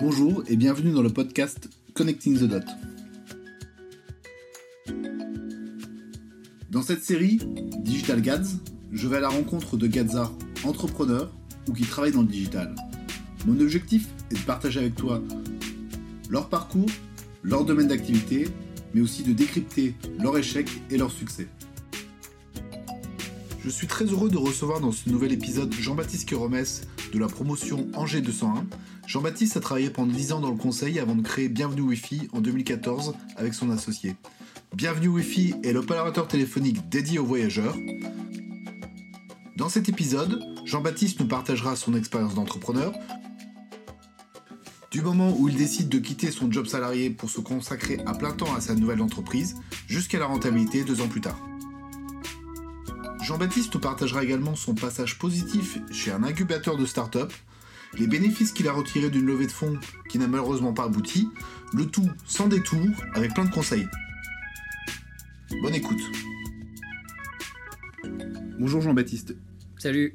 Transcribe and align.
Bonjour 0.00 0.42
et 0.48 0.56
bienvenue 0.56 0.92
dans 0.92 1.02
le 1.02 1.10
podcast 1.10 1.68
Connecting 1.92 2.38
the 2.38 2.44
Dot. 2.44 2.64
Dans 6.70 6.80
cette 6.80 7.02
série, 7.02 7.38
Digital 7.80 8.22
Gads, 8.22 8.56
je 8.92 9.08
vais 9.08 9.18
à 9.18 9.20
la 9.20 9.28
rencontre 9.28 9.76
de 9.76 9.86
Gadzards 9.86 10.32
entrepreneurs 10.64 11.30
ou 11.68 11.74
qui 11.74 11.82
travaillent 11.82 12.12
dans 12.12 12.22
le 12.22 12.28
digital. 12.28 12.74
Mon 13.46 13.60
objectif 13.60 14.08
est 14.30 14.36
de 14.36 14.46
partager 14.46 14.80
avec 14.80 14.94
toi 14.94 15.22
leur 16.30 16.48
parcours, 16.48 16.88
leur 17.42 17.66
domaine 17.66 17.88
d'activité, 17.88 18.48
mais 18.94 19.02
aussi 19.02 19.22
de 19.22 19.34
décrypter 19.34 19.94
leurs 20.18 20.38
échecs 20.38 20.70
et 20.90 20.96
leurs 20.96 21.12
succès. 21.12 21.46
Je 23.62 23.68
suis 23.68 23.86
très 23.86 24.06
heureux 24.06 24.30
de 24.30 24.38
recevoir 24.38 24.80
dans 24.80 24.92
ce 24.92 25.10
nouvel 25.10 25.32
épisode 25.32 25.70
Jean-Baptiste 25.74 26.26
Queromès 26.26 26.88
de 27.12 27.18
la 27.18 27.26
promotion 27.26 27.86
Angers 27.92 28.22
201. 28.22 28.64
Jean-Baptiste 29.10 29.56
a 29.56 29.60
travaillé 29.60 29.90
pendant 29.90 30.12
10 30.12 30.34
ans 30.34 30.40
dans 30.40 30.52
le 30.52 30.56
conseil 30.56 31.00
avant 31.00 31.16
de 31.16 31.22
créer 31.22 31.48
Bienvenue 31.48 31.80
Wi-Fi 31.80 32.28
en 32.32 32.40
2014 32.40 33.14
avec 33.36 33.54
son 33.54 33.68
associé. 33.72 34.14
Bienvenue 34.72 35.08
Wi-Fi 35.08 35.56
est 35.64 35.72
l'opérateur 35.72 36.28
téléphonique 36.28 36.88
dédié 36.88 37.18
aux 37.18 37.24
voyageurs. 37.24 37.74
Dans 39.56 39.68
cet 39.68 39.88
épisode, 39.88 40.40
Jean-Baptiste 40.64 41.18
nous 41.18 41.26
partagera 41.26 41.74
son 41.74 41.96
expérience 41.96 42.36
d'entrepreneur, 42.36 42.92
du 44.92 45.02
moment 45.02 45.34
où 45.36 45.48
il 45.48 45.56
décide 45.56 45.88
de 45.88 45.98
quitter 45.98 46.30
son 46.30 46.48
job 46.48 46.68
salarié 46.68 47.10
pour 47.10 47.30
se 47.30 47.40
consacrer 47.40 47.98
à 48.06 48.14
plein 48.14 48.30
temps 48.30 48.54
à 48.54 48.60
sa 48.60 48.76
nouvelle 48.76 49.02
entreprise, 49.02 49.56
jusqu'à 49.88 50.20
la 50.20 50.26
rentabilité 50.26 50.84
deux 50.84 51.00
ans 51.00 51.08
plus 51.08 51.20
tard. 51.20 51.40
Jean-Baptiste 53.24 53.74
nous 53.74 53.80
partagera 53.80 54.22
également 54.22 54.54
son 54.54 54.76
passage 54.76 55.18
positif 55.18 55.80
chez 55.90 56.12
un 56.12 56.22
incubateur 56.22 56.76
de 56.76 56.86
start-up, 56.86 57.32
les 57.98 58.06
bénéfices 58.06 58.52
qu'il 58.52 58.68
a 58.68 58.72
retirés 58.72 59.10
d'une 59.10 59.26
levée 59.26 59.46
de 59.46 59.52
fonds 59.52 59.78
qui 60.08 60.18
n'a 60.18 60.28
malheureusement 60.28 60.72
pas 60.72 60.84
abouti, 60.84 61.28
le 61.74 61.86
tout 61.86 62.08
sans 62.24 62.48
détour, 62.48 62.86
avec 63.14 63.34
plein 63.34 63.44
de 63.44 63.50
conseils. 63.50 63.86
Bonne 65.62 65.74
écoute. 65.74 66.00
Bonjour 68.58 68.80
Jean-Baptiste. 68.80 69.36
Salut. 69.78 70.14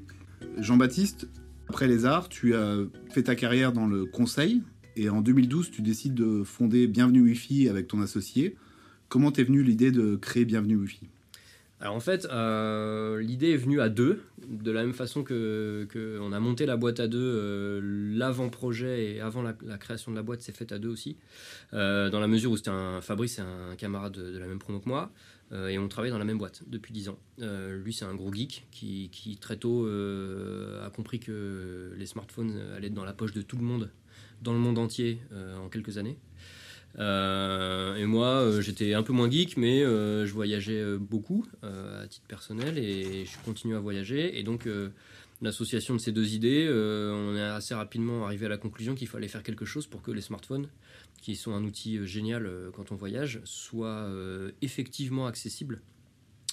Jean-Baptiste, 0.58 1.28
après 1.68 1.88
les 1.88 2.06
arts, 2.06 2.30
tu 2.30 2.56
as 2.56 2.78
fait 3.12 3.24
ta 3.24 3.36
carrière 3.36 3.74
dans 3.74 3.88
le 3.88 4.06
conseil 4.06 4.62
et 4.96 5.10
en 5.10 5.22
2012, 5.22 5.72
tu 5.72 5.82
décides 5.82 6.14
de 6.14 6.44
fonder 6.44 6.88
Bienvenue 6.88 7.22
Wi-Fi 7.22 7.68
avec 7.68 7.88
ton 7.88 8.02
associé. 8.02 8.56
Comment 9.10 9.32
t'es 9.32 9.44
venue 9.44 9.62
l'idée 9.62 9.92
de 9.92 10.16
créer 10.16 10.46
Bienvenue 10.46 10.78
Wi-Fi? 10.78 11.10
Alors 11.86 11.98
en 11.98 12.00
fait, 12.00 12.26
euh, 12.32 13.22
l'idée 13.22 13.52
est 13.52 13.58
venue 13.58 13.80
à 13.80 13.90
deux, 13.90 14.24
de 14.48 14.72
la 14.72 14.82
même 14.82 14.96
façon 14.96 15.24
que, 15.24 15.88
a 16.34 16.40
monté 16.40 16.66
la 16.66 16.78
boîte 16.78 17.00
à 17.00 17.08
deux, 17.08 17.20
euh, 17.20 17.80
l'avant-projet 18.18 19.14
et 19.14 19.22
avant 19.22 19.44
la, 19.44 19.54
création 19.78 20.10
de 20.10 20.16
la 20.16 20.24
boîte, 20.24 20.42
c'est 20.42 20.58
fait 20.58 20.72
à 20.72 20.80
deux 20.80 20.90
aussi, 20.90 21.16
euh, 21.74 22.10
dans 22.10 22.20
la 22.20 22.26
mesure 22.26 22.50
où 22.50 22.58
c'était 22.58 22.72
un 22.72 23.02
Fabrice, 23.02 23.36
c'est 23.36 23.44
un 23.44 23.76
camarade 23.78 24.14
de, 24.14 24.36
la 24.40 24.48
même 24.48 24.58
promo 24.58 24.80
que 24.80 24.90
moi, 24.90 25.12
et 25.54 25.78
on 25.78 25.88
travaille 25.88 26.10
dans 26.10 26.18
la 26.18 26.26
même 26.26 26.40
boîte 26.40 26.64
depuis 26.66 26.92
dix 26.92 27.08
ans. 27.08 27.20
lui, 27.38 27.94
c'est 27.94 28.06
un 28.06 28.16
gros 28.16 28.34
geek 28.34 28.66
qui, 28.72 29.10
qui 29.12 29.38
très 29.38 29.58
tôt 29.58 29.86
a 29.86 30.90
compris 30.90 31.20
que 31.20 31.94
les 31.96 32.08
smartphones 32.08 32.60
allaient 32.76 32.88
être 32.88 32.96
dans 32.96 33.06
la 33.06 33.14
poche 33.14 33.34
de 33.34 33.44
tout 33.44 33.58
le 33.58 33.64
monde, 33.64 33.92
dans 34.42 34.54
le 34.54 34.60
monde 34.60 34.80
entier, 34.80 35.20
en 35.64 35.70
quelques 35.70 36.00
années. 36.00 36.18
Euh, 37.00 37.96
et 37.96 38.06
moi, 38.06 38.28
euh, 38.28 38.62
j'étais 38.62 38.94
un 38.94 39.04
peu 39.04 39.14
moins 39.14 39.30
geek, 39.30 39.58
mais 39.58 39.84
euh, 39.84 40.26
je 40.26 40.34
voyageais 40.34 40.98
beaucoup 40.98 41.46
à 41.64 42.08
titre 42.08 42.26
personnel 42.28 42.78
et 42.78 43.26
je 43.26 43.38
continue 43.44 43.76
à 43.76 43.80
voyager. 43.80 44.40
Et 44.40 44.44
donc, 44.44 44.68
l'association 45.42 45.96
de 45.96 46.00
ces 46.00 46.12
deux 46.12 46.34
idées, 46.34 46.68
on 46.70 47.36
est 47.36 47.42
assez 47.42 47.74
rapidement 47.74 48.26
arrivé 48.26 48.46
à 48.46 48.50
la 48.50 48.58
conclusion 48.58 48.96
qu'il 48.96 49.08
fallait 49.08 49.28
faire 49.28 49.44
quelque 49.44 49.66
chose 49.66 49.88
pour 49.88 50.02
que 50.02 50.12
les 50.12 50.22
smartphones, 50.22 50.68
qui 51.22 51.36
sont 51.36 51.54
un 51.54 51.64
outil 51.64 52.06
génial 52.06 52.50
quand 52.76 52.92
on 52.92 52.96
voyage, 52.96 53.42
soient 53.44 54.10
effectivement 54.62 55.28
accessibles 55.28 55.82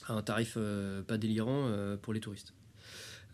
à 0.08 0.14
un 0.14 0.22
tarif 0.22 0.58
pas 1.06 1.18
délirant 1.18 1.70
pour 2.00 2.12
les 2.12 2.20
touristes. 2.20 2.54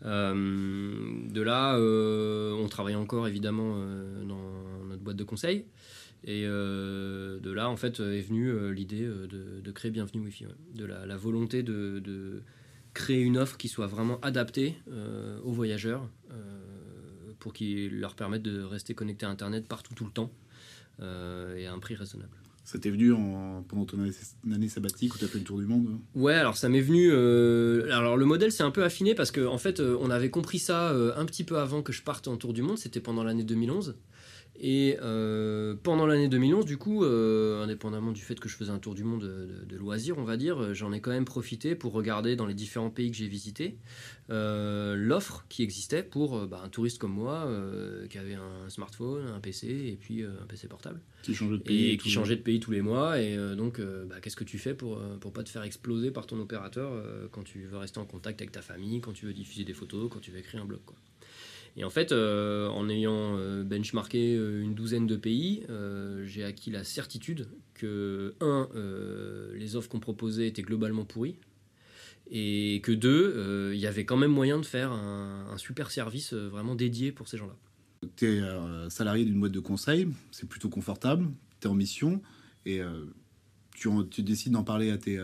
de 0.03 1.41
là, 1.41 1.77
on 1.79 2.67
travaille 2.67 2.95
encore 2.95 3.27
évidemment 3.27 3.79
dans 4.25 4.85
notre 4.87 5.01
boîte 5.01 5.17
de 5.17 5.23
conseil. 5.23 5.65
Et 6.23 6.43
euh, 6.45 7.39
de 7.39 7.51
là, 7.51 7.69
en 7.69 7.77
fait, 7.77 7.99
est 7.99 8.21
venue 8.21 8.49
euh, 8.49 8.71
l'idée 8.71 9.05
euh, 9.05 9.27
de, 9.27 9.71
créer 9.71 9.91
Bienvenue 9.91 10.23
Wi-Fi, 10.25 10.45
de 10.75 10.85
la, 10.85 11.17
volonté 11.17 11.63
de, 11.63 12.41
créer 12.93 13.21
une 13.21 13.37
offre 13.37 13.57
qui 13.57 13.67
soit 13.67 13.87
vraiment 13.87 14.19
adaptée 14.21 14.75
aux 15.43 15.51
voyageurs 15.51 16.09
pour 17.37 17.53
qu'ils 17.53 17.99
leur 17.99 18.15
permette 18.15 18.41
de 18.41 18.61
rester 18.61 18.93
connectés 18.93 19.25
à 19.25 19.29
Internet 19.29 19.67
partout, 19.67 19.93
tout 19.93 20.05
le 20.05 20.11
temps, 20.11 20.31
et 20.99 21.67
à 21.67 21.71
un 21.71 21.79
prix 21.79 21.95
raisonnable. 21.95 22.35
Ça 22.65 22.77
t'est 22.77 22.89
venu 22.89 23.13
en, 23.13 23.63
pendant 23.63 23.85
ton 23.85 23.97
année, 24.51 24.69
sabbatique 24.69 25.15
où 25.15 25.17
tu 25.17 25.25
as 25.25 25.27
fait 25.27 25.37
le 25.37 25.43
tour 25.43 25.59
du 25.59 25.65
monde 25.65 25.99
Ouais, 26.13 26.33
alors 26.33 26.57
ça 26.57 26.67
m'est 26.67 26.81
venu. 26.81 27.11
alors 27.91 28.17
le 28.17 28.25
modèle 28.25 28.51
s'est 28.51 28.63
un 28.63 28.71
peu 28.71 28.83
affiné 28.83 29.13
parce 29.15 29.31
qu'en 29.31 29.53
en 29.53 29.57
fait, 29.59 29.79
on 29.79 30.09
avait 30.09 30.31
compris 30.31 30.59
ça 30.59 30.89
un 31.15 31.25
petit 31.25 31.43
peu 31.43 31.59
avant 31.59 31.83
que 31.83 31.93
je 31.93 32.01
parte 32.01 32.27
en 32.27 32.37
tour 32.37 32.53
du 32.53 32.63
monde, 32.63 32.79
c'était 32.79 32.99
pendant 32.99 33.23
l'année 33.23 33.43
2011. 33.43 33.95
Et 34.61 34.97
euh, 35.01 35.75
pendant 35.83 36.05
l'année 36.05 36.27
2011, 36.27 36.65
du 36.65 36.77
coup, 36.77 37.05
euh, 37.05 37.63
indépendamment 37.63 38.11
du 38.11 38.21
fait 38.21 38.37
que 38.37 38.49
je 38.49 38.57
faisais 38.57 38.71
un 38.71 38.79
tour 38.79 38.93
du 38.93 39.05
monde 39.05 39.21
de, 39.21 39.77
loisirs, 39.77 40.17
on 40.17 40.25
va 40.25 40.35
dire, 40.35 40.61
euh, 40.61 40.73
j'en 40.73 40.91
ai 40.91 40.99
quand 40.99 41.11
même 41.11 41.23
profité 41.23 41.75
pour 41.75 41.93
regarder 41.93 42.35
dans 42.35 42.45
les 42.45 42.53
différents 42.53 42.89
pays 42.89 43.09
que 43.09 43.17
j'ai 43.17 43.27
visités 43.27 43.77
l'offre 44.31 45.45
qui 45.49 45.63
existait 45.63 46.03
pour 46.03 46.45
bah, 46.45 46.61
un 46.63 46.69
touriste 46.69 46.99
comme 46.99 47.13
moi 47.13 47.51
qui 48.11 48.19
avait 48.19 48.35
un 48.35 48.69
smartphone, 48.69 49.25
un 49.25 49.39
PC 49.39 49.67
et 49.67 49.97
puis 49.99 50.23
un 50.23 50.45
PC 50.47 50.67
portable. 50.67 51.01
Qui 51.23 51.33
changeait 51.33 51.57
de 51.57 51.63
pays. 51.63 51.89
Et 51.93 51.97
qui 51.97 52.11
changeait 52.11 52.35
de 52.35 52.41
pays 52.41 52.59
tous 52.59 52.69
les 52.69 52.83
mois. 52.83 53.19
Et 53.19 53.35
donc, 53.55 53.81
bah, 53.81 54.17
qu'est-ce 54.21 54.35
que 54.35 54.43
tu 54.43 54.59
fais 54.59 54.75
pour 54.75 54.99
ne 54.99 55.17
pas 55.17 55.43
te 55.43 55.49
faire 55.49 55.63
exploser 55.63 56.11
par 56.11 56.27
ton 56.27 56.39
opérateur 56.39 56.91
quand 57.31 57.43
tu 57.43 57.63
veux 57.63 57.77
rester 57.77 57.99
en 57.99 58.05
contact 58.05 58.39
avec 58.39 58.51
ta 58.51 58.61
famille, 58.61 59.01
quand 59.01 59.13
tu 59.13 59.25
veux 59.25 59.33
diffuser 59.33 59.63
des 59.63 59.73
photos, 59.73 60.11
quand 60.13 60.19
tu 60.19 60.29
veux 60.29 60.37
écrire 60.37 60.61
un 60.61 60.65
blog 60.65 60.81
quoi. 60.85 60.95
Et 61.77 61.83
en 61.83 61.89
fait, 61.89 62.11
euh, 62.11 62.67
en 62.69 62.89
ayant 62.89 63.37
euh, 63.37 63.63
benchmarké 63.63 64.35
euh, 64.35 64.61
une 64.61 64.73
douzaine 64.73 65.07
de 65.07 65.15
pays, 65.15 65.63
j'ai 66.23 66.43
acquis 66.43 66.71
la 66.71 66.83
certitude 66.83 67.47
que, 67.73 68.35
un, 68.41 68.67
les 69.55 69.75
offres 69.75 69.89
qu'on 69.89 69.99
proposait 69.99 70.47
étaient 70.47 70.61
globalement 70.61 71.05
pourries, 71.05 71.37
et 72.31 72.81
que 72.83 72.91
deux, 72.91 73.71
il 73.73 73.79
y 73.79 73.87
avait 73.87 74.05
quand 74.05 74.17
même 74.17 74.31
moyen 74.31 74.59
de 74.59 74.65
faire 74.65 74.91
un, 74.91 75.57
super 75.57 75.91
service 75.91 76.33
vraiment 76.33 76.75
dédié 76.75 77.11
pour 77.11 77.27
ces 77.27 77.37
gens-là. 77.37 77.55
Tu 78.15 78.27
es 78.27 78.41
salarié 78.89 79.25
d'une 79.25 79.39
boîte 79.39 79.51
de 79.51 79.59
conseil, 79.59 80.07
c'est 80.31 80.47
plutôt 80.47 80.69
confortable, 80.69 81.27
tu 81.59 81.67
es 81.67 81.71
en 81.71 81.75
mission, 81.75 82.21
et 82.65 82.81
tu, 83.75 84.23
décides 84.23 84.53
d'en 84.53 84.63
parler 84.63 84.91
à, 84.91 84.97
tes, 84.97 85.19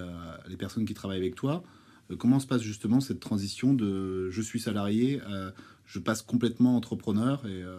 les 0.48 0.58
personnes 0.58 0.86
qui 0.86 0.94
travaillent 0.94 1.20
avec 1.20 1.36
toi. 1.36 1.64
comment 2.18 2.40
se 2.40 2.48
passe 2.48 2.62
justement 2.62 3.02
cette 3.02 3.20
transition 3.20 3.74
de 3.74 4.30
je 4.32 4.42
suis 4.42 4.60
salarié 4.60 5.22
je 5.86 6.00
passe 6.00 6.22
complètement 6.22 6.76
entrepreneur 6.76 7.46
et 7.46 7.64
euh, 7.64 7.78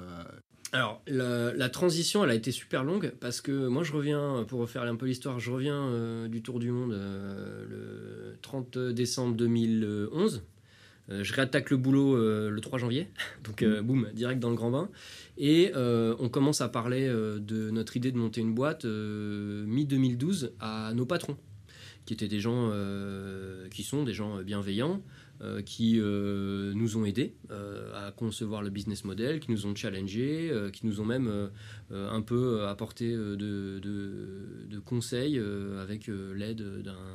alors, 0.72 1.00
la, 1.06 1.68
transition, 1.68 2.24
elle 2.24 2.30
a 2.30 2.34
été 2.34 2.50
super 2.50 2.84
longue 2.84 3.12
parce 3.20 3.40
que 3.40 3.68
moi, 3.68 3.82
je 3.82 3.92
reviens, 3.92 4.44
pour 4.46 4.60
refaire 4.60 4.82
un 4.82 4.96
peu 4.96 5.06
l'histoire, 5.06 5.38
je 5.38 5.50
reviens 5.50 5.80
euh, 5.86 6.28
du 6.28 6.42
Tour 6.42 6.58
du 6.58 6.70
Monde 6.70 6.92
euh, 6.92 7.64
le 7.68 8.36
30 8.42 8.76
décembre 8.76 9.36
2011. 9.36 10.42
je 11.08 11.32
réattaque 11.32 11.70
le 11.70 11.76
boulot 11.76 12.16
le 12.50 12.60
3 12.60 12.78
janvier, 12.78 13.08
donc 13.44 13.64
boum, 13.84 14.08
direct 14.12 14.40
dans 14.40 14.50
le 14.50 14.56
grand 14.56 14.70
bain. 14.70 14.90
Et 15.38 15.72
on 15.74 16.28
commence 16.28 16.60
à 16.60 16.68
parler 16.68 17.08
de 17.08 17.70
notre 17.70 17.96
idée 17.96 18.12
de 18.12 18.18
monter 18.18 18.40
une 18.40 18.54
boîte 18.54 18.84
mi-2012 18.84 20.50
à 20.60 20.92
nos 20.94 21.06
patrons, 21.06 21.38
qui 22.04 22.12
étaient 22.12 22.28
des 22.28 22.40
gens 22.40 22.70
qui 23.70 23.84
sont 23.84 24.02
des 24.02 24.14
gens 24.14 24.42
bienveillants, 24.42 25.00
euh, 25.42 25.60
qui 25.60 26.00
euh, 26.00 26.72
nous 26.74 26.96
ont 26.96 27.04
aidés 27.04 27.34
euh, 27.50 28.06
à 28.06 28.10
concevoir 28.10 28.62
le 28.62 28.70
business 28.70 29.04
model, 29.04 29.38
qui 29.38 29.50
nous 29.50 29.66
ont 29.66 29.74
challengés, 29.74 30.50
qui 30.72 30.86
nous 30.86 31.00
ont 31.00 31.04
même 31.04 31.50
un 31.90 32.22
peu 32.22 32.66
apporté 32.66 33.12
de, 33.12 34.80
conseils 34.84 35.38
avec 35.80 36.06
l'aide 36.06 36.62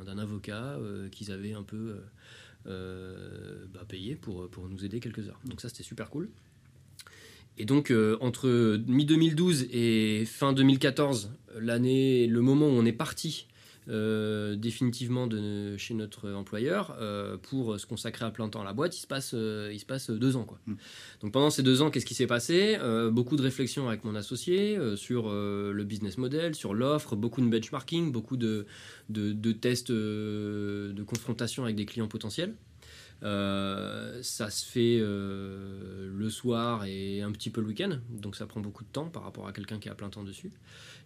d'un 0.04 0.18
avocat 0.18 0.78
qu'ils 1.10 1.32
avaient 1.32 1.54
un 1.54 1.62
peu 1.62 1.96
bah, 2.64 3.84
payé 3.88 4.14
pour, 4.14 4.48
pour 4.50 4.68
nous 4.68 4.84
aider 4.84 5.00
quelques 5.00 5.26
heures. 5.28 5.40
Donc 5.44 5.60
ça 5.60 5.68
c'était 5.68 5.82
super 5.82 6.10
cool. 6.10 6.28
Et 7.58 7.64
donc 7.64 7.92
entre 8.20 8.78
mi-2012 8.86 9.68
et 9.72 10.24
fin 10.26 10.52
2014, 10.52 11.32
l'année, 11.58 12.26
le 12.26 12.40
moment 12.40 12.66
où 12.66 12.72
on 12.72 12.84
est 12.84 12.92
parti 12.92 13.46
euh, 13.88 14.54
définitivement 14.54 15.26
de 15.26 15.76
chez 15.76 15.94
notre 15.94 16.30
employeur 16.30 16.96
euh, 17.00 17.36
pour 17.36 17.80
se 17.80 17.86
consacrer 17.86 18.24
à 18.24 18.30
plein 18.30 18.48
temps 18.48 18.60
à 18.60 18.64
la 18.64 18.72
boîte, 18.72 18.96
il 18.96 19.00
se 19.00 19.06
passe, 19.08 19.32
euh, 19.34 19.70
il 19.72 19.80
se 19.80 19.86
passe 19.86 20.10
deux 20.10 20.36
ans. 20.36 20.44
Quoi. 20.44 20.60
Mm. 20.66 20.74
Donc 21.22 21.32
pendant 21.32 21.50
ces 21.50 21.62
deux 21.62 21.82
ans, 21.82 21.90
qu'est-ce 21.90 22.06
qui 22.06 22.14
s'est 22.14 22.26
passé? 22.26 22.78
Beaucoup 23.10 23.36
de 23.36 23.42
réflexions 23.42 23.88
avec 23.88 24.04
mon 24.04 24.14
associé 24.14 24.78
sur 24.96 25.30
le 25.30 25.84
business 25.84 26.18
model, 26.18 26.54
sur 26.54 26.74
l'offre, 26.74 27.16
beaucoup 27.16 27.40
de 27.40 27.46
benchmarking, 27.46 28.12
beaucoup 28.12 28.36
de, 28.36 28.66
de, 29.08 29.32
de 29.32 29.52
tests 29.52 29.90
de 29.90 31.02
confrontation 31.04 31.64
avec 31.64 31.76
des 31.76 31.86
clients 31.86 32.08
potentiels. 32.08 32.54
Ça 33.22 34.50
se 34.50 34.64
fait 34.64 34.98
le 34.98 36.28
soir 36.28 36.84
et 36.84 37.22
un 37.22 37.32
petit 37.32 37.50
peu 37.50 37.60
le 37.60 37.68
week-end, 37.68 37.98
donc 38.10 38.36
ça 38.36 38.46
prend 38.46 38.60
beaucoup 38.60 38.84
de 38.84 38.88
temps 38.88 39.08
par 39.08 39.22
rapport 39.22 39.46
à 39.46 39.52
quelqu'un 39.52 39.78
qui 39.78 39.88
a 39.88 39.94
plein 39.94 40.10
temps 40.10 40.24
dessus. 40.24 40.52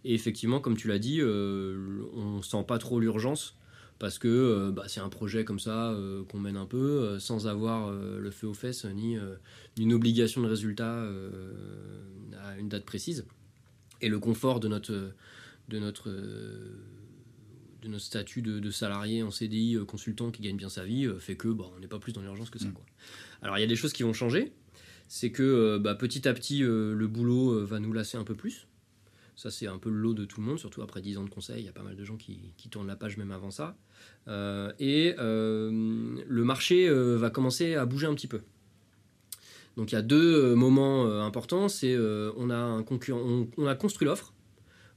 Et 0.04 0.14
effectivement, 0.14 0.60
comme 0.60 0.76
tu 0.76 0.88
l'as 0.88 0.98
dit, 0.98 1.20
on 1.22 2.42
sent 2.42 2.64
pas 2.66 2.78
trop 2.78 3.00
l'urgence 3.00 3.56
parce 3.98 4.18
que 4.18 4.70
bah, 4.70 4.84
c'est 4.88 5.00
un 5.00 5.08
projet 5.08 5.44
comme 5.44 5.60
ça 5.60 5.96
qu'on 6.28 6.38
mène 6.38 6.56
un 6.56 6.66
peu 6.66 7.18
sans 7.18 7.46
avoir 7.46 7.90
le 7.92 8.30
feu 8.30 8.46
aux 8.46 8.54
fesses 8.54 8.84
ni 8.86 9.16
une 9.78 9.92
obligation 9.92 10.42
de 10.42 10.48
résultat 10.48 11.06
à 12.42 12.58
une 12.58 12.68
date 12.68 12.84
précise 12.84 13.26
et 14.00 14.08
le 14.08 14.18
confort 14.18 14.60
de 14.60 14.68
notre, 14.68 15.12
de 15.68 15.78
notre, 15.78 16.10
de 17.86 17.92
notre 17.92 18.04
statut 18.04 18.42
de, 18.42 18.70
salarié 18.70 19.22
en 19.22 19.30
CDI 19.30 19.76
euh, 19.76 19.84
consultant 19.84 20.30
qui 20.30 20.42
gagne 20.42 20.56
bien 20.56 20.68
sa 20.68 20.84
vie 20.84 21.06
euh, 21.06 21.18
fait 21.18 21.36
que 21.36 21.48
bah, 21.48 21.64
on 21.76 21.80
n'est 21.80 21.86
pas 21.86 21.98
plus 21.98 22.12
dans 22.12 22.20
l'urgence 22.20 22.50
que 22.50 22.58
ça. 22.58 22.66
Mm. 22.66 22.72
Quoi. 22.72 22.84
Alors 23.42 23.58
il 23.58 23.60
y 23.60 23.64
a 23.64 23.66
des 23.66 23.76
choses 23.76 23.92
qui 23.92 24.02
vont 24.02 24.12
changer. 24.12 24.52
C'est 25.08 25.30
que 25.30 25.42
euh, 25.42 25.78
bah, 25.78 25.94
petit 25.94 26.26
à 26.28 26.34
petit, 26.34 26.60
le 26.60 27.06
boulot 27.06 27.64
va 27.64 27.78
nous 27.78 27.92
lasser 27.92 28.18
un 28.18 28.24
peu 28.24 28.34
plus. 28.34 28.66
Ça, 29.36 29.50
c'est 29.50 29.66
un 29.66 29.76
peu 29.76 29.90
le 29.90 29.96
lot 29.98 30.14
de 30.14 30.24
tout 30.24 30.40
le 30.40 30.46
monde, 30.46 30.58
surtout 30.58 30.80
après 30.80 31.02
10 31.02 31.18
ans 31.18 31.24
de 31.24 31.28
conseil. 31.28 31.60
Il 31.60 31.66
y 31.66 31.68
a 31.68 31.72
pas 31.72 31.82
mal 31.82 31.94
de 31.94 32.04
gens 32.04 32.16
qui, 32.16 32.54
qui 32.56 32.70
tournent 32.70 32.86
la 32.86 32.96
page 32.96 33.18
même 33.18 33.30
avant 33.30 33.50
ça. 33.50 33.76
et 34.26 35.14
le 35.18 36.42
marché 36.42 36.88
va 36.90 37.30
commencer 37.30 37.74
à 37.74 37.84
bouger 37.84 38.06
un 38.06 38.14
petit 38.14 38.28
peu. 38.28 38.40
Donc 39.76 39.92
il 39.92 39.94
y 39.94 39.98
a 39.98 40.02
deux 40.02 40.54
moments 40.54 41.04
importants. 41.20 41.68
C'est 41.68 41.96
on 41.98 42.48
a 42.48 42.56
un 42.56 42.82
concurrent, 42.82 43.46
on, 43.58 43.66
a 43.66 43.74
construit 43.74 44.06
l'offre, 44.06 44.32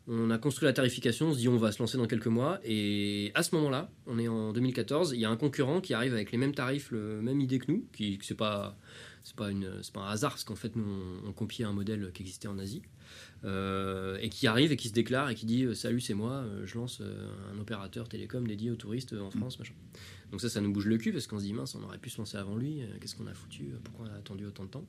on 0.09 0.31
a 0.31 0.37
construit 0.37 0.65
la 0.65 0.73
tarification, 0.73 1.27
on 1.27 1.33
se 1.33 1.37
dit 1.37 1.47
on 1.47 1.57
va 1.57 1.71
se 1.71 1.79
lancer 1.79 1.97
dans 1.97 2.07
quelques 2.07 2.27
mois. 2.27 2.59
Et 2.65 3.31
à 3.35 3.43
ce 3.43 3.55
moment-là, 3.55 3.89
on 4.07 4.17
est 4.17 4.27
en 4.27 4.51
2014, 4.51 5.13
il 5.13 5.19
y 5.19 5.25
a 5.25 5.29
un 5.29 5.37
concurrent 5.37 5.81
qui 5.81 5.93
arrive 5.93 6.13
avec 6.13 6.31
les 6.31 6.37
mêmes 6.37 6.55
tarifs, 6.55 6.91
le 6.91 7.21
même 7.21 7.39
idée 7.39 7.59
que 7.59 7.71
nous, 7.71 7.85
qui 7.93 8.19
c'est 8.21 8.35
pas 8.35 8.75
pas 9.37 9.49
un 9.49 10.07
hasard 10.07 10.31
parce 10.31 10.43
qu'en 10.43 10.55
fait 10.55 10.75
nous 10.75 10.83
on, 10.83 11.33
on 11.37 11.65
un 11.67 11.73
modèle 11.73 12.11
qui 12.13 12.23
existait 12.23 12.47
en 12.47 12.57
Asie. 12.57 12.81
Euh, 13.45 14.17
et 14.21 14.27
qui 14.27 14.47
arrive 14.47 14.73
et 14.73 14.75
qui 14.75 14.89
se 14.89 14.93
déclare 14.93 15.29
et 15.29 15.35
qui 15.35 15.45
dit 15.45 15.63
euh, 15.63 15.73
Salut, 15.73 16.01
c'est 16.01 16.13
moi, 16.13 16.31
euh, 16.31 16.65
je 16.65 16.77
lance 16.77 17.01
un 17.53 17.57
opérateur 17.59 18.09
télécom 18.09 18.45
dédié 18.45 18.69
aux 18.69 18.75
touristes 18.75 19.13
en 19.13 19.31
France. 19.31 19.59
Machin. 19.59 19.73
Donc, 20.31 20.41
ça, 20.41 20.49
ça 20.49 20.61
nous 20.61 20.71
bouge 20.71 20.85
le 20.85 20.97
cul 20.97 21.11
parce 21.11 21.27
qu'on 21.27 21.39
se 21.39 21.43
dit 21.43 21.53
Mince, 21.53 21.75
on 21.75 21.83
aurait 21.83 21.97
pu 21.97 22.09
se 22.09 22.17
lancer 22.17 22.37
avant 22.37 22.55
lui, 22.55 22.81
qu'est-ce 22.99 23.15
qu'on 23.15 23.27
a 23.27 23.33
foutu, 23.33 23.71
pourquoi 23.83 24.05
on 24.07 24.09
a 24.13 24.17
attendu 24.17 24.45
autant 24.45 24.63
de 24.63 24.69
temps? 24.69 24.85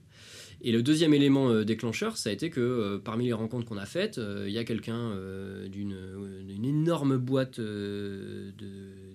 Et 0.60 0.72
le 0.72 0.82
deuxième 0.82 1.14
élément 1.14 1.62
déclencheur, 1.62 2.16
ça 2.16 2.30
a 2.30 2.32
été 2.32 2.50
que 2.50 2.98
parmi 2.98 3.24
les 3.24 3.32
rencontres 3.32 3.66
qu'on 3.66 3.78
a 3.78 3.86
faites, 3.86 4.20
il 4.46 4.52
y 4.52 4.58
a 4.58 4.64
quelqu'un 4.64 5.16
d'une 5.68 6.64
énorme 6.64 7.16
boîte 7.16 7.60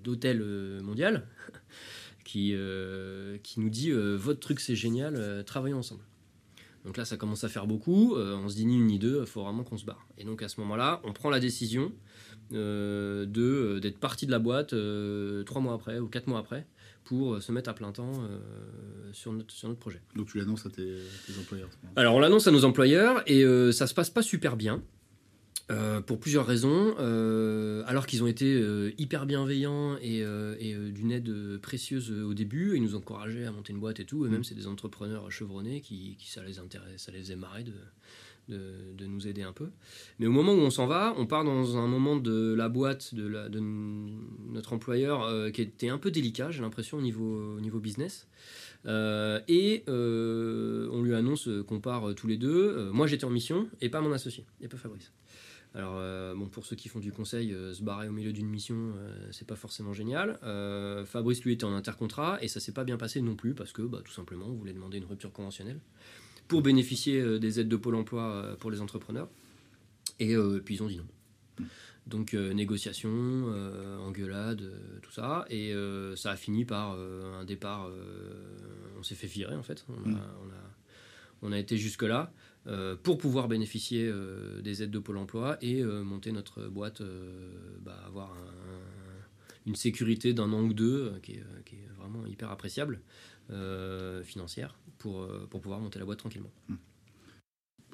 d'hôtel 0.03 0.41
mondial 0.81 1.27
qui, 2.23 2.55
nous 2.55 3.69
dit 3.69 3.91
Votre 3.91 4.39
truc, 4.39 4.59
c'est 4.59 4.75
génial, 4.75 5.43
travaillons 5.45 5.77
ensemble. 5.77 6.01
Donc 6.85 6.97
là, 6.97 7.05
ça 7.05 7.17
commence 7.17 7.43
à 7.43 7.49
faire 7.49 7.65
beaucoup. 7.65 8.15
Euh, 8.15 8.37
on 8.37 8.47
se 8.47 8.55
dit 8.55 8.65
ni 8.65 8.75
une 8.75 8.85
ni 8.85 8.99
deux, 8.99 9.19
il 9.21 9.25
faut 9.25 9.43
vraiment 9.43 9.63
qu'on 9.63 9.77
se 9.77 9.85
barre. 9.85 10.05
Et 10.19 10.23
donc 10.23 10.43
à 10.43 10.47
ce 10.47 10.59
moment-là, 10.61 11.01
on 11.03 11.13
prend 11.13 11.31
la 11.31 11.39
décision 11.39 11.85
euh, 11.85 11.89
de 12.51 13.27
euh, 13.37 13.79
d'être 13.79 13.99
parti 13.99 14.25
de 14.25 14.31
la 14.31 14.39
boîte 14.39 14.75
trois 15.45 15.61
mois 15.61 15.73
après 15.73 15.99
ou 15.99 16.07
quatre 16.07 16.27
mois 16.27 16.39
après 16.39 16.65
pour 17.03 17.41
se 17.41 17.51
mettre 17.51 17.69
à 17.69 17.75
plein 17.75 17.91
temps 17.91 18.13
sur, 19.13 19.31
notre, 19.31 19.53
sur 19.53 19.67
notre 19.67 19.79
projet. 19.79 20.01
Donc 20.15 20.27
tu 20.27 20.39
l'annonces 20.39 20.65
à 20.65 20.69
tes, 20.69 20.97
tes 21.27 21.39
employeurs 21.39 21.69
Alors 21.95 22.15
on 22.15 22.19
l'annonce 22.19 22.47
à 22.47 22.51
nos 22.51 22.65
employeurs 22.65 23.21
et 23.27 23.43
ça 23.71 23.85
se 23.85 23.93
passe 23.93 24.09
pas 24.09 24.23
super 24.23 24.57
bien. 24.57 24.81
Euh, 25.71 25.99
pour 25.99 26.19
plusieurs 26.19 26.45
raisons, 26.45 26.93
euh, 26.99 27.83
alors 27.87 28.05
qu'ils 28.05 28.21
ont 28.21 28.27
été 28.27 28.53
euh, 28.53 28.91
hyper 28.99 29.25
bienveillants 29.25 29.97
et, 29.97 30.23
d'une 30.91 31.11
aide 31.11 31.57
précieuse 31.59 32.11
au 32.11 32.35
début, 32.35 32.75
ils 32.75 32.83
nous 32.83 32.95
encourageaient 32.95 33.45
à 33.45 33.51
monter 33.51 33.73
une 33.73 33.79
boîte 33.79 33.99
et 33.99 34.05
tout, 34.05 34.25
et 34.25 34.29
même 34.29 34.41
mm. 34.41 34.43
c'est 34.43 34.55
des 34.55 34.67
entrepreneurs 34.67 35.31
chevronnés 35.31 35.81
qui, 35.81 36.17
ça 36.23 36.43
les 36.43 36.59
intéresse, 36.59 37.01
ça 37.01 37.11
les 37.11 37.19
faisait 37.19 37.35
marrer 37.35 37.63
de, 37.63 37.73
de, 38.49 39.05
nous 39.05 39.27
aider 39.27 39.43
un 39.43 39.53
peu. 39.53 39.69
Mais 40.19 40.27
au 40.27 40.31
moment 40.31 40.53
où 40.53 40.59
on 40.59 40.69
s'en 40.69 40.87
va, 40.87 41.13
on 41.17 41.25
part 41.25 41.43
dans 41.43 41.77
un 41.77 41.87
moment 41.87 42.15
de 42.15 42.53
la 42.53 42.69
boîte 42.69 43.13
de, 43.13 43.29
notre 44.49 44.73
employeur 44.73 45.51
qui 45.51 45.61
était 45.61 45.89
un 45.89 45.97
peu 45.97 46.11
délicat, 46.11 46.51
j'ai 46.51 46.61
l'impression, 46.61 46.97
au 46.97 47.01
niveau, 47.01 47.55
au 47.57 47.61
niveau 47.61 47.79
business. 47.79 48.27
et 48.85 49.83
on 49.87 51.01
lui 51.03 51.15
annonce 51.15 51.49
qu'on 51.67 51.79
part 51.79 52.13
tous 52.15 52.27
les 52.27 52.37
deux. 52.37 52.89
moi 52.91 53.07
j'étais 53.07 53.25
en 53.25 53.29
mission 53.29 53.67
et 53.81 53.89
pas 53.89 54.01
mon 54.01 54.11
associé, 54.11 54.45
et 54.61 54.67
pas 54.67 54.77
Fabrice. 54.77 55.11
Alors, 55.75 55.95
euh, 55.97 56.33
bon, 56.35 56.47
pour 56.47 56.65
ceux 56.65 56.77
qui 56.77 56.87
font 56.87 56.99
du 56.99 57.11
conseil, 57.11 57.53
euh, 57.53 57.73
se 57.73 57.83
barrer 57.83 58.07
au 58.07 58.13
milieu 58.13 58.31
d'une 58.31 58.47
mission, 58.47 58.93
euh, 58.95 59.27
c'est 59.31 59.45
pas 59.45 59.57
forcément 59.57 59.91
génial. 59.91 60.39
Fabrice, 61.05 61.43
lui, 61.43 61.53
était 61.53 61.65
en 61.65 61.73
intercontrat 61.73 62.37
et 62.41 62.47
ça 62.47 62.61
s'est 62.61 62.71
pas 62.71 62.85
bien 62.85 62.97
passé 62.97 63.21
non 63.21 63.35
plus 63.35 63.53
parce 63.53 63.73
que, 63.73 63.81
bah, 63.81 63.99
tout 64.03 64.13
simplement, 64.13 64.45
on 64.47 64.53
voulait 64.53 64.73
demander 64.73 64.97
une 64.97 65.05
rupture 65.05 65.33
conventionnelle 65.33 65.79
pour 66.47 66.61
bénéficier 66.61 67.39
des 67.39 67.59
aides 67.59 67.69
de 67.69 67.75
Pôle 67.75 67.95
emploi 67.95 68.55
pour 68.59 68.71
les 68.71 68.81
entrepreneurs. 68.81 69.29
Et 70.19 70.35
puis, 70.63 70.75
ils 70.75 70.83
ont 70.83 70.87
dit 70.87 70.97
non. 70.97 71.65
Donc, 72.07 72.33
négociation, 72.33 73.09
engueulade, 73.99 74.71
tout 75.01 75.11
ça. 75.11 75.45
Et 75.49 75.73
ça 76.15 76.31
a 76.31 76.35
fini 76.35 76.65
par 76.65 76.97
un 76.99 77.45
départ. 77.45 77.89
on 78.97 79.03
s'est 79.03 79.15
fait 79.15 79.27
virer, 79.27 79.55
en 79.55 79.63
fait. 79.63 79.85
On 79.89 80.11
a, 80.11 80.13
mm. 80.13 80.21
on 81.41 81.51
a 81.51 81.57
été 81.57 81.77
jusque-là. 81.77 82.31
Euh, 82.67 82.95
pour 82.95 83.19
pouvoir 83.19 83.47
bénéficier 83.47 84.07
euh, 84.07 84.59
des 84.61 84.81
aides 84.81 84.89
de 84.89 84.97
Pôle 84.97 85.17
emploi 85.17 85.57
et 85.61 85.81
euh, 85.81 86.03
monter 86.03 86.31
notre 86.31 86.67
boîte, 86.67 87.03
bah, 87.81 88.01
avoir 88.07 88.35
une 89.67 89.75
sécurité 89.75 90.33
d'un 90.33 90.51
an 90.51 90.61
ou 90.61 90.73
deux 90.73 91.13
qui 91.21 91.33
est, 91.33 91.43
vraiment 91.97 92.25
hyper 92.27 92.51
appréciable 92.51 93.01
financière 94.23 94.77
pour, 94.97 95.27
pour 95.49 95.61
pouvoir 95.61 95.79
monter 95.79 95.99
la 95.99 96.05
boîte 96.05 96.19
tranquillement. 96.19 96.51
Hmm. 96.69 96.75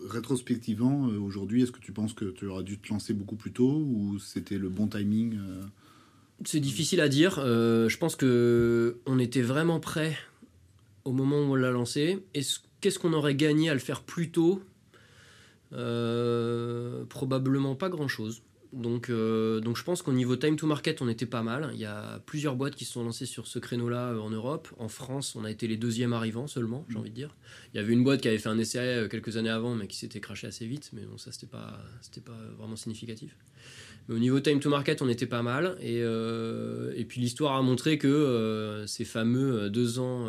Rétrospectivement, 0.09 1.05
aujourd'hui, 1.05 1.61
est-ce 1.61 1.71
que 1.71 1.79
tu 1.79 1.91
penses 1.91 2.13
que 2.13 2.25
tu 2.25 2.47
aurais 2.47 2.63
dû 2.63 2.79
te 2.79 2.89
lancer 2.89 3.13
beaucoup 3.13 3.35
plus 3.35 3.51
tôt 3.51 3.83
ou 3.85 4.17
c'était 4.19 4.57
le 4.57 4.69
bon 4.69 4.87
timing 4.87 5.37
C'est 6.45 6.59
difficile 6.59 7.01
à 7.01 7.09
dire. 7.09 7.35
je 7.35 7.97
pense 7.97 8.15
que 8.15 8.99
on 9.05 9.19
était 9.19 9.43
vraiment 9.43 9.79
prêt 9.79 10.17
au 11.03 11.11
moment 11.11 11.37
où 11.37 11.51
on 11.51 11.55
l'a 11.55 11.71
lancé. 11.71 12.23
Est-ce 12.33 12.59
Qu'est-ce 12.81 12.97
qu'on 12.97 13.13
aurait 13.13 13.35
gagné 13.35 13.69
à 13.69 13.73
le 13.73 13.79
faire 13.79 14.01
plus 14.01 14.31
tôt? 14.31 14.61
Euh, 15.71 17.05
Probablement 17.05 17.75
pas 17.75 17.89
grand-chose. 17.89 18.41
Donc, 18.73 19.09
euh, 19.09 19.59
donc 19.59 19.77
je 19.77 19.83
pense 19.83 20.01
qu'au 20.01 20.13
niveau 20.13 20.35
time 20.35 20.55
to 20.55 20.65
market, 20.65 21.01
on 21.01 21.09
était 21.09 21.25
pas 21.25 21.43
mal. 21.43 21.71
Il 21.73 21.79
y 21.79 21.85
a 21.85 22.19
plusieurs 22.25 22.55
boîtes 22.55 22.75
qui 22.75 22.85
se 22.85 22.93
sont 22.93 23.03
lancées 23.03 23.25
sur 23.25 23.47
ce 23.47 23.59
créneau-là 23.59 24.11
euh, 24.11 24.19
en 24.19 24.29
Europe. 24.29 24.69
En 24.77 24.87
France, 24.87 25.35
on 25.35 25.43
a 25.43 25.51
été 25.51 25.67
les 25.67 25.77
deuxièmes 25.77 26.13
arrivants 26.13 26.47
seulement, 26.47 26.85
j'ai 26.87 26.95
mm. 26.95 26.99
envie 26.99 27.09
de 27.09 27.15
dire. 27.15 27.35
Il 27.73 27.77
y 27.77 27.79
avait 27.79 27.93
une 27.93 28.03
boîte 28.03 28.21
qui 28.21 28.29
avait 28.29 28.37
fait 28.37 28.49
un 28.49 28.57
essai 28.57 29.07
quelques 29.09 29.37
années 29.37 29.49
avant, 29.49 29.75
mais 29.75 29.87
qui 29.87 29.97
s'était 29.97 30.21
craché 30.21 30.47
assez 30.47 30.65
vite. 30.65 30.91
Mais 30.93 31.01
bon, 31.01 31.17
ça, 31.17 31.31
c'était 31.31 31.47
pas, 31.47 31.79
c'était 32.01 32.21
pas 32.21 32.37
vraiment 32.57 32.77
significatif. 32.77 33.35
Mais 34.07 34.15
au 34.15 34.19
niveau 34.19 34.39
time 34.39 34.59
to 34.59 34.69
market, 34.69 35.01
on 35.01 35.09
était 35.09 35.27
pas 35.27 35.43
mal. 35.43 35.77
Et, 35.81 35.99
et 35.99 37.05
puis 37.05 37.21
l'histoire 37.21 37.55
a 37.55 37.61
montré 37.61 37.97
que 37.97 38.83
ces 38.87 39.05
fameux 39.05 39.69
deux 39.69 39.99
ans 39.99 40.27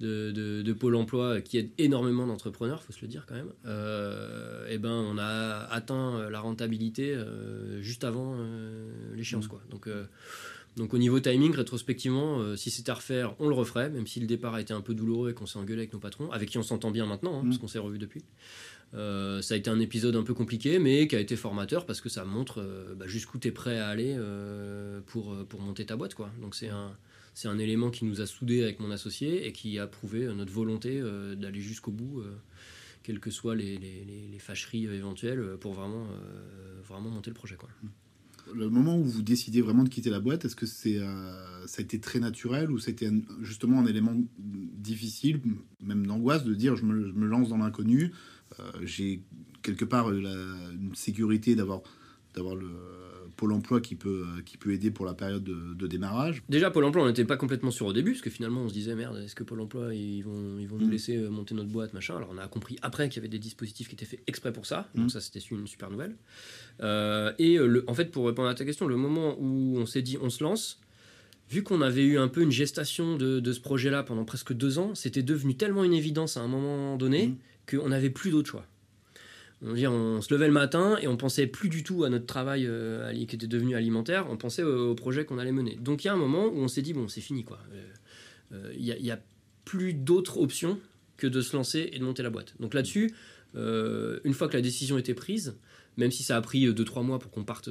de, 0.00 0.72
Pôle 0.72 0.96
emploi 0.96 1.40
qui 1.40 1.58
aide 1.58 1.70
énormément 1.78 2.26
d'entrepreneurs, 2.26 2.82
faut 2.82 2.92
se 2.92 3.00
le 3.00 3.08
dire 3.08 3.24
quand 3.26 3.34
même, 3.34 3.52
euh, 3.64 4.68
et 4.68 4.74
eh 4.74 4.78
ben 4.78 4.90
on 4.90 5.16
a 5.18 5.66
atteint 5.70 6.28
la 6.28 6.40
rentabilité 6.40 7.14
euh, 7.14 7.80
juste 7.80 8.04
avant 8.04 8.34
euh, 8.36 8.90
l'échéance. 9.14 9.46
Mmh. 9.46 9.48
Quoi. 9.48 9.62
Donc, 9.70 9.88
donc 10.76 10.92
au 10.92 10.98
niveau 10.98 11.18
timing, 11.20 11.54
rétrospectivement, 11.54 12.54
si 12.56 12.70
c'était 12.70 12.90
à 12.90 12.94
refaire, 12.94 13.34
on 13.38 13.48
le 13.48 13.54
referait, 13.54 13.88
même 13.88 14.06
si 14.06 14.20
le 14.20 14.26
départ 14.26 14.54
a 14.54 14.60
été 14.60 14.74
un 14.74 14.82
peu 14.82 14.94
douloureux 14.94 15.30
et 15.30 15.34
qu'on 15.34 15.46
s'est 15.46 15.58
engueulé 15.58 15.80
avec 15.80 15.94
nos 15.94 15.98
patrons, 15.98 16.30
avec 16.30 16.50
qui 16.50 16.58
on 16.58 16.62
s'entend 16.62 16.90
bien 16.90 17.06
maintenant, 17.06 17.38
hein, 17.38 17.42
parce 17.44 17.56
mmh. 17.56 17.60
qu'on 17.60 17.68
s'est 17.68 17.78
revu 17.78 17.98
depuis. 17.98 18.22
ça 18.92 19.54
a 19.54 19.56
été 19.56 19.70
un 19.70 19.80
épisode 19.80 20.16
un 20.16 20.22
peu 20.22 20.34
compliqué, 20.34 20.78
mais 20.78 21.08
qui 21.08 21.16
a 21.16 21.20
été 21.20 21.36
formateur 21.36 21.86
parce 21.86 22.02
que 22.02 22.10
ça 22.10 22.26
montre 22.26 22.62
bah, 22.96 23.06
jusqu'où 23.06 23.38
tu 23.38 23.48
es 23.48 23.52
prêt 23.52 23.78
à 23.78 23.88
aller 23.88 24.14
pour, 25.06 25.34
pour 25.46 25.60
monter 25.62 25.86
ta 25.86 25.96
boîte. 25.96 26.14
Quoi. 26.14 26.30
Donc 26.42 26.54
c'est 26.54 26.68
un, 26.68 26.94
c'est 27.36 27.48
un 27.48 27.58
élément 27.58 27.90
qui 27.90 28.06
nous 28.06 28.22
a 28.22 28.26
soudés 28.26 28.62
avec 28.62 28.80
mon 28.80 28.90
associé 28.90 29.46
et 29.46 29.52
qui 29.52 29.78
a 29.78 29.86
prouvé 29.86 30.24
euh, 30.24 30.32
notre 30.32 30.52
volonté 30.52 30.98
euh, 30.98 31.34
d'aller 31.34 31.60
jusqu'au 31.60 31.90
bout, 31.90 32.20
euh, 32.20 32.34
quelles 33.02 33.20
que 33.20 33.30
soient 33.30 33.54
les, 33.54 34.38
fâcheries 34.38 34.86
éventuelles, 34.86 35.58
pour 35.60 35.74
vraiment, 35.74 36.06
vraiment 36.88 37.10
monter 37.10 37.30
le 37.30 37.34
projet. 37.34 37.56
Le 38.54 38.70
moment 38.70 38.96
où 38.98 39.04
vous 39.04 39.22
décidez 39.22 39.60
vraiment 39.60 39.84
de 39.84 39.88
quitter 39.88 40.08
la 40.08 40.20
boîte, 40.20 40.44
est-ce 40.44 40.56
que 40.56 40.66
c'est, 40.66 40.98
ça 40.98 41.78
a 41.78 41.82
été 41.82 42.00
très 42.00 42.20
naturel 42.20 42.70
ou 42.70 42.78
c'était 42.78 43.10
justement 43.42 43.80
un 43.80 43.86
élément 43.86 44.14
difficile, 44.38 45.40
même 45.80 46.06
d'angoisse, 46.06 46.44
de 46.44 46.54
dire 46.54 46.76
je 46.76 46.84
me, 46.84 47.26
lance 47.26 47.48
dans 47.48 47.58
l'inconnu, 47.58 48.12
j'ai 48.82 49.22
quelque 49.62 49.84
part 49.84 50.12
une 50.12 50.94
sécurité 50.94 51.54
d'avoir, 51.54 51.82
d'avoir 52.34 52.54
le 52.56 52.70
Pôle 53.36 53.52
emploi 53.52 53.80
qui 53.80 53.96
peut, 53.96 54.26
qui 54.46 54.56
peut 54.56 54.72
aider 54.72 54.90
pour 54.90 55.04
la 55.04 55.14
période 55.14 55.44
de, 55.44 55.86
démarrage 55.86 56.42
Déjà, 56.48 56.70
Pôle 56.70 56.84
emploi, 56.84 57.04
on 57.04 57.06
n'était 57.06 57.24
pas 57.24 57.36
complètement 57.36 57.70
sûr 57.70 57.86
au 57.86 57.92
début, 57.92 58.12
parce 58.12 58.22
que 58.22 58.30
finalement, 58.30 58.62
on 58.62 58.68
se 58.68 58.72
disait, 58.72 58.94
merde, 58.94 59.18
est-ce 59.18 59.34
que 59.34 59.44
Pôle 59.44 59.60
emploi, 59.60 59.94
ils 59.94 60.22
vont, 60.22 60.58
ils 60.58 60.66
vont 60.66 60.78
nous 60.78 60.86
mm. 60.86 60.90
laisser 60.90 61.16
euh, 61.16 61.28
monter 61.28 61.54
notre 61.54 61.68
boîte, 61.68 61.92
machin 61.92 62.16
Alors, 62.16 62.30
on 62.32 62.38
a 62.38 62.48
compris 62.48 62.78
après 62.82 63.08
qu'il 63.08 63.16
y 63.16 63.20
avait 63.20 63.28
des 63.28 63.38
dispositifs 63.38 63.88
qui 63.88 63.94
étaient 63.94 64.06
faits 64.06 64.22
exprès 64.26 64.52
pour 64.52 64.66
ça, 64.66 64.88
donc 64.94 65.06
mm. 65.06 65.10
ça, 65.10 65.20
c'était 65.20 65.38
une 65.38 65.66
super 65.66 65.90
nouvelle. 65.90 66.16
Euh, 66.80 67.32
et 67.38 67.58
euh, 67.58 67.66
le, 67.66 67.84
en 67.86 67.94
fait, 67.94 68.10
pour 68.10 68.26
répondre 68.26 68.48
à 68.48 68.54
ta 68.54 68.64
question, 68.64 68.86
le 68.86 68.96
moment 68.96 69.36
où 69.38 69.76
on 69.76 69.86
s'est 69.86 70.02
dit, 70.02 70.16
on 70.20 70.30
se 70.30 70.42
lance, 70.42 70.80
vu 71.50 71.62
qu'on 71.62 71.82
avait 71.82 72.04
eu 72.04 72.18
un 72.18 72.28
peu 72.28 72.42
une 72.42 72.50
gestation 72.50 73.16
de, 73.16 73.52
ce 73.52 73.60
projet-là 73.60 74.02
pendant 74.02 74.24
presque 74.24 74.52
deux 74.52 74.78
ans, 74.78 74.94
c'était 74.94 75.22
devenu 75.22 75.56
tellement 75.56 75.84
une 75.84 75.94
évidence 75.94 76.36
à 76.36 76.40
un 76.40 76.48
moment 76.48 76.96
donné 76.96 77.28
mmh. 77.28 77.36
qu'on 77.70 77.88
n'avait 77.90 78.10
plus 78.10 78.30
d'autre 78.30 78.50
choix. 78.50 78.66
On, 79.66 80.20
se 80.20 80.32
levait 80.32 80.46
le 80.46 80.52
matin 80.52 80.96
et 81.00 81.08
on 81.08 81.16
pensait 81.16 81.48
plus 81.48 81.68
du 81.68 81.82
tout 81.82 82.04
à 82.04 82.08
notre 82.08 82.26
travail 82.26 82.66
euh, 82.66 83.12
qui 83.12 83.34
était 83.34 83.48
devenu 83.48 83.74
alimentaire, 83.74 84.26
on 84.30 84.36
pensait 84.36 84.62
au, 84.62 84.94
projet 84.94 85.24
qu'on 85.24 85.38
allait 85.38 85.50
mener. 85.50 85.76
Donc 85.80 86.04
il 86.04 86.06
y 86.06 86.10
a 86.10 86.12
un 86.12 86.18
moment 86.18 86.46
où 86.46 86.58
on 86.58 86.68
s'est 86.68 86.82
dit, 86.82 86.92
bon, 86.92 87.08
c'est 87.08 87.20
fini, 87.20 87.42
quoi. 87.42 87.58
Euh, 88.52 88.72
il 88.76 88.84
n'y 88.84 89.10
a, 89.10 89.20
plus 89.64 89.94
d'autres 89.94 90.38
options 90.38 90.78
que 91.16 91.26
de 91.26 91.40
se 91.40 91.56
lancer 91.56 91.90
et 91.92 91.98
de 91.98 92.04
monter 92.04 92.22
la 92.22 92.30
boîte. 92.30 92.54
Donc 92.60 92.72
là-dessus, 92.72 93.12
euh, 93.56 94.20
une 94.22 94.32
fois 94.32 94.46
que 94.46 94.56
la 94.56 94.62
décision 94.62 94.96
était 94.96 95.14
prise, 95.14 95.56
même 95.96 96.12
si 96.12 96.22
ça 96.22 96.36
a 96.36 96.40
pris 96.40 96.64
2-3 96.68 97.02
mois 97.02 97.18
pour 97.18 97.32
qu'on 97.32 97.42
parte 97.42 97.68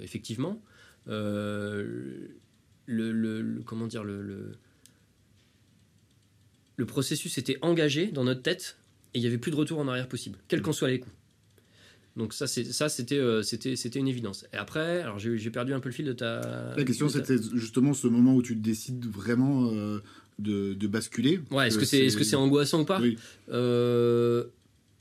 effectivement, 0.00 0.62
le, 1.06 2.30
comment 3.66 3.86
dire, 3.86 4.02
le 4.02 4.56
processus 6.86 7.36
était 7.36 7.58
engagé 7.60 8.06
dans 8.06 8.24
notre 8.24 8.40
tête 8.40 8.78
et 9.14 9.18
il 9.18 9.20
n'y 9.22 9.26
avait 9.26 9.38
plus 9.38 9.50
de 9.50 9.56
retour 9.56 9.78
en 9.78 9.88
arrière 9.88 10.08
possible, 10.08 10.38
quels 10.48 10.62
qu'en 10.62 10.72
soient 10.72 10.88
les 10.88 11.00
coûts. 11.00 11.10
Donc 12.16 12.34
ça, 12.34 12.46
c'était, 12.46 13.18
euh, 13.18 13.42
c'était, 13.42 13.98
une 13.98 14.08
évidence. 14.08 14.44
Et 14.52 14.56
après, 14.56 15.00
alors 15.00 15.18
j'ai, 15.18 15.50
perdu 15.50 15.72
un 15.72 15.80
peu 15.80 15.88
le 15.88 15.94
fil 15.94 16.04
de 16.04 16.12
ta... 16.12 16.74
La 16.76 16.84
question, 16.84 17.08
c'était 17.08 17.36
justement 17.54 17.94
ce 17.94 18.08
moment 18.08 18.34
où 18.34 18.42
tu 18.42 18.56
décides 18.56 19.06
vraiment 19.06 19.70
euh, 19.72 20.02
de, 20.38 20.74
de, 20.74 20.86
basculer. 20.86 21.40
Ouais, 21.50 21.68
est-ce 21.68 21.78
que 21.78 21.84
c'est, 22.24 22.36
angoissant 22.36 22.80
ou 22.80 22.84
pas? 22.84 23.00
Euh, 23.50 24.44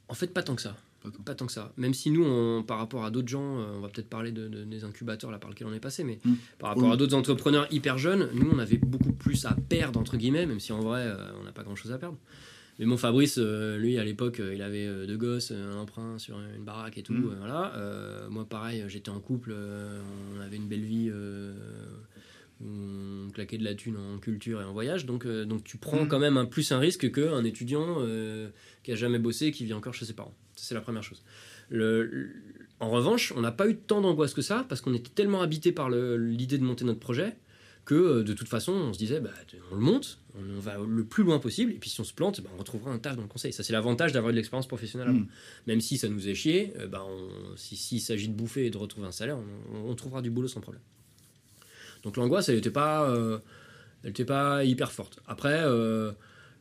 En 0.08 0.14
fait, 0.14 0.28
pas 0.28 0.44
tant 0.44 0.56
que 0.56 0.62
ça. 0.62 0.78
Pas 1.26 1.34
tant. 1.34 1.46
que 1.46 1.52
ça. 1.52 1.74
Même 1.78 1.94
si 1.94 2.12
nous, 2.12 2.26
on, 2.26 2.62
par 2.62 2.78
rapport 2.78 3.06
à 3.06 3.10
d'autres 3.10 3.30
gens, 3.30 3.42
on 3.42 3.80
va 3.80 3.88
peut-être 3.88 4.10
parler 4.10 4.32
de, 4.32 4.48
des 4.48 4.84
incubateurs 4.84 5.32
là 5.32 5.40
par 5.40 5.50
lesquels 5.50 5.68
on 5.68 5.74
est 5.74 5.80
passé, 5.80 6.04
mais 6.04 6.20
hmm. 6.24 6.36
par 6.60 6.70
rapport 6.70 6.92
à 6.92 6.98
d'autres 6.98 7.16
entrepreneurs 7.16 7.68
hyper 7.72 7.98
jeunes, 7.98 8.30
nous, 8.34 8.50
on 8.54 8.60
avait 8.60 8.78
beaucoup 8.78 9.14
plus 9.14 9.46
à 9.46 9.56
perdre, 9.70 10.00
entre 10.00 10.18
guillemets, 10.18 10.46
même 10.46 10.60
si 10.60 10.74
en 10.74 10.82
vrai, 10.82 11.12
on 11.40 11.44
n'a 11.44 11.52
pas 11.52 11.64
grand-chose 11.64 11.92
à 11.92 11.98
perdre. 11.98 12.18
Mais 12.80 12.86
bon, 12.86 12.96
Fabrice, 12.96 13.38
euh, 13.38 13.78
lui, 13.78 13.98
à 13.98 14.06
l'époque, 14.06 14.40
euh, 14.40 14.56
il 14.56 14.62
avait 14.62 14.88
euh, 14.88 15.06
deux 15.06 15.18
gosses, 15.18 15.52
un 15.52 15.76
emprunt 15.76 16.18
sur 16.18 16.40
une 16.40 16.64
baraque 16.64 16.98
et 16.98 17.04
tout. 17.04 17.14
Mm. 17.14 17.36
voilà. 17.38 17.74
moi, 18.30 18.48
pareil, 18.48 18.86
j'étais 18.88 19.10
en 19.10 19.20
couple, 19.20 19.54
on 19.54 20.40
avait 20.40 20.56
une 20.56 20.68
belle 20.68 20.86
vie. 20.86 21.12
on 22.62 23.30
claquait 23.32 23.58
de 23.58 23.66
la 23.66 23.76
thune 23.76 23.98
en 23.98 24.18
culture 24.18 24.62
et 24.62 24.64
en 24.64 24.72
voyage, 24.72 25.06
donc, 25.06 25.28
donc 25.28 25.64
tu 25.66 25.78
prends 25.78 26.06
mm. 26.06 26.08
quand 26.08 26.20
même 26.20 26.38
un, 26.38 26.46
plus 26.46 26.72
un 26.72 26.80
risque 26.80 27.12
qu'un 27.12 27.44
étudiant 27.44 27.98
qui 28.84 28.94
a 28.94 28.96
jamais 28.96 29.20
bossé 29.20 29.48
et 29.48 29.52
qui 29.52 29.66
vit 29.66 29.74
encore 29.74 29.94
chez 29.94 30.06
ses 30.06 30.14
parents. 30.14 30.34
c'est 30.56 30.74
la 30.74 30.82
première 30.82 31.04
chose. 31.04 31.22
Le, 31.70 32.32
en 32.80 32.90
revanche, 32.90 33.34
on 33.36 33.42
n'a 33.42 33.52
pas 33.52 33.68
eu 33.68 33.76
tant 33.76 34.00
d'angoisse 34.00 34.34
que 34.34 34.42
ça 34.42 34.66
parce 34.70 34.80
qu'on 34.80 34.94
était 34.94 35.12
tellement 35.14 35.42
habité 35.42 35.74
par 35.74 35.90
l'idée 35.90 36.58
de 36.58 36.64
monter 36.64 36.86
notre 36.86 37.00
projet 37.00 37.36
que 37.90 37.96
euh, 37.96 38.24
de 38.24 38.34
toute 38.34 38.48
façon, 38.48 38.72
on 38.72 38.94
se 38.94 39.00
disait, 39.00 39.20
bah, 39.20 39.32
on 39.72 39.76
le 39.76 39.82
monte, 39.82 40.20
on, 40.36 40.60
va 40.60 40.78
le 40.78 41.04
plus 41.04 41.24
loin 41.24 41.40
possible, 41.40 41.72
et 41.72 41.76
puis 41.78 41.90
si 41.90 42.00
on 42.00 42.04
se 42.04 42.14
plante, 42.14 42.40
bah, 42.40 42.52
on 42.54 42.60
retrouvera 42.60 42.92
un 42.92 43.00
taf 43.00 43.16
dans 43.16 43.24
le 43.24 43.28
conseil. 43.28 43.52
Ça, 43.52 43.64
c'est 43.64 43.74
l'avantage 43.74 44.12
d'avoir 44.12 44.32
de 44.32 44.38
l'expérience 44.38 44.68
professionnelle 44.68 45.10
mm. 45.10 45.28
Même 45.66 45.82
si 45.82 45.98
ça 45.98 46.08
nous 46.08 46.30
est 46.30 46.36
chier, 46.36 46.72
euh, 46.78 46.86
bah, 46.86 47.04
s'il 47.56 48.00
s'agit 48.00 48.28
de 48.28 48.34
bouffer 48.34 48.68
et 48.68 48.70
de 48.70 48.78
retrouver 48.78 49.08
un 49.08 49.12
salaire, 49.12 49.40
on, 49.74 49.96
trouvera 49.96 50.22
du 50.22 50.30
boulot 50.30 50.48
sans 50.48 50.62
problème. 50.62 50.84
Donc 52.04 52.16
l'angoisse, 52.16 52.48
elle 52.50 52.58
n'était 52.58 52.70
pas, 52.70 53.10
euh, 53.10 53.40
elle 54.04 54.14
pas 54.14 54.64
hyper 54.64 54.92
forte. 54.92 55.20
Après, 55.26 55.64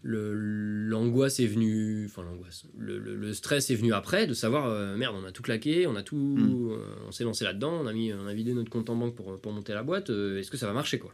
l'angoisse 0.02 1.40
est 1.40 1.46
venue, 1.46 2.06
enfin 2.06 2.22
l'angoisse, 2.22 2.64
le, 2.78 3.32
stress 3.32 3.70
est 3.70 3.74
venu 3.74 3.92
après 3.92 4.26
de 4.26 4.34
savoir 4.34 4.96
merde, 4.96 5.16
on 5.20 5.24
a 5.24 5.32
tout 5.32 5.42
claqué, 5.42 5.86
on 5.86 5.96
a 5.96 6.02
tout, 6.02 6.16
mm. 6.16 6.78
on 7.08 7.12
s'est 7.12 7.24
lancé 7.24 7.44
là-dedans, 7.44 7.72
on 7.82 7.86
a 7.86 7.92
mis, 7.92 8.12
on 8.12 8.26
a 8.26 8.34
vidé 8.34 8.54
notre 8.54 8.70
compte 8.70 8.90
en 8.90 8.96
banque 8.96 9.14
pour, 9.14 9.40
pour 9.40 9.52
monter 9.52 9.74
la 9.74 9.82
boîte. 9.82 10.10
Est-ce 10.10 10.50
que 10.50 10.56
ça 10.56 10.66
va 10.66 10.72
marcher 10.72 10.98
quoi 10.98 11.12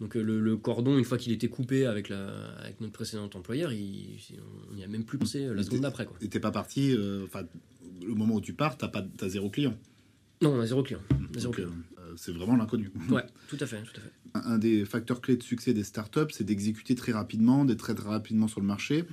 Donc 0.00 0.14
le, 0.14 0.56
cordon, 0.56 0.96
une 0.96 1.04
fois 1.04 1.18
qu'il 1.18 1.32
était 1.32 1.48
coupé 1.48 1.86
avec, 1.86 2.08
la, 2.08 2.28
avec 2.60 2.80
notre 2.80 2.92
précédent 2.92 3.28
employeur, 3.34 3.72
il, 3.72 4.18
on 4.70 4.74
n'y 4.74 4.84
a 4.84 4.88
même 4.88 5.04
plus 5.04 5.18
pensé 5.18 5.46
la 5.52 5.62
seconde 5.62 5.80
d'après 5.80 6.06
quoi. 6.06 6.16
Et 6.20 6.28
t'es 6.28 6.40
pas 6.40 6.52
parti, 6.52 6.96
enfin 7.24 7.42
le 8.00 8.14
moment 8.14 8.36
où 8.36 8.40
tu 8.40 8.52
pars, 8.52 8.76
t'as 8.76 8.88
pas, 8.88 9.04
as 9.20 9.28
zéro 9.28 9.50
client? 9.50 9.76
Non, 10.40 10.54
on 10.54 10.60
a 10.60 10.66
zéro 10.66 10.84
client. 10.84 11.00
Zéro 11.36 11.52
client 11.52 11.72
c'est 12.16 12.32
vraiment 12.32 12.56
l'inconnu. 12.56 12.90
Ouais, 13.10 13.24
tout 13.48 13.56
à 13.60 13.66
fait. 13.66 13.82
Tout 13.82 13.96
à 13.96 14.00
fait. 14.00 14.12
Un, 14.34 14.58
des 14.58 14.84
facteurs 14.84 15.20
clés 15.20 15.36
de 15.36 15.42
succès 15.42 15.72
des 15.72 15.84
startups, 15.84 16.30
c'est 16.32 16.44
d'exécuter 16.44 16.94
très 16.94 17.12
rapidement, 17.12 17.64
d'être 17.64 17.78
très, 17.78 17.94
rapidement 17.94 18.48
sur 18.48 18.60
le 18.60 18.66
marché. 18.66 19.04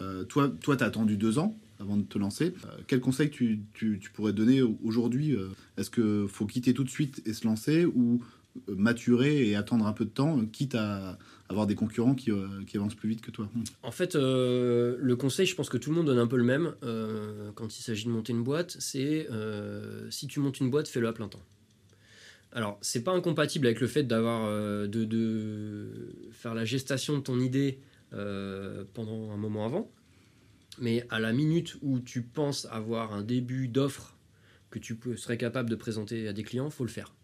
Euh, 0.00 0.24
toi, 0.24 0.50
toi 0.60 0.76
tu 0.76 0.84
as 0.84 0.86
attendu 0.86 1.16
deux 1.16 1.38
ans 1.38 1.56
avant 1.78 1.96
de 1.96 2.02
te 2.02 2.18
lancer. 2.18 2.54
Euh, 2.64 2.78
quel 2.86 3.00
conseil 3.00 3.30
tu, 3.30 3.60
tu, 3.74 3.98
tu 4.00 4.10
pourrais 4.10 4.32
donner 4.32 4.62
aujourd'hui 4.62 5.34
euh, 5.34 5.48
Est-ce 5.76 5.90
qu'il 5.90 6.28
faut 6.28 6.46
quitter 6.46 6.74
tout 6.74 6.84
de 6.84 6.90
suite 6.90 7.22
et 7.26 7.32
se 7.32 7.46
lancer 7.46 7.84
ou 7.84 8.22
maturer 8.66 9.48
et 9.48 9.54
attendre 9.54 9.86
un 9.86 9.92
peu 9.92 10.04
de 10.04 10.10
temps, 10.10 10.44
quitte 10.46 10.74
à 10.74 11.18
avoir 11.48 11.68
des 11.68 11.76
concurrents 11.76 12.16
qui, 12.16 12.32
qui 12.66 12.76
avancent 12.76 12.96
plus 12.96 13.08
vite 13.08 13.20
que 13.20 13.30
toi? 13.30 13.48
En 13.84 13.92
fait, 13.92 14.16
le 14.16 15.14
conseil, 15.14 15.46
je 15.46 15.54
pense 15.54 15.68
que 15.68 15.76
tout 15.76 15.90
le 15.90 15.96
monde 15.96 16.06
donne 16.06 16.18
un 16.18 16.26
peu 16.26 16.36
le 16.36 16.42
même 16.42 16.74
quand 17.54 17.78
il 17.78 17.82
s'agit 17.82 18.06
de 18.06 18.10
monter 18.10 18.32
une 18.32 18.42
boîte, 18.42 18.76
c'est 18.80 19.28
si 20.10 20.26
tu 20.26 20.40
montes 20.40 20.58
une 20.58 20.68
boîte, 20.68 20.88
fais-le 20.88 21.06
à 21.06 21.12
plein 21.12 21.28
temps. 21.28 21.42
Alors, 22.52 22.78
c'est 22.80 23.04
pas 23.04 23.12
incompatible 23.12 23.66
avec 23.66 23.80
le 23.80 23.86
fait 23.86 24.02
d'avoir 24.02 24.46
euh, 24.46 24.88
de, 24.88 26.12
faire 26.32 26.54
la 26.54 26.64
gestation 26.64 27.16
de 27.16 27.22
ton 27.22 27.38
idée 27.38 27.78
euh, 28.12 28.84
pendant 28.92 29.30
un 29.30 29.36
moment 29.36 29.64
avant, 29.64 29.90
mais 30.78 31.06
à 31.10 31.20
la 31.20 31.32
minute 31.32 31.76
où 31.82 32.00
tu 32.00 32.22
penses 32.22 32.66
avoir 32.70 33.12
un 33.12 33.22
début 33.22 33.68
d'offre 33.68 34.16
que 34.70 34.78
tu 34.78 34.98
serais 35.16 35.36
capable 35.38 35.70
de 35.70 35.76
présenter 35.76 36.26
à 36.26 36.32
des 36.32 36.42
clients, 36.42 36.70
faut 36.70 36.84
le 36.84 36.90
faire. 36.90 37.14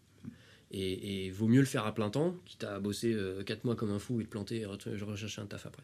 Et, 0.71 1.29
vaut 1.31 1.47
mieux 1.47 1.61
le 1.61 1.65
faire 1.65 1.85
à 1.85 1.95
plein 1.95 2.09
temps, 2.09 2.35
quitte 2.45 2.65
à 2.65 2.79
bosser 2.79 3.15
4 3.45 3.59
euh, 3.59 3.61
mois 3.63 3.75
comme 3.75 3.91
un 3.91 3.99
fou 3.99 4.19
et 4.19 4.25
te 4.25 4.29
planter 4.29 4.61
et 4.61 4.65
rechercher 4.65 5.41
un 5.41 5.45
taf 5.45 5.65
après. 5.65 5.83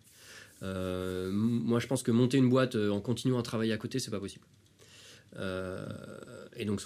moi, 1.31 1.79
je 1.79 1.87
pense 1.87 2.03
que 2.03 2.11
monter 2.11 2.37
une 2.37 2.49
boîte 2.49 2.75
en 2.75 3.01
continuant 3.01 3.39
à 3.39 3.43
travailler 3.43 3.73
à 3.73 3.77
côté, 3.77 3.99
c'est 3.99 4.11
pas 4.11 4.19
possible. 4.19 4.45
Euh, 5.37 5.85
et 6.55 6.65
donc 6.65 6.81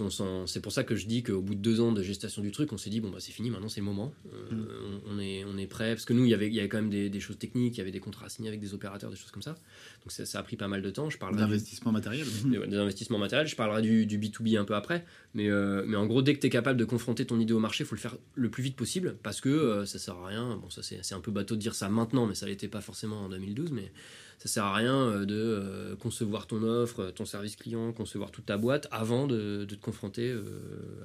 c'est 0.45 0.61
pour 0.61 0.71
ça 0.71 0.83
que 0.83 0.95
je 0.95 1.05
dis 1.05 1.23
qu'au 1.23 1.41
bout 1.41 1.55
de 1.55 1.59
deux 1.59 1.81
ans 1.81 1.91
de 1.91 2.01
gestation 2.01 2.41
du 2.41 2.51
truc, 2.51 2.71
on 2.71 2.77
s'est 2.77 2.89
dit 2.89 3.01
bon 3.01 3.09
bah 3.09 3.17
c'est 3.19 3.31
fini, 3.31 3.49
maintenant 3.49 3.67
c'est 3.67 3.81
le 3.81 3.85
moment. 3.85 4.13
Euh, 4.33 4.51
mm. 4.51 5.01
on, 5.07 5.19
est 5.19 5.43
on 5.45 5.57
est 5.57 5.67
prêt 5.67 5.93
parce 5.93 6.05
que 6.05 6.13
nous 6.13 6.23
il 6.23 6.31
y 6.31 6.33
avait 6.33 6.47
il 6.47 6.53
y 6.53 6.59
avait 6.59 6.69
quand 6.69 6.77
même 6.77 6.89
des, 6.89 7.09
des, 7.09 7.19
choses 7.19 7.37
techniques, 7.37 7.75
il 7.75 7.79
y 7.79 7.81
avait 7.81 7.91
des 7.91 7.99
contrats 7.99 8.29
signés 8.29 8.47
avec 8.47 8.61
des 8.61 8.73
opérateurs, 8.73 9.09
des 9.09 9.17
choses 9.17 9.31
comme 9.31 9.41
ça. 9.41 9.55
Donc 10.03 10.11
ça, 10.11 10.25
ça 10.25 10.39
a 10.39 10.43
pris 10.43 10.55
pas 10.55 10.67
mal 10.67 10.81
de 10.81 10.89
temps. 10.89 11.09
Je 11.09 11.17
parlerai 11.17 11.41
d'investissement 11.41 11.91
matériel. 11.91 12.25
Des, 12.67 12.77
investissements 12.77 13.17
matériels. 13.17 13.47
Je 13.47 13.55
parlerai 13.55 13.81
du, 13.81 14.05
du 14.05 14.17
B2B 14.19 14.57
un 14.57 14.65
peu 14.65 14.75
après, 14.75 15.05
mais 15.33 15.49
euh, 15.49 15.83
mais 15.85 15.97
en 15.97 16.05
gros 16.05 16.21
dès 16.21 16.33
que 16.33 16.39
tu 16.39 16.47
es 16.47 16.49
capable 16.49 16.79
de 16.79 16.85
confronter 16.85 17.25
ton 17.25 17.39
idée 17.39 17.53
au 17.53 17.59
marché, 17.59 17.83
faut 17.83 17.95
le 17.95 18.01
faire 18.01 18.17
le 18.35 18.49
plus 18.49 18.63
vite 18.63 18.75
possible 18.75 19.17
parce 19.23 19.41
que 19.41 19.83
ça 19.85 19.99
sert 19.99 20.15
à 20.15 20.27
rien. 20.27 20.57
Bon 20.57 20.69
ça 20.69 20.81
c'est 20.81 21.15
un 21.15 21.19
peu 21.19 21.31
bateau 21.31 21.55
de 21.55 21.59
dire 21.59 21.75
ça 21.75 21.89
maintenant, 21.89 22.25
mais 22.25 22.35
ça 22.35 22.45
l'était 22.45 22.67
pas 22.67 22.81
forcément 22.81 23.25
en 23.25 23.29
2012, 23.29 23.71
mais 23.71 23.91
ça 24.37 24.47
sert 24.47 24.63
à 24.63 24.75
rien 24.75 24.95
euh, 24.95 25.25
de 25.25 25.35
euh, 25.35 25.95
concevoir 25.95 26.47
ton 26.47 26.61
offre, 26.63 27.11
ton 27.11 27.25
service 27.25 27.55
client, 27.55 27.91
concevoir 27.91 28.31
toute 28.31 28.45
ta 28.45 28.57
boîte 28.57 28.87
avant 28.91 29.27
de, 29.27 29.65
te 29.65 29.75
confronter 29.75 30.29
euh, 30.29 30.43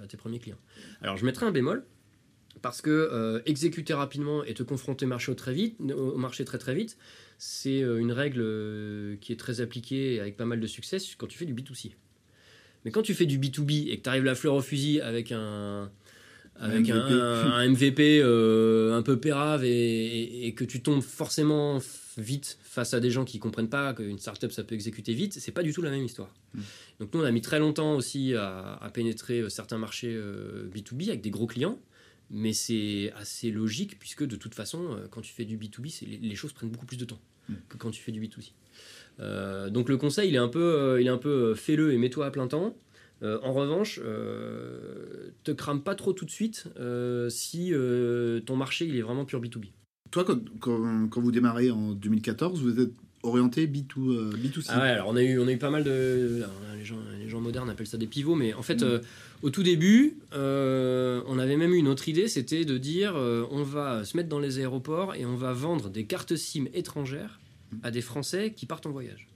à 0.02 0.06
tes 0.06 0.16
premiers 0.16 0.38
clients. 0.38 0.60
Alors 1.00 1.16
je 1.16 1.24
mettrai 1.24 1.46
un 1.46 1.50
bémol 1.50 1.84
parce 2.60 2.82
que 2.82 3.42
exécuter 3.46 3.94
rapidement 3.94 4.44
et 4.44 4.54
te 4.54 4.62
confronter 4.62 5.06
marché 5.06 5.34
très 5.34 5.54
vite, 5.54 5.80
au 5.80 6.16
marché 6.16 6.44
très 6.44 6.58
très 6.58 6.74
vite, 6.74 6.96
c'est 7.38 7.80
une 7.80 8.12
règle 8.12 9.18
qui 9.20 9.32
est 9.32 9.40
très 9.40 9.60
appliquée 9.60 10.20
avec 10.20 10.36
pas 10.36 10.44
mal 10.44 10.60
de 10.60 10.66
succès 10.68 10.98
quand 11.16 11.26
tu 11.26 11.38
fais 11.38 11.46
du 11.46 11.54
B2C. 11.54 11.92
Mais 12.84 12.92
quand 12.92 13.02
tu 13.02 13.14
fais 13.14 13.26
du 13.26 13.38
B2B 13.40 13.90
et 13.90 13.96
que 13.96 14.02
tu 14.02 14.08
arrives 14.08 14.22
la 14.22 14.36
fleur 14.36 14.54
au 14.54 14.60
fusil 14.60 15.00
avec 15.00 15.32
un, 15.32 15.90
avec 16.60 16.88
un 16.90 17.68
MVP, 17.68 18.22
un, 18.22 19.02
peu 19.02 19.18
pérave 19.18 19.64
et, 19.64 20.46
et, 20.46 20.54
que 20.54 20.64
tu 20.64 20.82
tombes 20.82 21.02
forcément 21.02 21.80
vite 22.18 22.58
face 22.62 22.94
à 22.94 23.00
des 23.00 23.10
gens 23.10 23.24
qui 23.24 23.38
comprennent 23.38 23.68
pas 23.68 23.94
qu'une 23.94 24.18
startup 24.18 24.52
ça 24.52 24.64
peut 24.64 24.74
exécuter 24.74 25.14
vite, 25.14 25.34
c'est 25.34 25.52
pas 25.52 25.62
du 25.62 25.72
tout 25.72 25.82
la 25.82 25.90
même 25.90 26.04
histoire. 26.04 26.34
Mm. 26.54 26.60
Donc 27.00 27.14
nous 27.14 27.20
on 27.20 27.24
a 27.24 27.30
mis 27.30 27.40
très 27.40 27.58
longtemps 27.58 27.94
aussi 27.94 28.34
à, 28.34 28.90
pénétrer 28.92 29.40
euh, 29.40 29.48
certains 29.48 29.78
marchés 29.78 30.14
B2B 30.14 31.06
euh, 31.06 31.08
avec 31.08 31.22
des 31.22 31.30
gros 31.30 31.46
clients, 31.46 31.78
mais 32.30 32.52
c'est 32.52 33.12
assez 33.16 33.50
logique 33.50 33.98
puisque 33.98 34.24
de 34.24 34.36
toute 34.36 34.54
façon 34.54 34.80
euh, 34.92 35.06
quand 35.10 35.20
tu 35.20 35.32
fais 35.32 35.44
du 35.44 35.56
B2B, 35.56 36.20
les, 36.20 36.34
choses 36.34 36.52
prennent 36.52 36.70
beaucoup 36.70 36.86
plus 36.86 36.98
de 36.98 37.04
temps 37.04 37.20
mm. 37.48 37.54
que 37.68 37.76
quand 37.76 37.90
tu 37.90 38.02
fais 38.02 38.12
du 38.12 38.20
B2C. 38.20 39.70
donc 39.70 39.88
le 39.88 39.96
conseil 39.96 40.28
il 40.28 40.34
est 40.34 40.38
un 40.38 40.48
peu, 40.48 40.98
il 41.00 41.06
est 41.06 41.10
un 41.10 41.18
peu 41.18 41.54
fais-le 41.54 41.92
et 41.92 41.98
mets-toi 41.98 42.26
à 42.26 42.30
plein 42.30 42.48
temps. 42.48 42.76
en 43.22 43.52
revanche, 43.52 44.00
te 45.44 45.52
crame 45.52 45.82
pas 45.82 45.94
trop 45.94 46.12
tout 46.12 46.24
de 46.24 46.30
suite 46.30 46.68
si 47.28 47.72
ton 48.46 48.56
marché 48.56 48.86
il 48.86 48.96
est 48.96 49.02
vraiment 49.02 49.24
pur 49.24 49.40
B2B. 49.40 49.68
Toi, 50.12 50.24
quand, 50.60 51.20
vous 51.20 51.32
démarrez 51.32 51.70
en 51.70 51.92
2014, 51.92 52.62
vous 52.62 52.80
êtes 52.80 52.92
orienté 53.24 53.66
B2, 53.66 53.86
euh, 53.98 54.32
B2C 54.32 54.66
Ah 54.68 54.80
ouais, 54.80 54.88
alors 54.90 55.08
on 55.08 55.16
a 55.16 55.22
eu, 55.22 55.40
on 55.40 55.48
a 55.48 55.52
eu 55.52 55.58
pas 55.58 55.70
mal 55.70 55.84
de. 55.84 56.44
les, 56.76 56.84
gens, 56.84 56.96
les 57.18 57.28
gens 57.28 57.40
modernes 57.40 57.70
appellent 57.70 57.86
ça 57.86 57.98
des 57.98 58.06
pivots, 58.06 58.34
mais 58.34 58.52
en 58.54 58.62
fait, 58.62 58.82
mm. 58.82 58.86
euh, 58.86 58.98
au 59.42 59.50
tout 59.50 59.62
début, 59.62 60.18
euh, 60.34 61.22
on 61.26 61.38
avait 61.38 61.56
même 61.56 61.72
eu 61.72 61.78
une 61.78 61.88
autre 61.88 62.08
idée 62.08 62.28
c'était 62.28 62.64
de 62.64 62.78
dire 62.78 63.14
on 63.14 63.62
va 63.62 64.04
se 64.04 64.16
mettre 64.16 64.28
dans 64.28 64.38
les 64.38 64.58
aéroports 64.58 65.14
et 65.14 65.24
on 65.24 65.34
va 65.34 65.52
vendre 65.52 65.88
des 65.88 66.04
cartes 66.04 66.36
SIM 66.36 66.66
étrangères 66.74 67.40
à 67.82 67.90
des 67.90 68.02
Français 68.02 68.52
qui 68.54 68.66
partent 68.66 68.86
en 68.86 68.92
voyage. 68.92 69.28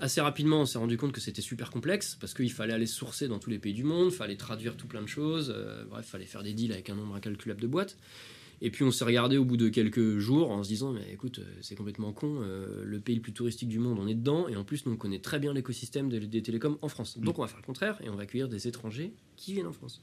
Assez 0.00 0.20
rapidement, 0.20 0.62
on 0.62 0.66
s'est 0.66 0.78
rendu 0.78 0.96
compte 0.96 1.12
que 1.12 1.20
c'était 1.20 1.42
super 1.42 1.70
complexe 1.70 2.16
parce 2.20 2.34
qu'il 2.34 2.50
fallait 2.52 2.72
aller 2.72 2.86
sourcer 2.86 3.28
dans 3.28 3.38
tous 3.38 3.50
les 3.50 3.58
pays 3.58 3.74
du 3.74 3.84
monde, 3.84 4.08
il 4.10 4.16
fallait 4.16 4.36
traduire 4.36 4.76
tout 4.76 4.88
plein 4.88 5.02
de 5.02 5.06
choses, 5.06 5.52
euh, 5.54 5.84
bref, 5.88 6.04
il 6.08 6.10
fallait 6.10 6.26
faire 6.26 6.42
des 6.42 6.52
deals 6.52 6.72
avec 6.72 6.90
un 6.90 6.96
nombre 6.96 7.14
incalculable 7.14 7.60
de 7.60 7.66
boîtes. 7.68 7.96
Et 8.64 8.70
puis 8.70 8.82
on 8.82 8.90
s'est 8.90 9.04
regardé 9.04 9.36
au 9.36 9.44
bout 9.44 9.58
de 9.58 9.68
quelques 9.68 10.16
jours 10.16 10.50
en 10.50 10.62
se 10.62 10.68
disant 10.68 10.90
mais 10.90 11.12
écoute 11.12 11.38
euh, 11.38 11.44
c'est 11.60 11.74
complètement 11.74 12.12
con, 12.12 12.40
euh, 12.40 12.82
le 12.82 12.98
pays 12.98 13.14
le 13.14 13.20
plus 13.20 13.34
touristique 13.34 13.68
du 13.68 13.78
monde 13.78 13.98
on 14.00 14.08
est 14.08 14.14
dedans 14.14 14.48
et 14.48 14.56
en 14.56 14.64
plus 14.64 14.86
nous 14.86 14.92
on 14.92 14.96
connaît 14.96 15.18
très 15.18 15.38
bien 15.38 15.52
l'écosystème 15.52 16.08
des, 16.08 16.18
des 16.20 16.42
télécoms 16.42 16.78
en 16.80 16.88
France. 16.88 17.18
Donc 17.18 17.38
on 17.38 17.42
va 17.42 17.48
faire 17.48 17.58
le 17.58 17.66
contraire 17.66 17.98
et 18.02 18.08
on 18.08 18.16
va 18.16 18.22
accueillir 18.22 18.48
des 18.48 18.66
étrangers 18.66 19.12
qui 19.36 19.52
viennent 19.52 19.66
en 19.66 19.72
France. 19.72 20.02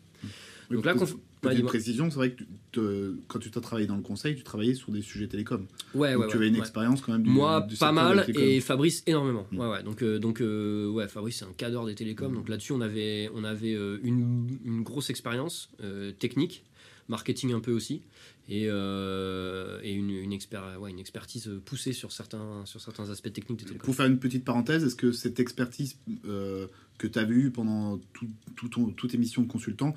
Donc 0.69 0.85
là, 0.85 0.93
petite 1.41 1.65
précision, 1.65 2.09
c'est 2.09 2.15
vrai 2.15 2.35
que 2.71 3.17
quand 3.27 3.39
tu 3.39 3.49
t'as 3.49 3.59
travaillé 3.59 3.87
dans 3.87 3.95
le 3.95 4.03
conseil, 4.03 4.35
tu 4.35 4.43
travaillais 4.43 4.75
sur 4.75 4.91
des 4.91 5.01
sujets 5.01 5.27
télécoms. 5.27 5.65
Ouais, 5.95 6.13
donc 6.13 6.21
ouais, 6.21 6.27
tu 6.29 6.37
avais 6.37 6.47
une 6.47 6.55
expérience 6.55 7.01
quand 7.01 7.11
même. 7.11 7.23
Du, 7.23 7.29
Moi, 7.29 7.67
pas 7.79 7.91
mal, 7.91 8.25
et 8.29 8.61
Fabrice 8.61 9.03
énormément. 9.07 9.47
Mm. 9.51 9.59
Ouais, 9.59 9.67
ouais. 9.67 9.83
Donc, 9.83 10.01
euh, 10.01 10.19
donc 10.19 10.39
ouais, 10.39 11.07
Fabrice 11.07 11.39
c'est 11.39 11.45
un 11.45 11.53
cadre 11.57 11.85
des 11.87 11.95
télécoms. 11.95 12.31
Mm. 12.31 12.35
Donc 12.35 12.49
là-dessus, 12.49 12.73
on 12.73 12.81
avait, 12.81 13.29
on 13.33 13.43
avait 13.43 13.73
une, 13.73 14.59
une 14.63 14.83
grosse 14.83 15.09
expérience 15.09 15.71
technique, 16.19 16.63
marketing 17.11 17.53
un 17.53 17.59
peu 17.59 17.71
aussi 17.71 18.01
et, 18.49 18.65
euh, 18.67 19.79
une, 19.83 20.33
expertise 20.33 21.49
poussée 21.63 21.93
sur 21.93 22.11
certains, 22.11 22.65
sur 22.65 22.81
certains 22.81 23.09
aspects 23.09 23.31
techniques 23.31 23.59
de 23.59 23.65
télécom. 23.65 23.85
Pour 23.85 23.95
faire 23.95 24.07
une 24.07 24.19
petite 24.19 24.43
parenthèse, 24.43 24.83
est-ce 24.83 24.95
que 24.95 25.11
cette 25.11 25.39
expertise 25.39 25.97
euh, 26.25 26.67
que 26.97 27.07
tu 27.07 27.19
avais 27.19 27.35
eue 27.35 27.51
pendant 27.51 27.99
tout, 28.13 28.27
toute 28.95 29.13
émission 29.13 29.43
de 29.43 29.47
consultant, 29.47 29.93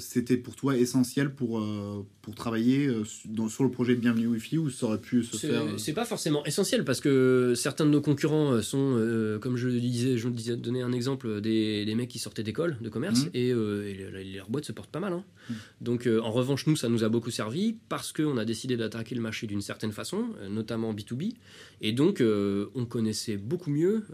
c'était 0.00 0.36
pour 0.36 0.56
toi 0.56 0.76
essentiel 0.76 1.34
pour, 1.34 1.58
euh, 1.58 2.06
pour 2.20 2.34
travailler 2.34 2.86
euh, 2.86 3.04
dans, 3.26 3.48
sur 3.48 3.64
le 3.64 3.70
projet 3.70 3.94
de 3.94 4.00
Bienvenue 4.00 4.26
Wi-Fi 4.26 4.58
ou 4.58 4.70
ça 4.70 4.86
aurait 4.86 5.00
pu 5.00 5.22
se 5.22 5.36
faire 5.36 5.64
C'est 5.78 5.92
pas 5.92 6.04
forcément 6.04 6.44
essentiel 6.44 6.84
parce 6.84 7.00
que 7.00 7.54
certains 7.56 7.84
de 7.84 7.90
nos 7.90 8.00
concurrents 8.00 8.60
sont, 8.62 9.38
comme 9.40 9.56
je 9.56 9.68
le 9.68 9.80
disais, 9.80 10.16
je 10.16 10.28
disais, 10.28 10.56
donner 10.56 10.82
un 10.82 10.92
exemple, 10.92 11.40
des, 11.40 11.84
des 11.84 11.94
mecs 11.94 12.08
qui 12.08 12.18
sortaient 12.18 12.42
d'école 12.42 12.76
de 12.80 12.88
commerce 12.88 13.24
mmh. 13.24 13.30
et, 13.34 13.48
et, 13.48 14.34
leurs 14.34 14.50
boîtes 14.50 14.64
se 14.64 14.72
portent 14.72 14.90
pas 14.90 15.00
mal. 15.00 15.12
Hein. 15.12 15.24
Mmh. 15.48 15.54
Donc 15.80 16.08
en 16.22 16.30
revanche, 16.30 16.66
nous, 16.66 16.76
ça 16.76 16.88
nous 16.88 17.04
a 17.04 17.08
beaucoup 17.08 17.30
servi 17.30 17.76
parce 17.88 18.12
qu'on 18.12 18.36
a 18.38 18.44
décidé 18.44 18.76
d'attaquer 18.76 19.14
le 19.14 19.20
marché 19.20 19.46
d'une 19.46 19.62
certaine 19.62 19.92
façon, 19.92 20.26
notamment 20.48 20.92
B2B. 20.94 21.34
Et 21.80 21.92
donc, 21.92 22.22
on 22.22 22.84
connaissait 22.86 23.36
beaucoup 23.36 23.70
mieux 23.70 24.04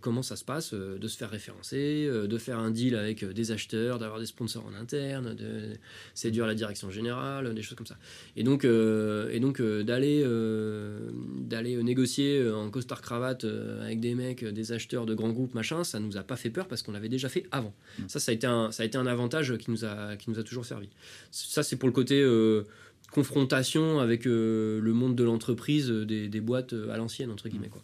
comment 0.00 0.22
ça 0.22 0.36
se 0.36 0.44
passe 0.44 0.74
de 0.74 1.08
se 1.08 1.16
faire 1.16 1.30
référencer, 1.30 2.08
de 2.08 2.38
faire 2.38 2.58
un 2.58 2.70
deal 2.70 2.96
avec 2.96 3.24
des 3.24 3.52
acheteurs, 3.52 3.98
d'avoir 3.98 4.20
des 4.20 4.26
sponsors 4.26 4.66
en 4.66 4.74
interne 4.74 5.21
de 5.22 5.74
séduire 6.14 6.46
la 6.46 6.54
direction 6.54 6.90
générale, 6.90 7.54
des 7.54 7.62
choses 7.62 7.76
comme 7.76 7.86
ça. 7.86 7.96
Et 8.36 8.42
donc, 8.42 8.64
euh, 8.64 9.30
et 9.30 9.40
donc 9.40 9.60
euh, 9.60 9.82
d'aller 9.82 10.22
euh, 10.24 11.10
d'aller 11.38 11.82
négocier 11.82 12.50
en 12.50 12.70
costard 12.70 13.02
cravate 13.02 13.44
avec 13.82 14.00
des 14.00 14.14
mecs, 14.14 14.44
des 14.44 14.72
acheteurs 14.72 15.06
de 15.06 15.14
grands 15.14 15.30
groupes, 15.30 15.54
machin, 15.54 15.84
ça 15.84 16.00
nous 16.00 16.16
a 16.16 16.22
pas 16.22 16.36
fait 16.36 16.50
peur 16.50 16.68
parce 16.68 16.82
qu'on 16.82 16.92
l'avait 16.92 17.08
déjà 17.08 17.28
fait 17.28 17.46
avant. 17.50 17.74
Mmh. 17.98 18.02
Ça, 18.08 18.20
ça 18.20 18.32
a 18.32 18.34
été 18.34 18.46
un, 18.46 18.70
ça 18.70 18.82
a 18.82 18.86
été 18.86 18.98
un 18.98 19.06
avantage 19.06 19.56
qui 19.58 19.70
nous 19.70 19.84
a, 19.84 20.16
qui 20.16 20.30
nous 20.30 20.38
a 20.38 20.42
toujours 20.42 20.64
servi. 20.64 20.88
Ça, 21.30 21.62
c'est 21.62 21.76
pour 21.76 21.88
le 21.88 21.94
côté 21.94 22.24
confrontation 23.10 24.00
avec 24.00 24.24
le 24.24 24.80
monde 24.92 25.14
de 25.14 25.24
l'entreprise, 25.24 25.90
des, 25.90 26.28
des, 26.28 26.40
boîtes 26.40 26.74
à 26.90 26.96
l'ancienne, 26.96 27.30
entre 27.30 27.48
guillemets. 27.48 27.68
Quoi 27.68 27.82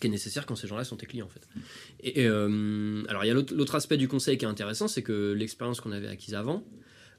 qui 0.00 0.06
est 0.06 0.10
nécessaire 0.10 0.46
quand 0.46 0.56
ces 0.56 0.66
gens-là 0.66 0.84
sont 0.84 0.96
tes 0.96 1.06
clients 1.06 1.26
en 1.26 1.28
fait. 1.28 1.48
Et, 2.00 2.26
euh, 2.26 3.02
alors 3.08 3.24
il 3.24 3.28
y 3.28 3.30
a 3.30 3.34
l'autre 3.34 3.74
aspect 3.74 3.96
du 3.96 4.08
conseil 4.08 4.38
qui 4.38 4.44
est 4.44 4.48
intéressant, 4.48 4.88
c'est 4.88 5.02
que 5.02 5.32
l'expérience 5.32 5.80
qu'on 5.80 5.92
avait 5.92 6.08
acquise 6.08 6.34
avant 6.34 6.64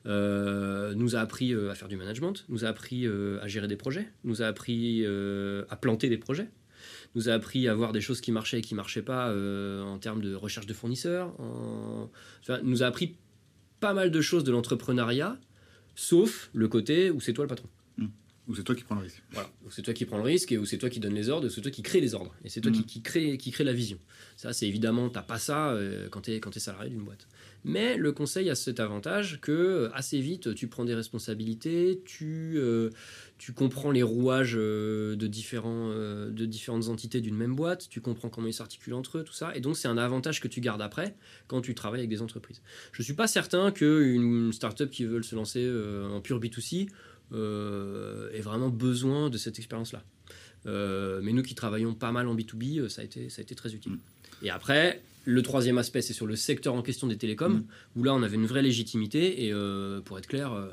euh, 0.06 0.94
nous 0.96 1.16
a 1.16 1.20
appris 1.20 1.54
euh, 1.54 1.72
à 1.72 1.76
faire 1.76 1.88
du 1.88 1.98
management, 1.98 2.46
nous 2.50 2.66
a 2.66 2.70
appris 2.70 3.08
à 3.08 3.48
gérer 3.48 3.68
des 3.68 3.76
projets, 3.76 4.08
nous 4.24 4.42
a 4.42 4.48
appris 4.48 5.06
à 5.06 5.76
planter 5.76 6.10
des 6.10 6.18
projets, 6.18 6.50
nous 7.16 7.30
a 7.30 7.34
appris 7.34 7.68
à 7.68 7.74
voir 7.74 7.94
des 7.94 8.02
choses 8.02 8.22
qui 8.22 8.32
marchaient 8.32 8.60
et 8.60 8.62
qui 8.62 8.76
marchaient 8.76 9.02
pas 9.02 9.34
en 9.34 9.98
termes 9.98 10.22
de 10.22 10.36
recherche 10.36 10.68
de 10.68 10.74
fournisseurs, 10.74 11.34
enfin, 12.42 12.60
nous 12.64 12.84
a 12.84 12.88
appris 12.88 13.16
pas 13.80 13.94
mal 13.94 14.12
de 14.12 14.22
choses 14.22 14.44
de 14.44 14.52
l'entrepreneuriat, 14.52 15.38
sauf 15.96 16.50
le 16.54 16.68
côté 16.68 17.12
où 17.12 17.20
c'est 17.20 17.34
toi 17.34 17.46
le 17.46 17.50
patron. 17.50 17.70
Ou 18.48 18.56
c'est 18.56 18.64
toi 18.64 18.76
qui 18.76 18.84
prends 18.84 18.96
le 18.96 19.02
risque. 19.02 19.22
Voilà, 19.32 19.50
ou 19.66 19.72
c'est 19.72 19.82
toi 19.82 19.94
qui 19.94 20.06
prends 20.06 20.18
le 20.18 20.24
risque, 20.24 20.52
et 20.54 20.58
ou 20.58 20.66
c'est 20.66 20.78
toi 20.78 20.90
qui 20.90 21.02
donne 21.02 21.14
les 21.14 21.28
ordres, 21.28 21.48
ou 21.48 21.50
c'est 21.50 21.62
toi 21.62 21.72
qui 21.72 21.84
crée 21.84 22.00
les 22.00 22.16
ordres. 22.16 22.34
Et 22.46 22.50
c'est 22.50 22.62
toi 22.62 22.72
qui, 22.72 22.80
mm. 22.80 22.86
qui, 22.86 23.02
crée, 23.02 23.38
qui 23.38 23.52
crée 23.52 23.66
la 23.66 23.74
vision. 23.74 24.00
Ça, 24.38 24.54
c'est 24.54 24.68
évidemment, 24.68 25.10
t'as 25.10 25.22
pas 25.22 25.38
ça 25.38 25.72
euh, 25.72 26.08
quand 26.10 26.22
tu 26.22 26.32
es, 26.32 26.38
es 26.38 26.60
salarié 26.60 26.90
d'une 26.90 27.04
boîte. 27.04 27.28
Mais 27.66 27.98
le 27.98 28.14
conseil 28.14 28.50
a 28.50 28.56
cet 28.56 28.80
avantage 28.80 29.40
que 29.42 29.52
euh, 29.52 29.90
assez 29.94 30.22
vite, 30.22 30.56
tu 30.56 30.68
prends 30.68 30.86
des 30.86 30.96
responsabilités, 30.96 32.02
tu, 32.06 32.54
euh, 32.56 32.92
tu 33.38 33.52
comprends 33.52 33.92
les 33.92 34.04
rouages 34.04 34.54
de, 34.54 35.16
différents, 35.28 35.90
de 35.90 36.46
différentes 36.46 36.88
entités 36.88 37.20
d'une 37.20 37.36
même 37.36 37.56
boîte, 37.56 37.90
tu 37.90 38.00
comprends 38.00 38.30
comment 38.30 38.48
ils 38.48 38.54
s'articulent 38.54 38.94
entre 38.94 39.18
eux, 39.18 39.24
tout 39.24 39.34
ça. 39.34 39.54
Et 39.58 39.60
donc, 39.60 39.76
c'est 39.76 39.90
un 39.90 39.98
avantage 39.98 40.40
que 40.40 40.48
tu 40.48 40.62
gardes 40.62 40.82
après 40.82 41.18
quand 41.48 41.60
tu 41.60 41.76
travailles 41.76 42.00
avec 42.00 42.10
des 42.10 42.22
entreprises. 42.22 42.62
Je 42.94 43.02
suis 43.02 43.14
pas 43.14 43.28
certain 43.28 43.72
qu'une 43.72 44.54
startup 44.54 44.90
qui 44.90 45.04
veut 45.04 45.22
se 45.22 45.36
lancer 45.36 45.70
en 46.10 46.22
pur 46.22 46.40
B2C 46.40 46.88
euh, 46.88 46.92
ait 47.34 48.42
vraiment 48.42 48.70
besoin 48.70 49.30
de 49.30 49.38
cette 49.38 49.60
expérience-là. 49.60 50.04
Euh, 50.68 51.20
mais 51.24 51.34
nous 51.34 51.44
qui 51.44 51.56
travaillons 51.56 51.94
pas 51.94 52.12
mal 52.12 52.28
en 52.28 52.36
B2B, 52.36 52.80
euh, 52.80 52.90
ça 52.90 53.02
a 53.02 53.06
été, 53.06 53.30
ça 53.30 53.40
a 53.40 53.44
été 53.44 53.56
très 53.56 53.74
utile. 53.74 53.94
Mm. 53.94 54.00
Et 54.44 54.50
après, 54.50 55.02
le 55.26 55.42
troisième 55.42 55.78
aspect, 55.78 56.02
c'est 56.02 56.14
sur 56.14 56.28
le 56.28 56.36
secteur 56.36 56.74
en 56.74 56.82
question 56.82 57.08
des 57.08 57.18
télécoms, 57.18 57.50
mm. 57.50 57.66
où 57.96 58.04
là, 58.04 58.14
on 58.14 58.24
avait 58.24 58.36
une 58.36 58.46
vraie 58.46 58.62
légitimité. 58.62 59.46
Et 59.46 59.54
pour 60.06 60.18
être 60.18 60.28
clair, 60.28 60.54
euh, 60.54 60.70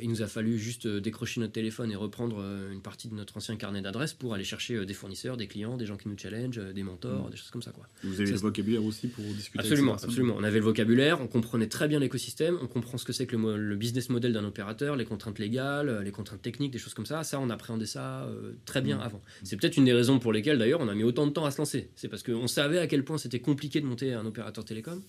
il 0.00 0.08
nous 0.08 0.22
a 0.22 0.26
fallu 0.26 0.58
juste 0.58 0.86
euh, 0.86 1.00
décrocher 1.00 1.40
notre 1.40 1.52
téléphone 1.52 1.90
et 1.90 1.96
reprendre 1.96 2.38
euh, 2.40 2.72
une 2.72 2.80
partie 2.80 3.08
de 3.08 3.14
notre 3.14 3.36
ancien 3.36 3.56
carnet 3.56 3.82
d'adresses 3.82 4.14
pour 4.14 4.34
aller 4.34 4.44
chercher 4.44 4.86
des 4.86 4.94
fournisseurs, 4.94 5.36
des 5.36 5.48
clients, 5.48 5.76
des 5.76 5.86
gens 5.86 5.96
qui 5.96 6.08
nous 6.08 6.16
challenge, 6.16 6.58
des 6.58 6.82
mentors, 6.82 7.26
mm. 7.26 7.30
des 7.30 7.36
choses 7.36 7.50
comme 7.50 7.62
ça. 7.62 7.72
Quoi. 7.72 7.86
Vous 8.04 8.20
avez 8.20 8.30
le 8.30 8.36
vocabulaire 8.36 8.84
aussi 8.84 9.08
pour 9.08 9.24
discuter 9.24 9.58
Absolument, 9.58 9.94
absolument. 9.94 10.34
On 10.38 10.44
avait 10.44 10.58
le 10.58 10.64
vocabulaire, 10.64 11.20
on 11.20 11.26
comprenait 11.26 11.66
très 11.66 11.88
bien 11.88 11.98
l'écosystème, 11.98 12.58
on 12.62 12.66
comprend 12.66 12.98
ce 12.98 13.04
que 13.04 13.12
c'est 13.12 13.26
que 13.26 13.36
le, 13.36 13.76
business 13.76 14.08
model 14.08 14.32
d'un 14.32 14.44
opérateur, 14.44 14.96
les 14.96 15.04
contraintes 15.04 15.38
légales, 15.38 16.02
les 16.02 16.10
contraintes 16.10 16.42
techniques, 16.42 16.72
des 16.72 16.78
choses 16.78 16.94
comme 16.94 17.06
ça. 17.06 17.22
Ça, 17.24 17.38
on 17.40 17.50
appréhendait 17.50 17.86
ça 17.86 18.28
très 18.64 18.80
bien 18.80 18.98
mm. 18.98 19.02
avant. 19.02 19.22
C'est 19.42 19.56
peut-être 19.56 19.76
une 19.76 19.84
des 19.84 19.92
raisons 19.92 20.18
pour 20.18 20.32
lesquelles 20.32 20.58
d'ailleurs 20.58 20.80
on 20.80 20.88
a 20.88 20.94
mis 20.94 21.04
autant 21.04 21.26
de 21.26 21.32
temps 21.32 21.44
à 21.44 21.50
se 21.50 21.58
lancer. 21.58 21.90
C'est 21.96 22.08
parce 22.08 22.22
qu'on 22.22 22.48
savait 22.48 22.78
à 22.78 22.86
quel 22.86 23.04
point 23.04 23.18
c'était 23.18 23.40
compliqué 23.40 23.80
de 23.80 23.86
monter 23.86 24.14
un 24.14 24.26
opérateur 24.26 24.64
télécom. 24.64 25.02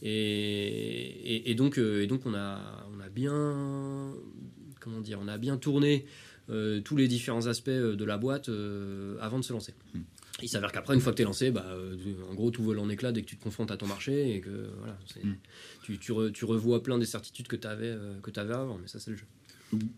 Et, 0.00 1.50
et, 1.50 1.54
donc, 1.54 1.78
et 1.78 2.06
donc 2.06 2.24
on, 2.24 2.34
a, 2.34 2.86
on 2.94 3.00
a 3.00 3.08
bien 3.08 4.14
comment 4.80 5.00
dire, 5.00 5.18
on 5.22 5.28
a 5.28 5.38
bien 5.38 5.56
tourné 5.56 6.06
euh, 6.50 6.80
tous 6.80 6.96
les 6.96 7.08
différents 7.08 7.46
aspects 7.46 7.68
euh, 7.68 7.96
de 7.96 8.04
la 8.04 8.16
boîte 8.16 8.48
euh, 8.48 9.16
avant 9.20 9.38
de 9.38 9.44
se 9.44 9.52
lancer. 9.52 9.74
Hmm. 9.94 10.00
Il 10.40 10.48
s'avère 10.48 10.70
qu'après, 10.70 10.94
une 10.94 11.00
fois 11.00 11.12
que 11.12 11.16
tu 11.16 11.22
es 11.22 11.24
lancé, 11.24 11.50
bah, 11.50 11.66
en 12.30 12.34
gros, 12.34 12.52
tout 12.52 12.62
vole 12.62 12.78
en 12.78 12.88
éclat 12.88 13.10
dès 13.10 13.22
que 13.22 13.26
tu 13.26 13.36
te 13.36 13.42
confrontes 13.42 13.72
à 13.72 13.76
ton 13.76 13.88
marché 13.88 14.36
et 14.36 14.40
que 14.40 14.70
voilà, 14.78 14.96
hmm. 15.24 15.34
tu, 15.82 15.98
tu, 15.98 16.44
revois 16.44 16.80
plein 16.80 16.96
des 16.96 17.06
certitudes 17.06 17.48
que 17.48 17.56
tu 17.56 17.66
avais, 17.66 17.96
que 18.22 18.38
avais 18.38 18.54
avant, 18.54 18.78
mais 18.78 18.86
ça, 18.86 19.00
c'est 19.00 19.10
le 19.10 19.16
jeu. 19.16 19.26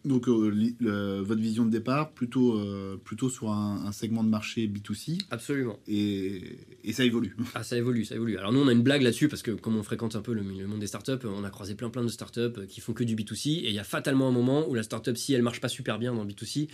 Donc, 0.04 0.28
euh, 0.28 1.22
votre 1.22 1.40
vision 1.40 1.64
de 1.64 1.70
départ, 1.70 2.10
plutôt, 2.10 2.56
euh, 2.56 2.96
plutôt 3.02 3.28
sur 3.28 3.50
un, 3.50 3.92
segment 3.92 4.24
de 4.24 4.28
marché 4.28 4.66
B2C. 4.66 5.18
Absolument. 5.30 5.78
Et, 5.86 6.58
et, 6.84 6.92
ça 6.92 7.04
évolue. 7.04 7.36
Ah, 7.54 7.62
ça 7.62 7.76
évolue, 7.76 8.04
ça 8.04 8.14
évolue. 8.14 8.38
Alors, 8.38 8.52
nous, 8.52 8.60
on 8.60 8.68
a 8.68 8.72
une 8.72 8.82
blague 8.82 9.02
là-dessus 9.02 9.28
parce 9.28 9.42
que, 9.42 9.50
comme 9.50 9.76
on 9.76 9.82
fréquente 9.82 10.16
un 10.16 10.22
peu 10.22 10.32
le, 10.32 10.42
monde 10.42 10.80
des 10.80 10.86
startups, 10.86 11.24
on 11.24 11.44
a 11.44 11.50
croisé 11.50 11.74
plein, 11.74 11.90
plein 11.90 12.02
de 12.02 12.08
startups 12.08 12.66
qui 12.68 12.80
font 12.80 12.92
que 12.92 13.04
du 13.04 13.14
B2C. 13.14 13.48
Et 13.48 13.68
il 13.68 13.74
y 13.74 13.78
a 13.78 13.84
fatalement 13.84 14.28
un 14.28 14.32
moment 14.32 14.68
où 14.68 14.74
la 14.74 14.82
startup, 14.82 15.16
si 15.16 15.34
elle 15.34 15.42
marche 15.42 15.60
pas 15.60 15.68
super 15.68 15.98
bien 15.98 16.14
dans 16.14 16.24
le 16.24 16.30
B2C, 16.30 16.68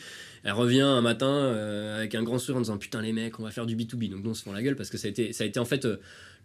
elle 0.47 0.53
revient 0.53 0.81
un 0.81 1.03
matin 1.03 1.27
euh, 1.29 1.99
avec 1.99 2.15
un 2.15 2.23
grand 2.23 2.39
sourire 2.39 2.57
en 2.57 2.61
disant 2.63 2.79
Putain, 2.79 3.03
les 3.03 3.13
mecs, 3.13 3.39
on 3.39 3.43
va 3.43 3.51
faire 3.51 3.67
du 3.67 3.77
B2B. 3.77 4.11
Donc, 4.11 4.25
nous, 4.25 4.31
on 4.31 4.35
se 4.35 4.43
fend 4.43 4.53
la 4.53 4.63
gueule 4.63 4.77
parce 4.77 4.91
que 4.91 4.97
ça 4.97 5.09
a 5.09 5.11
été, 5.11 5.33
ça 5.33 5.45
a 5.45 5.47
été 5.47 5.59
en 5.59 5.65
fait 5.65 5.87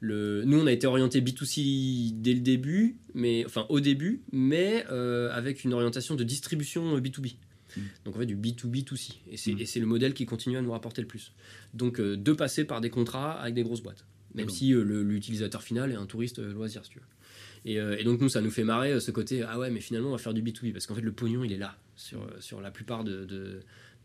nous, 0.02 0.60
on 0.60 0.68
a 0.68 0.72
été 0.72 0.88
orienté 0.88 1.22
B2C 1.22 2.22
dès 2.22 2.34
le 2.34 2.40
début, 2.40 2.98
mais, 3.14 3.44
enfin 3.46 3.66
au 3.70 3.80
début, 3.80 4.22
mais 4.32 4.86
euh, 4.92 5.32
avec 5.32 5.64
une 5.64 5.74
orientation 5.74 6.16
de 6.16 6.24
distribution 6.24 6.98
B2B. 7.00 7.36
Mm. 7.78 7.82
Donc 8.06 8.16
en 8.16 8.20
fait 8.20 8.26
du 8.26 8.36
B2B2C. 8.36 9.14
Mm. 9.28 9.60
Et 9.60 9.66
c'est 9.66 9.80
le 9.80 9.86
modèle 9.86 10.14
qui 10.14 10.26
continue 10.26 10.58
à 10.58 10.62
nous 10.62 10.72
rapporter 10.72 11.02
le 11.02 11.08
plus. 11.08 11.34
Donc 11.74 12.00
euh, 12.00 12.18
de 12.18 12.34
passer 12.34 12.66
par 12.66 12.82
des 12.82 12.90
contrats 12.90 13.34
avec 13.34 13.54
des 13.54 13.64
grosses 13.64 13.82
boîtes. 13.82 14.06
Même 14.34 14.50
si 14.50 14.74
euh, 14.74 14.84
l'utilisateur 15.04 15.62
final 15.62 15.92
est 15.92 15.96
un 15.96 16.06
touriste 16.06 16.40
loisir, 16.40 16.86
si 16.86 16.92
tu 16.92 17.00
veux. 17.00 17.06
Et, 17.64 18.04
donc 18.06 18.22
nous, 18.22 18.30
ça 18.30 18.42
nous 18.42 18.50
fait 18.50 18.64
marrer 18.64 19.00
ce 19.00 19.12
côté, 19.12 19.44
ah 19.44 19.60
ouais, 19.60 19.70
mais 19.70 19.82
finalement, 19.82 20.08
on 20.08 20.14
va 20.14 20.18
faire 20.18 20.34
du 20.34 20.42
B2B. 20.42 20.72
Parce 20.72 20.88
qu'en 20.88 20.96
fait, 20.96 21.02
le 21.02 21.12
pognon, 21.12 21.44
il 21.44 21.52
est 21.52 21.58
là, 21.58 21.78
sur, 21.98 22.26
sur 22.40 22.62
la 22.62 22.72
plupart 22.72 23.04
de, 23.04 23.60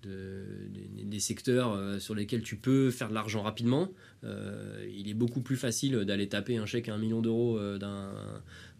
des, 0.06 1.20
secteurs 1.20 1.72
euh, 1.72 1.98
sur 1.98 2.14
lesquels 2.14 2.42
tu 2.42 2.56
peux 2.56 2.90
faire 2.90 3.08
de 3.08 3.14
l'argent 3.14 3.42
rapidement. 3.42 3.90
Euh, 4.24 4.86
il 4.94 5.08
est 5.08 5.14
beaucoup 5.14 5.40
plus 5.40 5.56
facile 5.56 5.96
d'aller 6.04 6.28
taper 6.28 6.56
un 6.56 6.66
chèque 6.66 6.88
à 6.88 6.94
un 6.94 6.98
million 6.98 7.22
d'euros 7.22 7.58
euh, 7.58 7.78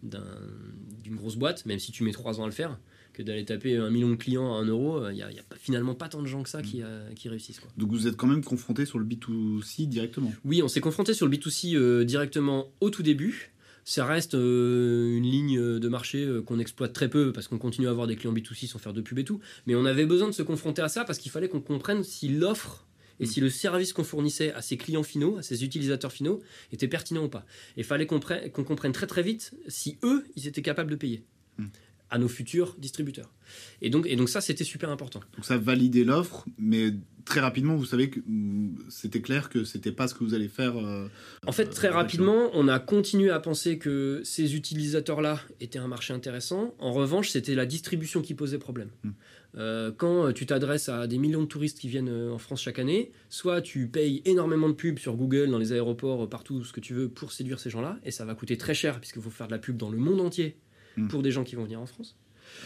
d'une 0.03 1.15
grosse 1.15 1.35
boîte, 1.35 1.65
même 1.65 1.79
si 1.79 1.91
tu 1.91 2.03
mets 2.03 2.11
trois 2.11 2.39
ans 2.39 2.43
à 2.43 2.47
le 2.47 2.51
faire, 2.51 2.77
que 3.13 3.23
d'aller 3.23 3.45
taper 3.45 3.77
un 3.77 3.89
million 3.89 4.09
de 4.09 4.15
clients 4.15 4.55
à 4.55 4.59
un 4.59 4.65
euro. 4.65 5.09
Il 5.09 5.15
n'y 5.15 5.21
a, 5.23 5.29
finalement 5.55 5.95
pas 5.95 6.09
tant 6.09 6.21
de 6.21 6.27
gens 6.27 6.43
que 6.43 6.49
ça 6.49 6.61
qui, 6.61 6.81
qui 7.15 7.29
réussissent. 7.29 7.59
Quoi. 7.59 7.71
Donc 7.77 7.89
vous 7.89 8.07
êtes 8.07 8.15
quand 8.15 8.27
même 8.27 8.43
confronté 8.43 8.85
sur 8.85 8.99
le 8.99 9.05
B2C 9.05 9.87
directement 9.87 10.33
Oui, 10.45 10.61
on 10.61 10.67
s'est 10.67 10.81
confronté 10.81 11.13
sur 11.13 11.27
le 11.27 11.35
B2C 11.35 12.03
directement 12.03 12.71
au 12.81 12.89
tout 12.89 13.03
début 13.03 13.51
ça 13.87 14.05
reste 14.05 14.35
euh, 14.35 15.15
une 15.15 15.23
ligne 15.23 15.79
de 15.79 15.87
marché 15.87 16.21
euh, 16.21 16.41
qu'on 16.41 16.59
exploite 16.59 16.91
très 16.91 17.09
peu 17.09 17.31
parce 17.31 17.47
qu'on 17.47 17.57
continue 17.57 17.87
à 17.87 17.91
avoir 17.91 18.05
des 18.05 18.17
clients 18.17 18.33
B2C 18.33 18.67
sans 18.67 18.79
faire 18.79 18.91
de 18.91 18.99
pub 18.99 19.17
et 19.17 19.23
tout. 19.23 19.39
Mais 19.65 19.75
on 19.75 19.85
avait 19.85 20.05
besoin 20.05 20.27
de 20.27 20.33
se 20.33 20.43
confronter 20.43 20.81
à 20.81 20.89
ça 20.89 21.05
parce 21.05 21.19
qu'il 21.19 21.31
fallait 21.31 21.47
qu'on 21.47 21.61
comprenne 21.61 22.03
si 22.03 22.27
l'offre 22.27 22.85
et 23.21 23.25
si 23.25 23.39
le 23.39 23.49
service 23.49 23.93
qu'on 23.93 24.03
fournissait 24.03 24.51
à 24.51 24.61
ses 24.61 24.75
clients 24.75 25.03
finaux, 25.03 25.37
à 25.37 25.41
ses 25.41 25.63
utilisateurs 25.63 26.11
finaux, 26.11 26.41
était 26.73 26.89
pertinent 26.89 27.23
ou 27.23 27.29
pas. 27.29 27.45
Et 27.77 27.81
il 27.81 27.83
fallait 27.85 28.05
qu'on 28.05 28.19
comprenne 28.63 28.91
très 28.91 29.07
très 29.07 29.23
vite 29.23 29.55
si 29.69 29.97
eux, 30.03 30.25
ils 30.35 30.47
étaient 30.47 30.61
capables 30.61 30.91
de 30.91 30.97
payer. 30.97 31.23
Hmm. 31.57 31.67
à 32.09 32.19
nos 32.19 32.27
futurs 32.27 32.75
distributeurs. 32.77 33.33
Et 33.81 33.89
donc, 33.89 34.05
et 34.05 34.15
donc 34.15 34.29
ça, 34.29 34.41
c'était 34.41 34.63
super 34.63 34.89
important. 34.91 35.21
Donc 35.35 35.45
ça 35.45 35.57
validait 35.57 36.03
l'offre, 36.03 36.45
mais 36.59 36.91
très 37.27 37.39
rapidement, 37.41 37.75
vous 37.75 37.85
savez 37.85 38.09
que 38.09 38.19
mm, 38.25 38.77
c'était 38.89 39.21
clair 39.21 39.49
que 39.49 39.63
c'était 39.63 39.91
pas 39.91 40.07
ce 40.07 40.15
que 40.15 40.23
vous 40.23 40.33
allez 40.33 40.47
faire. 40.47 40.77
Euh, 40.77 41.07
en 41.45 41.51
fait, 41.51 41.65
très 41.65 41.89
rapidement, 41.89 42.49
on 42.53 42.67
a 42.67 42.79
continué 42.79 43.29
à 43.29 43.39
penser 43.39 43.77
que 43.77 44.21
ces 44.23 44.55
utilisateurs-là 44.55 45.41
étaient 45.59 45.79
un 45.79 45.87
marché 45.87 46.13
intéressant. 46.13 46.75
En 46.79 46.93
revanche, 46.93 47.29
c'était 47.29 47.55
la 47.55 47.65
distribution 47.65 48.21
qui 48.21 48.33
posait 48.33 48.57
problème. 48.57 48.89
Hmm. 49.03 49.11
Euh, 49.55 49.91
quand 49.95 50.31
tu 50.33 50.45
t'adresses 50.45 50.89
à 50.89 51.07
des 51.07 51.17
millions 51.17 51.41
de 51.41 51.47
touristes 51.47 51.79
qui 51.79 51.87
viennent 51.87 52.09
euh, 52.09 52.31
en 52.31 52.37
France 52.37 52.61
chaque 52.61 52.79
année, 52.79 53.11
soit 53.29 53.61
tu 53.61 53.87
payes 53.87 54.21
énormément 54.25 54.69
de 54.69 54.73
pubs 54.73 54.99
sur 54.99 55.15
Google, 55.15 55.49
dans 55.49 55.57
les 55.57 55.73
aéroports, 55.73 56.29
partout, 56.29 56.63
ce 56.63 56.73
que 56.73 56.79
tu 56.79 56.93
veux, 56.93 57.09
pour 57.09 57.31
séduire 57.31 57.59
ces 57.59 57.69
gens-là, 57.69 57.97
et 58.03 58.11
ça 58.11 58.25
va 58.25 58.35
coûter 58.35 58.57
très 58.57 58.73
cher, 58.73 58.99
puisqu'il 58.99 59.21
faut 59.21 59.29
faire 59.29 59.47
de 59.47 59.53
la 59.53 59.59
pub 59.59 59.77
dans 59.77 59.89
le 59.89 59.97
monde 59.97 60.21
entier 60.21 60.57
hmm. 60.95 61.07
pour 61.07 61.23
des 61.23 61.31
gens 61.31 61.43
qui 61.43 61.55
vont 61.55 61.63
venir 61.63 61.81
en 61.81 61.85
France. 61.85 62.17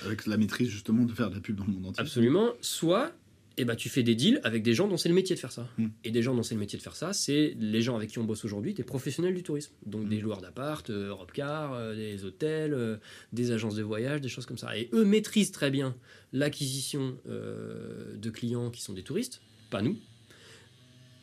Avec 0.06 0.28
la 0.28 0.38
maîtrise 0.38 0.69
justement 0.69 1.06
de 1.06 1.13
faire 1.13 1.30
de 1.30 1.36
la 1.36 1.41
pub 1.41 1.56
dans 1.56 1.65
le 1.65 1.71
monde 1.71 1.88
entier. 1.88 2.02
Absolument. 2.02 2.52
Soit 2.62 3.13
eh 3.58 3.66
ben, 3.66 3.76
tu 3.76 3.90
fais 3.90 4.04
des 4.04 4.16
deals 4.16 4.40
avec 4.44 4.64
des 4.64 4.74
gens 4.74 4.88
dont 4.88 4.98
c'est 4.98 5.10
le 5.10 5.16
métier 5.16 5.36
de 5.36 5.40
faire 5.40 5.52
ça. 5.52 5.68
Hmm. 5.78 5.88
Et 6.04 6.12
des 6.12 6.22
gens 6.22 6.34
dont 6.34 6.44
c'est 6.44 6.56
le 6.56 6.60
métier 6.60 6.78
de 6.78 6.84
faire 6.84 6.96
ça, 6.96 7.14
c'est 7.14 7.56
les 7.60 7.82
gens 7.82 7.96
avec 7.96 8.10
qui 8.10 8.20
on 8.20 8.24
bosse 8.24 8.46
aujourd'hui, 8.46 8.74
des 8.74 8.84
professionnels 8.84 9.34
du 9.34 9.44
tourisme. 9.44 9.74
Donc 9.86 10.08
des 10.08 10.20
hmm. 10.20 10.24
loueurs 10.24 10.42
d'appart, 10.42 10.90
euh, 10.90 11.10
Europcar, 11.10 11.74
euh, 11.74 11.96
des 11.96 12.24
hôtels, 12.24 12.74
euh, 12.74 12.98
des 13.34 13.52
agences 13.52 13.76
de 13.76 13.84
voyage, 13.84 14.22
des 14.22 14.30
choses 14.30 14.46
comme 14.46 14.58
ça. 14.58 14.78
Et 14.78 14.90
eux 14.94 15.06
maîtrisent 15.06 15.52
très 15.52 15.72
bien 15.72 15.96
l'acquisition 16.34 17.18
de 17.26 18.30
clients 18.30 18.70
qui 18.70 18.82
sont 18.82 18.94
des 18.94 19.04
touristes, 19.04 19.42
pas 19.70 19.82
nous. 19.82 19.98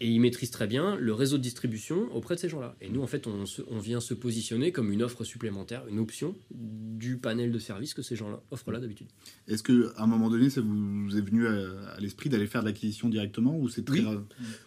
Et 0.01 0.09
ils 0.09 0.21
maîtrisent 0.21 0.51
très 0.51 0.67
bien 0.67 0.97
le 0.97 1.13
réseau 1.13 1.39
de 1.39 1.43
distribution 1.43 2.09
auprès 2.15 2.35
de 2.37 2.41
ces 2.41 2.49
gens-là. 2.49 2.77
Et 2.81 2.89
nous, 2.89 3.03
en 3.03 3.07
fait, 3.07 3.27
on, 3.27 3.45
on, 3.69 3.79
vient 3.79 4.01
se 4.01 4.15
positionner 4.15 4.71
comme 4.71 4.93
une 4.93 5.03
offre 5.03 5.25
supplémentaire, 5.25 5.83
une 5.91 5.99
option 5.99 6.37
du 6.51 7.17
panel 7.17 7.51
de 7.51 7.59
services 7.59 7.95
que 7.95 8.03
ces 8.03 8.17
gens-là 8.17 8.41
offrent 8.51 8.71
là 8.71 8.81
d'habitude. 8.81 9.09
Est-ce 9.49 9.63
qu'à 9.63 9.73
un 9.97 10.07
moment 10.07 10.31
donné, 10.31 10.51
ça 10.51 10.61
vous 10.61 11.17
est 11.17 11.21
venu 11.21 11.47
à, 11.47 11.99
l'esprit 12.01 12.29
d'aller 12.29 12.47
faire 12.47 12.63
de 12.63 12.67
l'acquisition 12.67 13.09
directement 13.09 13.59
ou 13.59 13.69
c'est 13.69 13.85
très... 13.85 14.01
oui. 14.01 14.19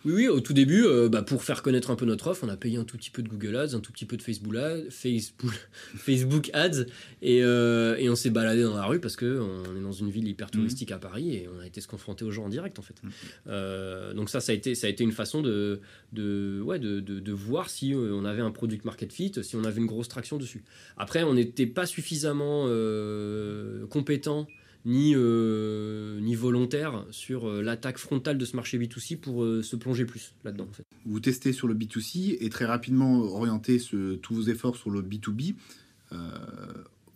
oui. 0.05 0.13
oui, 0.13 0.27
au 0.27 0.39
tout 0.39 0.53
début, 0.53 0.85
euh, 0.85 1.09
bah, 1.09 1.21
pour 1.21 1.43
faire 1.43 1.61
connaître 1.61 1.91
un 1.91 1.95
peu 1.95 2.05
notre 2.05 2.27
offre, 2.27 2.43
on 2.43 2.49
a 2.49 2.57
payé 2.57 2.77
un 2.77 2.83
tout 2.83 2.97
petit 2.97 3.11
peu 3.11 3.21
de 3.21 3.29
Google 3.29 3.55
Ads, 3.55 3.75
un 3.75 3.79
tout 3.79 3.91
petit 3.91 4.05
peu 4.05 4.17
de 4.17 4.21
Facebook 4.21 4.55
Ads, 4.55 4.89
Facebook, 4.89 5.53
Facebook 5.95 6.49
Ads, 6.53 6.85
et, 7.21 7.43
euh, 7.43 7.95
et 7.97 8.09
on 8.09 8.15
s'est 8.15 8.29
baladé 8.29 8.63
dans 8.63 8.75
la 8.75 8.85
rue 8.85 8.99
parce 8.99 9.15
qu'on 9.15 9.75
est 9.77 9.81
dans 9.81 9.91
une 9.91 10.09
ville 10.09 10.27
hyper 10.27 10.47
mmh. 10.47 10.51
touristique 10.51 10.91
à 10.91 10.97
Paris 10.97 11.35
et 11.35 11.49
on 11.55 11.59
a 11.59 11.67
été 11.67 11.81
se 11.81 11.87
confronter 11.87 12.25
aux 12.25 12.31
gens 12.31 12.45
en 12.45 12.49
direct 12.49 12.79
en 12.79 12.81
fait. 12.81 13.01
Mmh. 13.03 13.09
Euh, 13.47 14.13
donc 14.13 14.29
ça, 14.29 14.39
ça 14.39 14.51
a 14.51 14.55
été, 14.55 14.75
ça 14.75 14.87
a 14.87 14.89
été 14.89 15.03
une 15.03 15.11
façon 15.21 15.41
de, 15.41 15.81
de, 16.13 16.61
ouais, 16.63 16.79
de, 16.79 16.99
de, 16.99 17.31
voir 17.31 17.69
si 17.69 17.93
euh, 17.93 18.13
on 18.13 18.25
avait 18.25 18.41
un 18.41 18.51
product 18.51 18.85
market 18.85 19.13
fit, 19.13 19.31
si 19.43 19.55
on 19.55 19.63
avait 19.63 19.79
une 19.79 19.85
grosse 19.85 20.07
traction 20.07 20.37
dessus. 20.37 20.63
Après, 20.97 21.23
on 21.23 21.35
n'était 21.35 21.67
pas 21.67 21.85
suffisamment 21.85 22.65
euh, 22.67 23.85
compétent 23.87 24.47
ni, 24.83 25.13
euh, 25.15 26.19
ni 26.21 26.33
volontaire 26.33 27.05
sur 27.11 27.47
l'attaque 27.61 27.99
frontale 27.99 28.39
de 28.39 28.45
ce 28.45 28.55
marché 28.55 28.79
B2C 28.79 29.17
pour 29.17 29.43
se 29.43 29.75
plonger 29.75 30.05
plus 30.05 30.33
là-dedans. 30.43 30.67
Vous 31.05 31.19
testez 31.19 31.53
sur 31.53 31.67
le 31.67 31.75
B2C 31.75 32.37
et 32.39 32.49
très 32.49 32.65
rapidement 32.65 33.19
orienter 33.19 33.77
ce, 33.77 34.15
tous 34.15 34.33
vos 34.33 34.43
efforts 34.43 34.75
sur 34.75 34.89
le 34.89 35.03
B2B. 35.03 35.53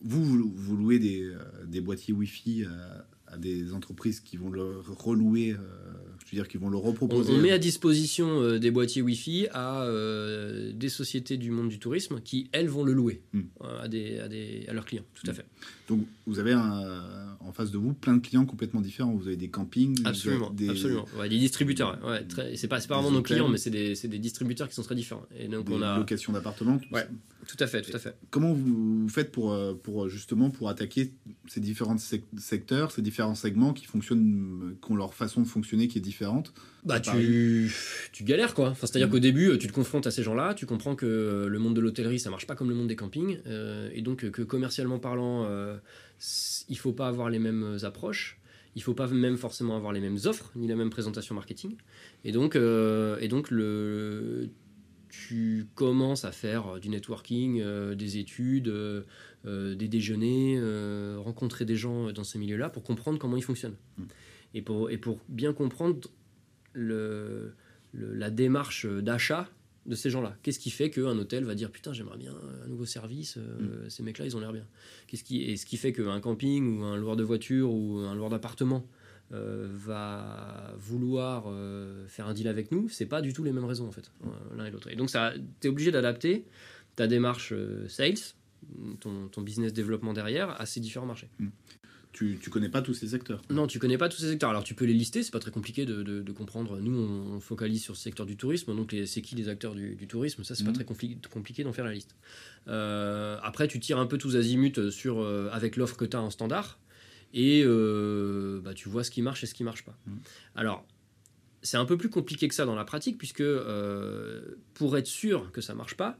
vous, 0.03 0.51
vous, 0.55 0.77
louez 0.77 0.99
des, 0.99 1.27
des 1.65 1.81
boîtiers 1.81 2.13
Wi-Fi 2.13 2.65
à, 3.27 3.37
des 3.37 3.73
entreprises 3.73 4.19
qui 4.19 4.37
vont 4.37 4.51
le 4.51 4.79
relouer 4.87 5.55
je 6.25 6.31
veux 6.31 6.41
dire 6.41 6.47
qu'ils 6.47 6.59
vont 6.59 6.69
le 6.69 6.77
reproposer. 6.77 7.31
On, 7.33 7.37
met 7.37 7.51
à 7.51 7.59
disposition 7.59 8.41
euh, 8.41 8.57
des 8.57 8.71
boîtiers 8.71 9.03
Wi-Fi 9.03 9.47
à 9.53 9.83
euh, 9.83 10.71
des 10.73 10.89
sociétés 10.89 11.37
du 11.37 11.51
monde 11.51 11.69
du 11.69 11.77
tourisme 11.77 12.19
qui, 12.19 12.49
elles, 12.51 12.67
vont 12.67 12.83
le 12.83 12.93
louer 12.93 13.21
hmm. 13.33 13.41
euh, 13.61 13.83
à, 13.83 13.87
des, 13.87 14.19
à, 14.19 14.27
des, 14.27 14.65
à, 14.67 14.73
leurs 14.73 14.85
clients, 14.85 15.03
tout 15.13 15.29
à 15.29 15.33
hmm. 15.33 15.35
fait. 15.35 15.45
Donc, 15.87 16.07
vous 16.25 16.39
avez 16.39 16.55
en 16.55 17.51
face 17.53 17.69
de 17.69 17.77
vous 17.77 17.93
plein 17.93 18.15
de 18.15 18.21
clients 18.21 18.45
complètement 18.45 18.81
différents. 18.81 19.13
Vous 19.13 19.27
avez 19.27 19.37
des 19.37 19.49
campings, 19.49 20.01
absolument, 20.03 20.49
des, 20.49 20.69
absolument. 20.69 21.05
Ouais, 21.19 21.29
des 21.29 21.37
distributeurs. 21.37 21.99
Ouais, 22.03 22.25
c'est 22.55 22.67
pas, 22.67 22.79
pas 22.79 22.95
vraiment 22.95 23.11
nos 23.11 23.21
clients, 23.21 23.47
mais 23.47 23.59
c'est 23.59 23.69
des, 23.69 23.93
des, 23.93 24.19
distributeurs 24.19 24.67
qui 24.67 24.73
sont 24.73 24.81
très 24.83 24.95
différents. 24.95 25.25
Et 25.37 25.47
donc, 25.47 25.67
des 25.67 25.73
on 25.73 25.81
a 25.83 25.99
locations 25.99 26.33
d'appartements. 26.33 26.81
Ouais. 26.91 27.07
Tout 27.47 27.57
à 27.59 27.67
fait, 27.67 27.81
tout 27.81 27.95
à 27.95 27.99
fait. 27.99 28.15
Comment 28.29 28.53
vous 28.53 29.07
faites 29.09 29.31
pour, 29.31 29.57
pour 29.83 30.09
justement 30.09 30.49
pour 30.49 30.69
attaquer 30.69 31.11
ces 31.47 31.59
différents 31.59 31.97
secteurs, 31.97 32.91
ces 32.91 33.01
différents 33.01 33.35
segments 33.35 33.73
qui 33.73 33.85
fonctionnent, 33.85 34.75
qui 34.83 34.91
ont 34.91 34.95
leur 34.95 35.13
façon 35.13 35.41
de 35.41 35.47
fonctionner 35.47 35.87
qui 35.87 35.97
est 35.99 36.01
différente 36.01 36.53
Bah 36.83 36.99
tu, 36.99 37.71
tu 38.11 38.23
galères 38.23 38.53
quoi. 38.53 38.69
Enfin, 38.69 38.87
c'est-à-dire 38.87 39.07
mmh. 39.07 39.11
qu'au 39.11 39.19
début, 39.19 39.57
tu 39.57 39.67
te 39.67 39.73
confrontes 39.73 40.07
à 40.07 40.11
ces 40.11 40.23
gens-là, 40.23 40.53
tu 40.53 40.65
comprends 40.65 40.95
que 40.95 41.45
le 41.47 41.59
monde 41.59 41.75
de 41.75 41.81
l'hôtellerie, 41.81 42.19
ça 42.19 42.29
marche 42.29 42.47
pas 42.47 42.55
comme 42.55 42.69
le 42.69 42.75
monde 42.75 42.87
des 42.87 42.95
campings, 42.95 43.39
euh, 43.47 43.89
et 43.93 44.01
donc 44.01 44.29
que 44.29 44.41
commercialement 44.41 44.99
parlant, 44.99 45.45
euh, 45.45 45.77
il 46.69 46.77
faut 46.77 46.93
pas 46.93 47.07
avoir 47.07 47.29
les 47.29 47.39
mêmes 47.39 47.77
approches. 47.83 48.39
Il 48.75 48.83
faut 48.83 48.93
pas 48.93 49.07
même 49.07 49.37
forcément 49.37 49.77
avoir 49.77 49.93
les 49.93 50.01
mêmes 50.01 50.17
offres 50.25 50.51
ni 50.55 50.67
la 50.67 50.75
même 50.75 50.89
présentation 50.89 51.33
marketing. 51.33 51.77
Et 52.25 52.33
donc, 52.33 52.55
euh, 52.55 53.17
et 53.21 53.29
donc 53.29 53.49
le, 53.49 54.49
tu 55.27 55.67
commences 55.75 56.25
à 56.25 56.31
faire 56.31 56.79
du 56.79 56.89
networking, 56.89 57.61
euh, 57.61 57.95
des 57.95 58.17
études, 58.17 58.67
euh, 58.67 59.03
euh, 59.45 59.75
des 59.75 59.87
déjeuners, 59.87 60.59
rencontrer 61.17 61.65
des 61.65 61.75
gens 61.75 62.11
dans 62.11 62.23
ces 62.23 62.39
milieux-là 62.39 62.69
pour 62.69 62.83
comprendre 62.83 63.17
comment 63.19 63.37
ils 63.37 63.43
fonctionnent. 63.43 63.77
Mm. 63.97 64.03
Et, 64.53 64.61
pour, 64.61 64.89
et 64.89 64.97
pour 64.97 65.19
bien 65.27 65.53
comprendre 65.53 66.07
le, 66.73 67.53
la 67.93 68.29
démarche 68.29 68.85
d'achat 68.85 69.49
de 69.85 69.95
ces 69.95 70.09
gens-là. 70.09 70.35
Qu'est-ce 70.41 70.59
qui 70.59 70.71
fait 70.71 70.89
qu'un 70.89 71.17
hôtel 71.17 71.43
va 71.43 71.53
dire 71.53 71.71
putain 71.71 71.93
j'aimerais 71.93 72.17
bien 72.17 72.33
un 72.63 72.67
nouveau 72.67 72.85
service, 72.85 73.37
mm. 73.37 73.89
ces 73.89 74.03
mecs-là 74.03 74.25
ils 74.25 74.35
ont 74.35 74.39
l'air 74.39 74.53
bien. 74.53 74.65
Qu'est-ce 75.07 75.23
qui, 75.23 75.43
et 75.43 75.57
ce 75.57 75.65
qui 75.65 75.77
fait 75.77 75.93
qu'un 75.93 76.19
camping 76.19 76.79
ou 76.79 76.83
un 76.83 76.97
loueur 76.97 77.15
de 77.15 77.23
voiture 77.23 77.71
ou 77.71 77.99
un 77.99 78.15
loueur 78.15 78.29
d'appartement 78.29 78.87
euh, 78.87 78.94
va 79.31 80.73
vouloir 80.77 81.45
euh, 81.47 82.07
faire 82.07 82.27
un 82.27 82.33
deal 82.33 82.47
avec 82.47 82.71
nous, 82.71 82.89
c'est 82.89 83.05
pas 83.05 83.21
du 83.21 83.33
tout 83.33 83.43
les 83.43 83.51
mêmes 83.51 83.65
raisons 83.65 83.87
en 83.87 83.91
fait, 83.91 84.11
euh, 84.23 84.27
l'un 84.55 84.65
et 84.65 84.71
l'autre. 84.71 84.89
Et 84.91 84.95
donc 84.95 85.09
tu 85.09 85.17
es 85.67 85.69
obligé 85.69 85.91
d'adapter 85.91 86.45
ta 86.95 87.07
démarche 87.07 87.53
sales, 87.87 88.15
ton, 88.99 89.27
ton, 89.27 89.41
business 89.41 89.73
développement 89.73 90.13
derrière 90.13 90.59
à 90.59 90.65
ces 90.65 90.79
différents 90.79 91.05
marchés. 91.05 91.27
Hmm. 91.39 91.49
Tu, 92.13 92.39
tu 92.41 92.49
connais 92.49 92.69
pas 92.69 92.81
tous 92.81 92.93
ces 92.93 93.09
secteurs? 93.09 93.41
Non, 93.49 93.67
tu 93.67 93.77
connais 93.77 93.97
pas 93.97 94.07
tous 94.07 94.19
ces 94.19 94.29
secteurs. 94.29 94.49
Alors 94.49 94.63
tu 94.63 94.73
peux 94.73 94.85
les 94.85 94.93
lister, 94.93 95.21
c'est 95.21 95.33
pas 95.33 95.39
très 95.39 95.51
compliqué 95.51 95.85
de, 95.85 96.01
de, 96.01 96.31
comprendre. 96.31 96.79
Nous, 96.79 96.97
on, 96.97 97.41
focalise 97.41 97.83
sur 97.83 97.91
le 97.91 97.97
secteur 97.97 98.25
du 98.25 98.37
tourisme, 98.37 98.73
donc 98.73 98.95
c'est 99.05 99.21
qui 99.21 99.35
les 99.35 99.49
acteurs 99.49 99.75
du, 99.75 100.07
tourisme? 100.07 100.45
Ça, 100.45 100.55
c'est 100.55 100.63
pas 100.63 100.71
hmm. 100.71 100.85
très 100.85 100.85
compliqué 100.85 101.63
d'en 101.65 101.73
faire 101.73 101.83
la 101.83 101.91
liste. 101.91 102.15
après, 102.67 103.67
tu 103.67 103.81
tires 103.81 103.99
un 103.99 104.05
peu 104.05 104.17
tous 104.17 104.37
azimuts 104.37 104.91
sur, 104.91 105.25
avec 105.51 105.75
l'offre 105.75 105.97
que 105.97 106.05
tu 106.05 106.15
as 106.15 106.21
en 106.21 106.29
standard 106.29 106.79
et 107.35 107.63
euh, 107.65 108.61
bah, 108.63 108.73
tu 108.73 108.87
vois 108.89 109.03
ce 109.03 109.11
qui 109.11 109.21
marche 109.21 109.43
et 109.43 109.45
ce 109.45 109.53
qui 109.53 109.65
marche 109.65 109.83
pas. 109.83 109.95
Mm. 110.07 110.15
Alors, 110.55 110.87
c'est 111.61 111.77
un 111.77 111.85
peu 111.85 111.97
plus 111.97 112.09
compliqué 112.09 112.47
que 112.47 112.55
ça 112.55 112.65
dans 112.65 112.75
la 112.75 112.85
pratique, 112.85 113.17
puisque 113.17 113.41
euh, 113.41 114.55
pour 114.73 114.97
être 114.97 115.05
sûr 115.05 115.51
que 115.51 115.59
ça 115.59 115.75
marche 115.75 115.95
pas, 115.97 116.17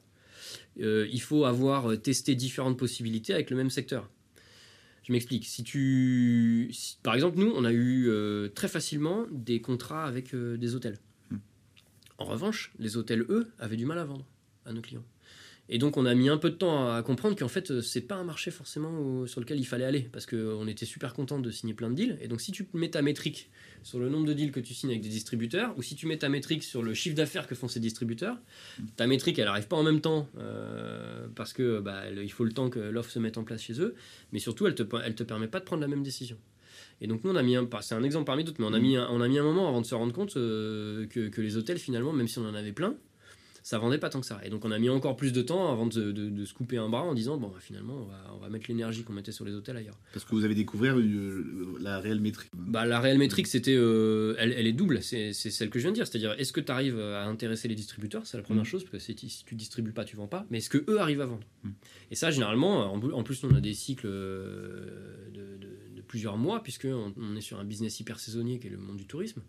euh, 0.81 1.07
il 1.11 1.21
faut 1.21 1.45
avoir 1.45 1.99
testé 2.01 2.35
différentes 2.35 2.77
possibilités 2.77 3.33
avec 3.33 3.49
le 3.49 3.55
même 3.55 3.69
secteur. 3.69 4.09
Je 5.03 5.13
m'explique. 5.13 5.45
Si 5.45 5.63
tu, 5.63 6.73
par 7.01 7.15
exemple, 7.15 7.37
nous, 7.39 7.53
on 7.55 7.63
a 7.63 7.71
eu 7.71 8.09
très 8.53 8.67
facilement 8.67 9.25
des 9.31 9.61
contrats 9.61 10.05
avec 10.05 10.35
des 10.35 10.75
hôtels. 10.75 10.97
Mm. 11.29 11.37
En 12.17 12.25
revanche, 12.25 12.73
les 12.77 12.97
hôtels, 12.97 13.21
eux, 13.29 13.47
avaient 13.57 13.77
du 13.77 13.85
mal 13.85 13.99
à 13.99 14.03
vendre 14.03 14.25
à 14.65 14.73
nos 14.73 14.81
clients. 14.81 15.05
Et 15.67 15.79
donc 15.79 15.97
on 15.97 16.05
a 16.05 16.13
mis 16.13 16.29
un 16.29 16.37
peu 16.37 16.51
de 16.51 16.55
temps 16.55 16.93
à 16.93 17.01
comprendre 17.01 17.35
qu'en 17.35 17.47
fait 17.47 17.81
c'est 17.81 18.01
pas 18.01 18.15
un 18.15 18.23
marché 18.23 18.51
forcément 18.51 19.25
sur 19.25 19.41
lequel 19.41 19.59
il 19.59 19.65
fallait 19.65 19.85
aller 19.85 20.01
parce 20.11 20.27
qu'on 20.27 20.67
était 20.67 20.85
super 20.85 21.13
content 21.13 21.39
de 21.39 21.49
signer 21.49 21.73
plein 21.73 21.89
de 21.89 21.95
deals. 21.95 22.17
Et 22.21 22.27
donc 22.27 22.41
si 22.41 22.51
tu 22.51 22.67
mets 22.73 22.89
ta 22.89 23.01
métrique 23.01 23.49
sur 23.81 23.97
le 23.97 24.09
nombre 24.09 24.27
de 24.27 24.33
deals 24.33 24.51
que 24.51 24.59
tu 24.59 24.75
signes 24.75 24.91
avec 24.91 25.01
des 25.01 25.09
distributeurs 25.09 25.75
ou 25.77 25.81
si 25.81 25.95
tu 25.95 26.05
mets 26.05 26.17
ta 26.17 26.29
métrique 26.29 26.63
sur 26.63 26.83
le 26.83 26.93
chiffre 26.93 27.15
d'affaires 27.15 27.47
que 27.47 27.55
font 27.55 27.67
ces 27.67 27.79
distributeurs, 27.79 28.37
ta 28.95 29.07
métrique 29.07 29.39
elle 29.39 29.47
arrive 29.47 29.67
pas 29.67 29.75
en 29.75 29.83
même 29.83 30.01
temps 30.01 30.29
euh, 30.37 31.27
parce 31.33 31.51
que 31.51 31.79
bah, 31.79 32.03
il 32.11 32.31
faut 32.31 32.43
le 32.43 32.51
temps 32.51 32.69
que 32.69 32.79
l'offre 32.79 33.09
se 33.09 33.17
mette 33.17 33.39
en 33.39 33.43
place 33.43 33.63
chez 33.63 33.81
eux, 33.81 33.95
mais 34.33 34.39
surtout 34.39 34.67
elle 34.67 34.75
te 34.75 34.83
elle 35.03 35.15
te 35.15 35.23
permet 35.23 35.47
pas 35.47 35.59
de 35.59 35.65
prendre 35.65 35.81
la 35.81 35.87
même 35.87 36.03
décision. 36.03 36.37
Et 37.01 37.07
donc 37.07 37.23
nous 37.23 37.31
on 37.31 37.35
a 37.35 37.43
mis 37.43 37.55
un, 37.55 37.67
c'est 37.81 37.95
un 37.95 38.03
exemple 38.03 38.25
parmi 38.25 38.43
d'autres, 38.43 38.57
mais 38.59 38.67
on 38.67 38.73
a 38.73 38.79
mis 38.79 38.97
un, 38.97 39.07
on 39.09 39.19
a 39.19 39.27
mis 39.27 39.39
un 39.39 39.43
moment 39.43 39.67
avant 39.67 39.81
de 39.81 39.85
se 39.87 39.95
rendre 39.95 40.13
compte 40.13 40.37
euh, 40.37 41.07
que, 41.07 41.27
que 41.29 41.41
les 41.41 41.57
hôtels 41.57 41.79
finalement 41.79 42.13
même 42.13 42.27
si 42.27 42.37
on 42.37 42.47
en 42.47 42.53
avait 42.53 42.71
plein 42.71 42.95
ça 43.65 43.79
vendait 43.79 43.97
pas 43.97 44.11
tant 44.11 44.21
que 44.21 44.27
ça. 44.27 44.39
Et 44.43 44.51
donc 44.51 44.63
on 44.63 44.69
a 44.69 44.77
mis 44.77 44.89
encore 44.89 45.15
plus 45.15 45.33
de 45.33 45.41
temps 45.41 45.71
avant 45.71 45.87
de, 45.87 46.11
de, 46.11 46.45
se 46.45 46.53
couper 46.53 46.77
un 46.77 46.87
bras 46.87 47.01
en 47.01 47.15
disant 47.15 47.37
bon 47.37 47.47
bah, 47.47 47.57
finalement 47.59 47.95
on 47.95 48.05
va, 48.05 48.35
on 48.35 48.37
va 48.37 48.47
mettre 48.47 48.65
l'énergie 48.67 49.03
qu'on 49.03 49.13
mettait 49.13 49.31
sur 49.31 49.43
les 49.43 49.53
hôtels 49.53 49.75
ailleurs. 49.75 49.97
Parce 50.13 50.23
que 50.23 50.35
vous 50.35 50.45
avez 50.45 50.53
découvert 50.53 50.95
euh, 50.99 51.75
la 51.81 51.99
réelle 51.99 52.19
métrique. 52.19 52.51
Bah, 52.53 52.85
la 52.85 52.99
réelle 52.99 53.17
métrique 53.17 53.47
c'était 53.47 53.73
euh, 53.75 54.35
elle, 54.37 54.51
elle, 54.51 54.67
est 54.67 54.71
double, 54.71 55.01
c'est 55.01 55.33
celle 55.33 55.71
que 55.71 55.79
je 55.79 55.85
viens 55.85 55.89
de 55.89 55.95
dire, 55.95 56.05
c'est-à-dire 56.05 56.35
est-ce 56.37 56.53
que 56.53 56.61
tu 56.61 56.71
arrives 56.71 56.99
à 56.99 57.25
intéresser 57.25 57.67
les 57.67 57.73
distributeurs, 57.73 58.27
c'est 58.27 58.37
la 58.37 58.43
première 58.43 58.65
mm. 58.65 58.67
chose 58.67 58.83
parce 58.83 59.03
que 59.03 59.13
si 59.13 59.15
tu 59.15 59.55
distribues 59.55 59.93
pas 59.93 60.05
tu 60.05 60.15
vends 60.15 60.27
pas, 60.27 60.45
mais 60.51 60.59
est-ce 60.59 60.69
que 60.69 60.85
eux 60.87 60.99
arrivent 60.99 61.21
à 61.21 61.25
vendre? 61.25 61.47
Mm. 61.63 61.69
Et 62.11 62.15
ça 62.15 62.29
généralement 62.29 62.93
en, 62.93 63.23
plus 63.23 63.43
on 63.43 63.55
a 63.55 63.61
des 63.61 63.73
cycles 63.73 64.05
euh, 64.05 65.31
de 65.33 66.01
plusieurs 66.07 66.37
mois, 66.37 66.61
puisqu'on 66.61 67.15
on 67.17 67.35
est 67.35 67.41
sur 67.41 67.59
un 67.59 67.65
business 67.65 67.99
hyper 67.99 68.19
saisonnier 68.19 68.59
qui 68.59 68.67
est 68.67 68.69
le 68.69 68.77
monde 68.77 68.97
du 68.97 69.07
tourisme. 69.07 69.41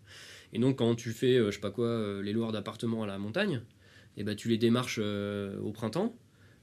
Et 0.53 0.59
donc, 0.59 0.79
quand 0.79 0.95
tu 0.95 1.11
fais, 1.11 1.37
je 1.37 1.51
sais 1.51 1.59
pas 1.59 1.69
quoi, 1.69 2.19
les 2.23 2.33
loueurs 2.33 2.51
d'appartements 2.51 3.03
à 3.03 3.05
la 3.05 3.19
montagne, 3.19 3.61
et 4.17 4.21
eh 4.21 4.23
ben, 4.23 4.35
tu 4.35 4.49
les 4.49 4.57
démarches 4.57 4.99
au 4.99 5.71
printemps. 5.71 6.17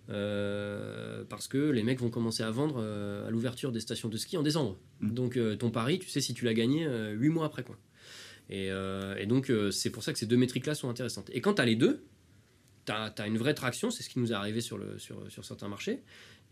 parce 0.08 1.48
que 1.48 1.70
les 1.70 1.84
mecs 1.84 2.00
vont 2.00 2.10
commencer 2.10 2.42
à 2.42 2.50
vendre 2.50 2.82
à 3.26 3.30
l'ouverture 3.30 3.70
des 3.70 3.80
stations 3.80 4.08
de 4.08 4.16
ski 4.16 4.36
en 4.36 4.42
décembre. 4.42 4.76
Mmh. 5.00 5.10
Donc 5.10 5.38
ton 5.58 5.70
pari, 5.70 6.00
tu 6.00 6.08
sais 6.08 6.20
si 6.20 6.34
tu 6.34 6.44
l'as 6.44 6.54
gagné 6.54 6.88
8 7.12 7.28
mois 7.28 7.46
après. 7.46 7.62
quoi. 7.62 7.78
Et, 8.50 8.66
et 8.66 9.26
donc 9.26 9.52
c'est 9.70 9.90
pour 9.90 10.02
ça 10.02 10.12
que 10.12 10.18
ces 10.18 10.26
deux 10.26 10.36
métriques-là 10.36 10.74
sont 10.74 10.90
intéressantes. 10.90 11.30
Et 11.32 11.40
quand 11.40 11.54
tu 11.54 11.62
as 11.62 11.64
les 11.64 11.76
deux, 11.76 12.02
tu 12.86 12.92
as, 12.92 13.26
une 13.26 13.38
vraie 13.38 13.54
traction, 13.54 13.90
c'est 13.90 14.02
ce 14.02 14.10
qui 14.10 14.18
nous 14.18 14.32
est 14.32 14.34
arrivé 14.34 14.60
sur, 14.60 14.78
le, 14.78 14.98
sur, 14.98 15.30
sur 15.30 15.44
certains 15.44 15.68
marchés. 15.68 16.02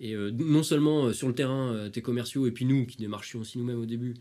Et 0.01 0.15
euh, 0.15 0.31
non 0.31 0.63
seulement 0.63 1.07
euh, 1.07 1.13
sur 1.13 1.29
le 1.29 1.35
terrain, 1.35 1.73
euh, 1.73 1.89
tes 1.89 2.03
commerciaux, 2.03 2.47
et 2.47 2.51
puis 2.51 2.65
nous, 2.65 2.87
qui 2.87 2.97
démarchions 2.97 3.41
aussi 3.41 3.59
nous-mêmes 3.59 3.81
au 3.81 3.87
début, 3.87 4.15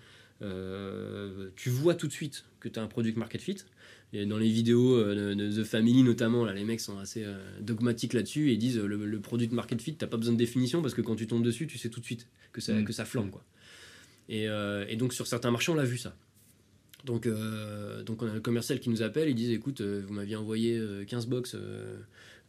tu 1.55 1.69
vois 1.69 1.93
tout 1.93 2.07
de 2.07 2.11
suite 2.11 2.45
que 2.59 2.67
tu 2.67 2.79
as 2.79 2.81
un 2.81 2.87
produit 2.87 3.13
market 3.13 3.41
fit. 3.41 3.57
Et 4.13 4.25
dans 4.25 4.37
les 4.37 4.49
vidéos 4.49 5.01
de, 5.01 5.61
The 5.61 5.63
Family 5.63 6.03
notamment, 6.03 6.43
là, 6.43 6.53
les 6.53 6.65
mecs 6.65 6.81
sont 6.81 6.97
assez 6.99 7.25
dogmatiques 7.61 8.13
là-dessus 8.13 8.51
et 8.51 8.57
disent 8.57 8.77
le, 8.77 9.05
le 9.05 9.19
produit 9.21 9.47
market 9.49 9.81
fit, 9.81 9.95
t'as 9.95 10.07
pas 10.07 10.17
besoin 10.17 10.33
de 10.33 10.37
définition 10.37 10.81
parce 10.81 10.93
que 10.93 11.01
quand 11.01 11.15
tu 11.15 11.27
tombes 11.27 11.43
dessus, 11.43 11.65
tu 11.65 11.77
sais 11.77 11.89
tout 11.89 12.01
de 12.01 12.05
suite 12.05 12.27
que 12.51 12.59
ça, 12.59 12.73
mm. 12.73 12.83
que 12.83 12.91
ça 12.91 13.05
flambe. 13.05 13.29
Quoi. 13.29 13.43
Et, 14.27 14.47
et, 14.89 14.95
donc 14.97 15.13
sur 15.13 15.27
certains 15.27 15.51
marchés, 15.51 15.71
on 15.71 15.75
l'a 15.75 15.85
vu 15.85 15.97
ça. 15.97 16.15
Donc, 17.05 17.27
donc 18.05 18.21
on 18.21 18.27
a 18.27 18.31
un 18.31 18.41
commercial 18.41 18.81
qui 18.81 18.89
nous 18.89 19.01
appelle, 19.01 19.29
ils 19.29 19.35
disent 19.35 19.51
écoute, 19.51 19.81
vous 19.81 20.13
m'aviez 20.13 20.35
envoyé 20.35 20.81
15 21.07 21.27
box 21.27 21.55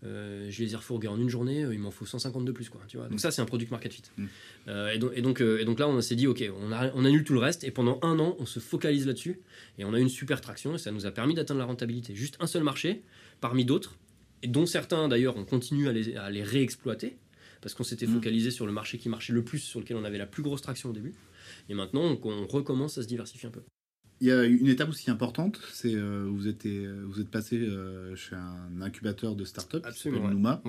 euh, 0.04 0.50
je 0.50 0.62
les 0.62 0.72
ai 0.72 0.76
refourgués 0.76 1.08
en 1.08 1.18
une 1.18 1.28
journée, 1.28 1.62
euh, 1.62 1.74
il 1.74 1.78
m'en 1.78 1.92
faut 1.92 2.04
150 2.04 2.44
de 2.44 2.52
plus. 2.52 2.68
Quoi, 2.68 2.80
tu 2.88 2.96
vois 2.96 3.06
donc 3.06 3.16
mm. 3.16 3.20
ça, 3.20 3.30
c'est 3.30 3.40
un 3.40 3.46
produit 3.46 3.68
market 3.70 3.92
fit. 3.92 4.02
Mm. 4.16 4.26
Euh, 4.68 4.90
et, 4.90 4.98
donc, 4.98 5.12
et, 5.14 5.22
donc, 5.22 5.40
et, 5.40 5.64
donc, 5.64 5.78
là, 5.78 5.88
on 5.88 6.00
s'est 6.00 6.16
dit, 6.16 6.26
OK, 6.26 6.42
on, 6.60 6.72
on, 6.72 7.04
annule 7.04 7.24
tout 7.24 7.34
le 7.34 7.38
reste, 7.38 7.62
et 7.64 7.70
pendant 7.70 7.98
un 8.02 8.18
an, 8.18 8.36
on 8.38 8.46
se 8.46 8.58
focalise 8.58 9.06
là-dessus, 9.06 9.40
et 9.78 9.84
on 9.84 9.94
a 9.94 10.00
une 10.00 10.08
super 10.08 10.40
traction, 10.40 10.74
et 10.74 10.78
ça 10.78 10.90
nous 10.90 11.06
a 11.06 11.12
permis 11.12 11.34
d'atteindre 11.34 11.60
la 11.60 11.66
rentabilité. 11.66 12.14
Juste 12.14 12.36
un 12.40 12.46
seul 12.46 12.64
marché, 12.64 13.02
parmi 13.40 13.64
d'autres, 13.64 13.96
et 14.42 14.48
dont 14.48 14.66
certains, 14.66 15.06
d'ailleurs, 15.08 15.36
on 15.36 15.44
continue 15.44 15.88
à 15.88 15.92
les, 15.92 16.16
à 16.16 16.30
les 16.30 16.42
réexploiter, 16.42 17.16
parce 17.60 17.74
qu'on 17.74 17.84
s'était 17.84 18.06
mm. 18.06 18.14
focalisé 18.14 18.50
sur 18.50 18.66
le 18.66 18.72
marché 18.72 18.98
qui 18.98 19.08
marchait 19.08 19.32
le 19.32 19.44
plus, 19.44 19.60
sur 19.60 19.78
lequel 19.78 19.96
on 19.96 20.04
avait 20.04 20.18
la 20.18 20.26
plus 20.26 20.42
grosse 20.42 20.62
traction 20.62 20.90
au 20.90 20.92
début. 20.92 21.14
Et 21.68 21.74
maintenant, 21.74 22.18
on 22.24 22.46
recommence 22.46 22.98
à 22.98 23.02
se 23.02 23.06
diversifier 23.06 23.48
un 23.48 23.52
peu. 23.52 23.62
Il 24.22 24.28
y 24.28 24.30
a 24.30 24.44
une 24.44 24.68
étape 24.68 24.88
aussi 24.88 25.11
importante, 25.11 25.58
c'est 25.72 25.96
euh, 25.96 26.28
vous, 26.30 26.46
êtes, 26.46 26.64
euh, 26.66 27.02
vous 27.08 27.20
êtes 27.20 27.28
passé 27.28 27.58
euh, 27.58 28.14
chez 28.14 28.37
un 28.37 28.80
incubateur 28.80 29.35
de 29.35 29.44
start-up, 29.44 29.85
Absolument, 29.85 30.28
Numa. 30.28 30.62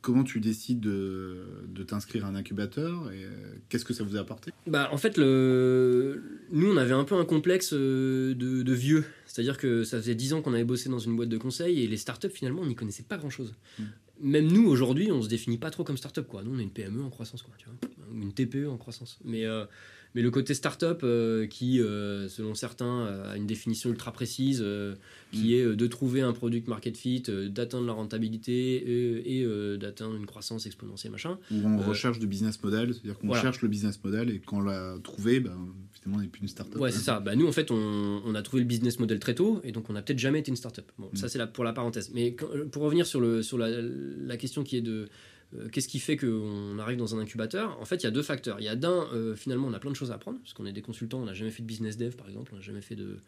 comment 0.00 0.22
tu 0.22 0.38
décides 0.38 0.78
de, 0.78 1.44
de 1.66 1.82
t'inscrire 1.82 2.24
à 2.24 2.28
un 2.28 2.36
incubateur 2.36 3.10
et 3.10 3.26
qu'est-ce 3.68 3.84
que 3.84 3.92
ça 3.92 4.04
vous 4.04 4.16
a 4.16 4.20
apporté? 4.20 4.52
Bah, 4.68 4.90
En 4.92 4.96
fait, 4.96 5.16
le... 5.16 6.22
nous, 6.52 6.72
on 6.72 6.76
avait 6.76 6.92
un 6.92 7.02
peu 7.02 7.16
un 7.16 7.24
complexe 7.24 7.74
de, 7.74 8.32
de 8.32 8.72
vieux. 8.72 9.04
C'est-à-dire 9.26 9.58
que 9.58 9.82
ça 9.82 9.96
faisait 9.96 10.14
10 10.14 10.34
ans 10.34 10.42
qu'on 10.42 10.54
avait 10.54 10.62
bossé 10.62 10.88
dans 10.88 11.00
une 11.00 11.16
boîte 11.16 11.30
de 11.30 11.38
conseil 11.38 11.82
et 11.82 11.88
les 11.88 11.96
startups, 11.96 12.28
finalement, 12.28 12.62
on 12.62 12.66
n'y 12.66 12.76
connaissait 12.76 13.02
pas 13.02 13.16
grand-chose. 13.16 13.54
Hmm. 13.80 13.86
Même 14.20 14.46
nous, 14.52 14.68
aujourd'hui, 14.68 15.10
on 15.10 15.20
se 15.20 15.28
définit 15.28 15.58
pas 15.58 15.72
trop 15.72 15.82
comme 15.82 15.96
startup. 15.96 16.28
Quoi. 16.28 16.44
Nous, 16.44 16.54
on 16.54 16.60
est 16.60 16.62
une 16.62 16.70
PME 16.70 17.02
en 17.02 17.10
croissance, 17.10 17.42
quoi, 17.42 17.54
tu 17.58 17.66
vois 17.66 17.74
une 18.14 18.32
TPE 18.32 18.68
en 18.68 18.76
croissance. 18.76 19.18
Mais 19.24 19.44
mais 20.14 20.22
le 20.22 20.30
côté 20.30 20.54
startup, 20.54 21.00
euh, 21.02 21.46
qui, 21.46 21.80
euh, 21.80 22.28
selon 22.28 22.54
certains, 22.54 23.06
euh, 23.06 23.32
a 23.32 23.36
une 23.36 23.46
définition 23.46 23.90
ultra 23.90 24.12
précise, 24.12 24.64
qui 25.32 25.48
mm. 25.48 25.52
est 25.52 25.76
de 25.76 25.86
trouver 25.88 26.20
un 26.20 26.32
produit 26.32 26.62
market 26.66 26.96
fit, 26.96 27.24
d'atteindre 27.48 27.86
la 27.86 27.92
rentabilité 27.92 29.40
et, 29.40 29.44
d'atteindre 29.76 30.14
une 30.14 30.26
croissance 30.26 30.66
exponentielle, 30.66 31.12
machin. 31.12 31.38
Ou 31.50 31.66
on 31.66 31.78
recherche 31.78 32.20
du 32.20 32.26
business 32.26 32.62
model, 32.62 32.94
c'est-à-dire 32.94 33.18
qu'on 33.18 33.34
cherche 33.34 33.60
le 33.62 33.68
business 33.68 34.02
model 34.02 34.30
et 34.30 34.38
quand 34.38 34.58
on 34.58 34.62
l'a 34.62 34.96
trouvé, 35.02 35.40
ben, 35.40 35.56
finalement, 35.92 36.18
on 36.18 36.22
n'est 36.22 36.28
plus 36.28 36.42
une 36.42 36.48
startup. 36.48 36.76
Ouais, 36.76 36.92
c'est 36.92 37.00
ça. 37.00 37.18
Bah, 37.18 37.34
nous, 37.34 37.48
en 37.48 37.52
fait, 37.52 37.70
on, 37.70 38.34
a 38.34 38.42
trouvé 38.42 38.62
le 38.62 38.68
business 38.68 39.00
model 39.00 39.18
très 39.18 39.34
tôt 39.34 39.60
et 39.64 39.72
donc 39.72 39.90
on 39.90 39.94
n'a 39.94 40.02
peut-être 40.02 40.18
jamais 40.18 40.40
été 40.40 40.50
une 40.50 40.56
startup. 40.56 40.90
Bon, 40.98 41.10
ça, 41.14 41.26
mm. 41.26 41.28
c'est 41.28 41.52
pour 41.52 41.64
la 41.64 41.72
parenthèse. 41.72 42.10
Mais 42.14 42.36
pour 42.70 42.82
revenir 42.84 43.06
sur, 43.06 43.20
le, 43.20 43.42
sur 43.42 43.58
la, 43.58 43.68
la 43.80 44.36
question 44.36 44.62
qui 44.62 44.76
est 44.76 44.82
de 44.82 45.08
qu'est-ce 45.72 45.88
qui 45.88 46.00
fait 46.00 46.16
qu'on 46.16 46.78
arrive 46.78 46.98
dans 46.98 47.14
un 47.14 47.18
incubateur? 47.18 47.78
En 47.80 47.84
fait, 47.84 47.96
il 47.96 48.04
y 48.04 48.06
a 48.06 48.10
deux 48.10 48.22
facteurs. 48.22 48.60
Il 48.60 48.64
y 48.64 48.68
a 48.68 48.76
d'un, 48.76 49.06
euh, 49.12 49.34
finalement, 49.36 49.68
on 49.68 49.72
a 49.72 49.78
plein 49.78 49.90
de 49.90 49.96
choses 49.96 50.10
à 50.10 50.14
apprendre, 50.14 50.38
parce 50.40 50.52
qu'on 50.52 50.66
est 50.66 50.72
des 50.72 50.82
consultants, 50.82 51.20
on 51.20 51.26
n'a 51.26 51.34
jamais 51.34 51.50
fait 51.50 51.62
de 51.62 51.66
business 51.66 51.96
dev, 51.96 52.14
par 52.16 52.28
exemple, 52.28 52.52
on 52.52 52.56
n'a 52.56 52.62
jamais 52.62 52.80
fait 52.80 52.96
de, 52.96 53.18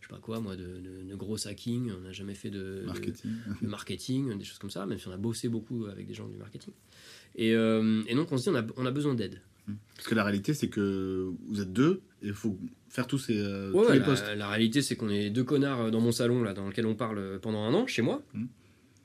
je 0.00 0.06
sais 0.06 0.12
pas 0.12 0.18
quoi, 0.18 0.40
moi, 0.40 0.56
de, 0.56 1.14
gros 1.14 1.46
hacking, 1.46 1.90
on 1.96 2.00
n'a 2.00 2.12
jamais 2.12 2.34
fait 2.34 2.50
de 2.50 2.82
marketing. 2.86 3.30
De, 3.62 3.66
marketing, 3.66 4.38
des 4.38 4.44
choses 4.44 4.58
comme 4.58 4.70
ça, 4.70 4.86
même 4.86 4.98
si 4.98 5.08
on 5.08 5.12
a 5.12 5.16
bossé 5.16 5.48
beaucoup 5.48 5.86
avec 5.86 6.06
des 6.06 6.14
gens 6.14 6.28
du 6.28 6.36
marketing. 6.36 6.72
Et, 7.36 7.54
euh, 7.54 8.02
donc, 8.14 8.32
on 8.32 8.36
se 8.36 8.44
dit, 8.44 8.48
on 8.48 8.56
a, 8.56 8.64
on 8.76 8.86
a 8.86 8.90
besoin 8.90 9.14
d'aide. 9.14 9.40
Mmh. 9.66 9.74
Parce 9.96 10.08
que 10.08 10.14
la 10.14 10.24
réalité, 10.24 10.54
c'est 10.54 10.68
que 10.68 11.30
vous 11.48 11.60
êtes 11.60 11.72
deux 11.72 12.00
et 12.22 12.28
il 12.28 12.32
faut 12.32 12.58
faire 12.88 13.06
tous 13.06 13.18
ces 13.18 13.34
les 13.34 14.00
postes. 14.00 14.24
La, 14.36 14.48
réalité, 14.48 14.82
c'est 14.82 14.96
qu'on 14.96 15.10
est 15.10 15.30
deux 15.30 15.44
connards 15.44 15.90
dans 15.90 16.00
mon 16.00 16.12
salon, 16.12 16.42
là, 16.42 16.54
dans 16.54 16.66
lequel 16.66 16.86
on 16.86 16.94
parle 16.94 17.38
pendant 17.40 17.62
un 17.64 17.74
an, 17.74 17.86
chez 17.86 18.02
moi. 18.02 18.22
Mmh 18.34 18.46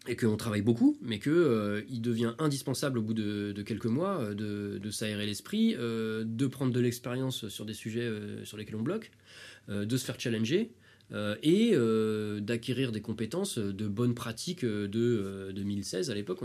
et 0.07 0.15
qu'on 0.15 0.35
travaille 0.35 0.61
beaucoup, 0.61 0.97
mais 1.01 1.19
qu'il 1.19 1.31
euh, 1.31 1.81
devient 1.89 2.33
indispensable 2.37 2.99
au 2.99 3.01
bout 3.01 3.13
de, 3.13 3.53
quelques 3.65 3.85
mois 3.85 4.19
euh, 4.19 4.33
de, 4.33 4.77
de 4.77 4.91
s'aérer 4.91 5.25
l'esprit, 5.25 5.75
euh, 5.77 6.23
de 6.25 6.47
prendre 6.47 6.73
de 6.73 6.79
l'expérience 6.79 7.47
sur 7.47 7.65
des 7.65 7.73
sujets 7.73 8.09
sur 8.43 8.57
lesquels 8.57 8.75
on 8.75 8.81
bloque, 8.81 9.11
de 9.69 9.97
se 9.97 10.03
faire 10.03 10.19
challenger 10.19 10.71
et 11.41 11.75
d'acquérir 12.41 12.91
des 12.91 13.01
compétences 13.01 13.57
de 13.57 13.87
bonnes 13.87 14.15
pratiques 14.15 14.65
de 14.65 15.51
2016 15.53 16.09
à 16.09 16.15
l'époque, 16.15 16.39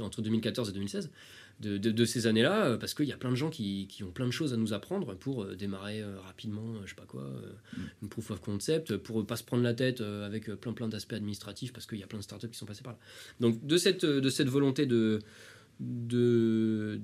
entre 0.00 0.22
2014 0.22 0.68
et 0.68 0.72
2016, 0.72 1.10
de, 1.60 2.04
ces 2.04 2.26
années-là, 2.26 2.66
euh, 2.66 2.76
parce 2.76 2.92
qu'il 2.94 3.06
y 3.06 3.12
a 3.12 3.16
plein 3.16 3.30
de 3.30 3.36
gens 3.36 3.48
qui, 3.48 3.88
ont 4.02 4.10
plein 4.10 4.26
de 4.26 4.30
choses 4.30 4.52
à 4.52 4.56
nous 4.56 4.72
apprendre 4.72 5.14
pour 5.16 5.44
euh, 5.44 5.54
démarrer 5.54 6.02
euh, 6.02 6.20
rapidement, 6.20 6.74
je 6.84 6.90
sais 6.90 6.94
pas 6.94 7.06
quoi, 7.06 7.22
mm. 7.22 7.80
une 8.02 8.08
proof 8.08 8.30
of 8.30 8.40
concept, 8.40 8.96
pour 8.96 9.26
pas 9.26 9.36
se 9.36 9.44
prendre 9.44 9.62
la 9.62 9.74
tête 9.74 10.00
avec 10.00 10.50
plein 10.56 10.72
plein 10.72 10.88
d'aspects 10.88 11.14
administratifs, 11.14 11.72
parce 11.72 11.86
qu'il 11.86 11.98
y 11.98 12.02
a 12.02 12.06
plein 12.06 12.18
de 12.18 12.24
startups 12.24 12.48
qui 12.48 12.58
sont 12.58 12.66
passées 12.66 12.82
par 12.82 12.92
là. 12.94 12.98
Donc 13.40 13.64
de 13.66 13.76
cette, 13.78 14.04
de 14.04 14.28
cette 14.28 14.48
volonté 14.48 14.86
de, 14.86 15.20
de, 15.80 17.00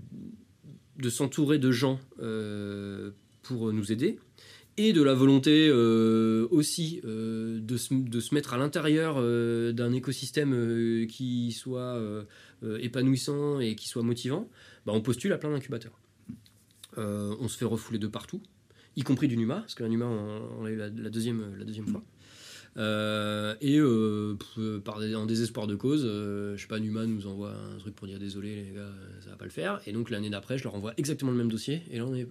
de 0.99 1.11
s'entourer 1.11 1.59
de 1.59 1.71
gens 1.71 1.99
pour 3.43 3.73
nous 3.73 3.93
aider, 3.93 4.19
et 4.79 4.93
de 4.93 5.03
la 5.03 5.15
volonté 5.15 5.71
aussi 5.71 7.01
de, 7.03 7.77
se, 7.77 7.95
de, 7.95 8.21
se, 8.21 8.35
mettre 8.35 8.55
à 8.55 8.59
l'intérieur 8.59 9.17
d'un 9.73 9.93
écosystème 9.93 11.07
qui 11.09 11.53
soit 11.53 12.01
euh, 12.65 12.79
épanouissant 12.81 13.59
et 13.59 13.75
qui 13.75 13.89
soit 13.89 14.05
motivant, 14.05 14.49
bah, 14.87 14.93
on 14.95 15.01
postule 15.01 15.33
à 15.33 15.39
plein 15.39 15.51
d'incubateurs. 15.51 15.99
Euh, 16.97 17.35
on 17.41 17.49
se 17.49 17.59
fait 17.59 17.65
refouler 17.65 17.99
de 17.99 18.07
partout, 18.07 18.41
y 18.95 19.03
compris 19.03 19.27
du 19.27 19.37
NUMA, 19.37 19.57
parce 19.57 19.75
que 19.75 19.83
la 19.83 19.89
NUMA, 19.89 20.07
on, 20.07 20.63
l'a 20.63 20.71
eu 20.71 20.77
la, 20.77 20.89
deuxième, 20.89 21.57
la 21.59 21.65
deuxième 21.65 21.89
fois. 21.89 22.05
Euh, 22.77 23.57
et 23.61 23.81
par 24.85 25.01
des, 25.01 25.17
en 25.17 25.27
désespoir 25.27 25.67
de 25.67 25.75
cause, 25.75 26.05
je 26.05 26.57
sais 26.57 26.69
pas, 26.69 26.79
Numa 26.79 27.05
nous 27.05 27.27
envoie 27.27 27.53
un 27.53 27.79
truc 27.79 27.97
pour 27.97 28.07
dire 28.07 28.21
désolé 28.21 28.55
les 28.55 28.71
gars, 28.71 28.93
ça 29.23 29.31
va 29.31 29.37
pas 29.37 29.45
le 29.45 29.51
faire. 29.51 29.81
Et 29.87 29.93
donc 29.93 30.09
l'année 30.09 30.31
d'après, 30.31 30.57
je 30.57 30.63
leur 30.63 30.77
envoie 30.77 30.95
exactement 30.99 31.33
le 31.33 31.39
même 31.39 31.51
dossier. 31.51 31.83
Et 31.91 31.99
là, 31.99 32.07
on 32.07 32.15
est, 32.15 32.29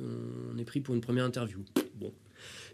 on 0.54 0.58
est 0.58 0.66
pris 0.66 0.80
pour 0.80 0.96
une 0.96 1.02
première 1.02 1.26
interview. 1.26 1.60
Bon, 1.96 2.14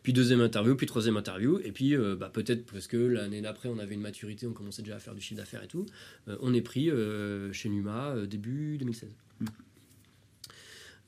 puis 0.08 0.14
deuxième 0.14 0.40
interview, 0.40 0.74
puis 0.78 0.86
troisième 0.86 1.18
interview, 1.18 1.60
et 1.66 1.74
puis 1.74 1.94
euh, 1.94 2.16
bah, 2.16 2.30
peut-être 2.30 2.66
parce 2.72 2.88
que 2.88 2.96
l'année 2.96 3.42
d'après 3.42 3.68
on 3.68 3.78
avait 3.78 3.94
une 3.94 4.00
maturité, 4.00 4.48
on 4.48 4.54
commençait 4.54 4.82
déjà 4.82 4.96
à 4.96 5.00
faire 5.00 5.14
du 5.14 5.20
chiffre 5.20 5.36
d'affaires 5.36 5.62
et 5.62 5.68
tout, 5.68 5.86
euh, 6.30 6.38
on 6.40 6.54
est 6.54 6.62
pris 6.62 6.90
euh, 6.90 7.52
chez 7.52 7.68
Numa 7.68 8.16
début 8.26 8.78
2016. 8.78 9.10
Hmm. 9.42 9.46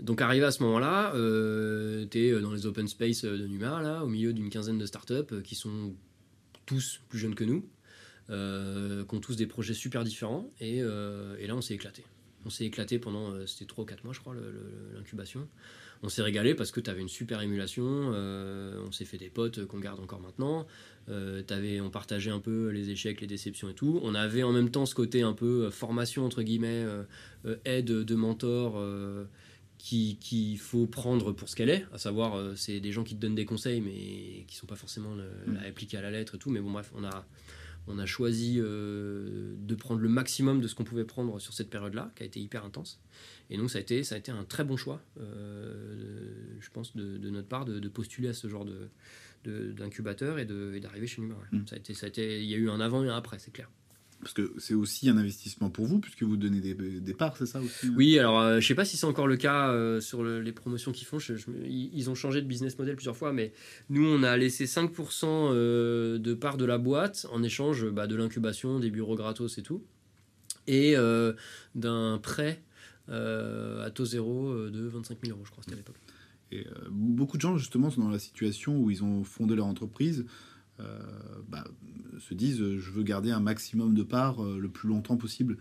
Donc 0.02 0.20
arrivé 0.20 0.44
à 0.46 0.52
ce 0.52 0.62
moment-là, 0.64 1.14
tu 2.12 2.20
es 2.20 2.42
dans 2.42 2.52
les 2.52 2.66
open 2.66 2.90
space 2.90 3.24
de 3.24 3.48
Numa, 3.48 3.82
là, 3.82 4.04
au 4.04 4.10
milieu 4.10 4.34
d'une 4.34 4.50
quinzaine 4.50 4.78
de 4.78 4.86
startups 4.86 5.44
qui 5.46 5.56
sont 5.56 5.94
tous 6.66 7.00
plus 7.08 7.20
jeunes 7.20 7.36
que 7.36 7.46
nous, 7.46 7.62
qui 8.28 9.16
ont 9.16 9.22
tous 9.22 9.38
des 9.38 9.48
projets 9.48 9.74
super 9.74 10.04
différents, 10.04 10.52
et, 10.60 10.80
et 10.80 11.48
là 11.48 11.56
on 11.56 11.62
s'est 11.62 11.76
éclaté. 11.76 12.04
On 12.46 12.50
s'est 12.50 12.66
éclaté 12.66 13.00
pendant, 13.00 13.48
c'était 13.48 13.64
3 13.64 13.86
ou 13.86 13.88
4 13.88 14.04
mois 14.04 14.14
je 14.14 14.20
crois, 14.20 14.36
l'incubation 14.94 15.48
on 16.02 16.10
s'est 16.10 16.22
régalé 16.22 16.56
parce 16.56 16.72
que 16.72 16.80
tu 16.80 16.90
avais 16.90 17.02
une 17.02 17.10
super 17.10 17.42
émulation, 17.42 17.86
euh, 17.86 18.82
on 18.88 18.92
s'est 18.92 19.06
fait 19.06 19.18
des 19.18 19.30
potes 19.30 19.66
qu'on 19.66 19.80
garde 19.80 20.00
encore 20.00 20.22
maintenant, 20.22 20.66
euh, 21.10 21.42
avais, 21.50 21.82
on 21.82 21.90
partageait 21.90 22.30
un 22.30 22.40
peu 22.40 22.70
les 22.70 22.90
échecs, 22.92 23.22
les 23.22 23.28
déceptions 23.28 23.70
et 23.70 23.74
tout. 23.74 24.00
On 24.04 24.14
avait 24.14 24.44
en 24.44 24.52
même 24.52 24.70
temps 24.70 24.86
ce 24.86 24.94
côté 24.94 25.22
un 25.22 25.34
peu 25.34 25.66
euh, 25.66 25.72
formation, 25.72 26.26
entre 26.26 26.44
guillemets, 26.44 26.86
euh, 26.86 27.56
aide 27.66 27.86
de 27.86 28.16
mentor 28.16 28.82
qu'il 29.78 30.20
qui 30.20 30.58
faut 30.58 30.88
prendre 30.88 31.32
pour 31.32 31.48
ce 31.48 31.56
qu'elle 31.56 31.70
est, 31.70 31.86
à 31.94 31.98
savoir 31.98 32.58
c'est 32.58 32.82
des 32.82 32.92
gens 32.92 33.06
qui 33.06 33.16
te 33.16 33.22
donnent 33.22 33.36
des 33.36 33.46
conseils 33.46 33.80
mais 33.80 34.44
qui 34.46 34.56
sont 34.58 34.68
pas 34.68 34.76
forcément 34.76 35.16
le, 35.16 35.54
mm. 35.54 35.58
appliqués 35.68 35.98
à 35.98 36.02
la 36.02 36.12
lettre 36.12 36.36
et 36.36 36.38
tout. 36.38 36.50
Mais 36.50 36.60
bon 36.60 36.72
bref, 36.72 36.92
on 36.96 37.04
a, 37.06 37.26
on 37.88 37.98
a 37.98 38.06
choisi 38.06 38.58
de 38.58 39.76
prendre 39.76 40.02
le 40.02 40.10
maximum 40.10 40.60
de 40.60 40.68
ce 40.68 40.76
qu'on 40.76 40.84
pouvait 40.84 41.06
prendre 41.06 41.40
sur 41.40 41.54
cette 41.54 41.70
période-là, 41.70 42.12
qui 42.16 42.24
a 42.24 42.26
été 42.26 42.42
hyper 42.42 42.66
intense. 42.66 43.00
Et 43.50 43.58
donc 43.58 43.72
ça 43.72 43.80
a 43.80 43.82
été, 43.82 44.04
ça 44.04 44.16
a 44.16 44.18
été 44.18 44.32
un 44.32 44.44
très 44.44 44.64
bon 44.64 44.78
choix, 44.78 45.02
euh, 45.20 46.24
je 46.60 46.70
pense, 46.70 46.96
de, 46.96 47.30
notre 47.30 47.48
part, 47.48 47.66
de, 47.66 47.88
postuler 47.90 48.30
à 48.30 48.34
ce 48.34 48.48
genre 48.48 48.66
de, 48.66 49.72
d'incubateur 49.72 50.38
et, 50.38 50.46
d'arriver 50.46 51.08
chez 51.08 51.22
Numa. 51.22 51.36
Mm. 51.52 51.62
Ça, 51.68 51.76
a 51.76 51.80
été, 51.80 51.94
ça 51.94 52.06
a 52.06 52.10
été, 52.10 52.44
il 52.44 52.50
y 52.50 52.54
a 52.54 52.58
eu 52.58 52.70
un 52.70 52.80
avant 52.80 53.04
et 53.04 53.10
un 53.10 53.16
après, 53.16 53.40
c'est 53.40 53.52
clair. 53.52 53.68
parce 54.22 54.34
que 54.34 54.54
c'est 54.60 54.76
aussi 54.76 55.10
un 55.10 55.18
investissement 55.18 55.72
pour 55.72 55.88
vous, 55.88 55.98
puisque 55.98 56.22
vous 56.22 56.38
donnez 56.38 56.60
des, 56.60 57.14
parts, 57.16 57.38
c'est 57.38 57.48
ça 57.48 57.60
aussi 57.60 57.88
hein? 57.88 57.94
Oui, 57.98 58.20
alors 58.20 58.52
je 58.52 58.56
ne 58.58 58.62
sais 58.62 58.76
pas 58.76 58.86
si 58.86 58.98
c'est 58.98 59.08
encore 59.08 59.26
le 59.26 59.38
cas 59.38 60.00
sur 60.00 60.24
les 60.24 60.52
promotions 60.52 60.92
qu'ils 60.92 61.08
font. 61.08 61.18
ils 61.68 62.10
ont 62.12 62.16
changé 62.16 62.44
de 62.44 62.48
business 62.48 62.78
model 62.78 62.96
plusieurs 62.96 63.18
fois, 63.18 63.34
mais 63.34 63.52
nous, 63.90 64.06
on 64.06 64.22
a 64.22 64.38
laissé 64.38 64.66
5% 64.66 65.54
de 66.20 66.34
parts 66.36 66.58
de 66.58 66.66
la 66.66 66.78
boîte 66.78 67.26
en 67.32 67.42
échange 67.42 67.90
bah, 67.90 68.06
de 68.06 68.16
l'incubation, 68.16 68.80
des 68.80 68.92
bureaux 68.92 69.16
gratos 69.16 69.58
et 69.58 69.64
tout, 69.64 69.84
et 70.68 70.94
d'un 71.74 72.20
prêt 72.20 72.62
à 73.10 73.90
taux 73.92 74.06
zéro 74.06 74.54
de 74.70 74.88
25 74.88 75.18
000 75.24 75.36
euros, 75.36 75.46
je 75.46 75.52
crois, 75.52 75.64
c'était 75.64 75.76
à 75.76 75.78
l'époque. 75.78 76.00
Et 76.52 76.66
beaucoup 76.90 77.38
de 77.38 77.42
gens, 77.42 77.58
justement, 77.58 77.90
sont 77.90 78.02
dans 78.02 78.10
la 78.10 78.20
situation 78.20 78.80
où 78.80 78.90
ils 78.90 79.04
ont 79.04 79.24
fondé 79.24 79.56
leur 79.56 79.68
entreprise 79.68 80.26
euh, 80.80 81.00
bah, 81.48 81.66
se 82.20 82.34
disent 82.34 82.62
euh, 82.62 82.80
je 82.80 82.92
veux 82.92 83.04
garder 83.04 83.32
un 83.32 83.40
maximum 83.40 83.96
de 83.96 84.04
parts 84.04 84.44
euh, 84.44 84.58
le 84.60 84.70
plus 84.70 84.88
longtemps 84.88 85.18
possible. 85.18 85.58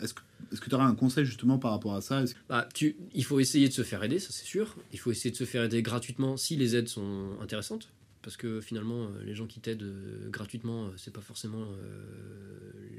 Est-ce 0.00 0.60
que 0.60 0.68
tu 0.68 0.74
auras 0.74 0.86
un 0.86 0.94
conseil 0.94 1.24
justement 1.24 1.58
par 1.58 1.70
rapport 1.70 1.94
à 1.94 2.00
ça? 2.00 2.24
Bah, 2.48 2.68
tu, 2.74 2.96
Il 3.14 3.24
faut 3.24 3.40
essayer 3.40 3.68
de 3.68 3.72
se 3.72 3.82
faire 3.82 4.02
aider, 4.02 4.18
ça 4.18 4.32
c'est 4.32 4.44
sûr. 4.44 4.76
Il 4.92 4.98
faut 4.98 5.10
essayer 5.10 5.30
de 5.30 5.36
se 5.36 5.44
faire 5.44 5.64
aider 5.64 5.82
gratuitement 5.82 6.36
si 6.36 6.56
les 6.56 6.76
aides 6.76 6.88
sont 6.88 7.30
intéressantes. 7.40 7.90
Parce 8.22 8.36
que 8.36 8.60
finalement, 8.60 9.08
les 9.24 9.36
gens 9.36 9.46
qui 9.46 9.60
t'aident 9.60 9.88
gratuitement, 10.30 10.90
c'est 10.96 11.12
pas 11.12 11.20
forcément 11.20 11.64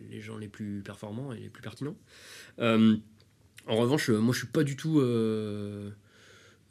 les 0.09 0.21
gens 0.21 0.37
les 0.37 0.47
plus 0.47 0.81
performants 0.81 1.33
et 1.33 1.39
les 1.41 1.49
plus 1.49 1.61
pertinents. 1.61 1.97
En 3.67 3.75
revanche, 3.75 4.09
moi 4.09 4.33
je 4.33 4.39
suis 4.39 4.47
pas 4.47 4.63
du 4.63 4.75
tout 4.75 4.99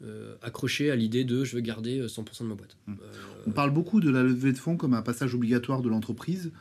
euh, 0.03 0.35
accroché 0.43 0.91
à 0.91 0.95
l'idée 0.95 1.23
de 1.23 1.43
je 1.43 1.55
veux 1.55 1.61
garder 1.61 2.05
100% 2.05 2.19
euh, 2.19 2.43
de 2.43 2.49
ma 2.49 2.53
boîte. 2.53 2.77
Mmh. 2.85 2.93
Euh, 3.01 3.43
On 3.47 3.51
parle 3.51 3.71
beaucoup 3.71 3.99
de 3.99 4.11
la 4.11 4.21
levée 4.21 4.53
de 4.53 4.57
fonds 4.59 4.77
comme 4.77 4.93
un 4.93 5.01
passage 5.01 5.33
obligatoire 5.33 5.81
de 5.81 5.89
l'entreprise, 5.89 6.51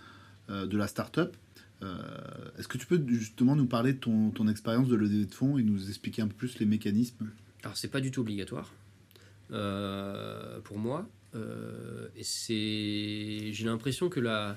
de 0.48 0.76
la 0.76 0.86
start-up. 0.86 1.36
Est-ce 2.56 2.68
que 2.68 2.78
tu 2.78 2.86
peux 2.86 3.04
justement 3.08 3.56
nous 3.56 3.66
parler 3.66 3.92
de 3.92 3.98
ton, 3.98 4.30
ton 4.30 4.48
expérience 4.48 4.88
de 4.88 4.94
levée 4.94 5.24
de 5.24 5.34
fonds 5.34 5.58
et 5.58 5.62
nous 5.62 5.88
expliquer 5.88 6.22
un 6.22 6.28
peu 6.28 6.34
plus 6.34 6.58
les 6.60 6.66
mécanismes? 6.66 7.28
Alors 7.64 7.76
c'est 7.76 7.88
pas 7.88 8.00
du 8.00 8.10
tout 8.10 8.20
obligatoire 8.20 8.72
pour 9.48 10.78
moi. 10.78 11.06
et 11.34 12.22
c'est, 12.22 13.52
j'ai 13.52 13.64
l'impression 13.64 14.08
que 14.08 14.20
la, 14.20 14.56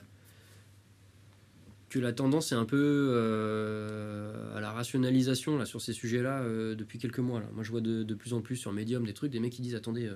que 1.89 1.99
la 1.99 2.13
tendance 2.13 2.51
est 2.51 2.55
un 2.55 2.65
peu 2.65 2.77
euh, 3.11 4.55
à 4.55 4.61
la 4.61 4.71
rationalisation 4.71 5.57
là, 5.57 5.65
sur 5.65 5.81
ces 5.81 5.93
sujets-là 5.93 6.41
euh, 6.41 6.75
depuis 6.75 6.99
quelques 6.99 7.19
mois. 7.19 7.41
Moi, 7.53 7.63
je 7.63 7.71
vois 7.71 7.81
de, 7.81 8.13
plus 8.13 8.33
en 8.33 8.41
plus 8.41 8.55
sur 8.55 8.71
Medium 8.71 9.05
des 9.05 9.13
trucs, 9.13 9.31
des 9.31 9.39
mecs 9.39 9.53
qui 9.53 9.61
disent 9.61 9.75
attendez, 9.75 10.03
il 10.03 10.11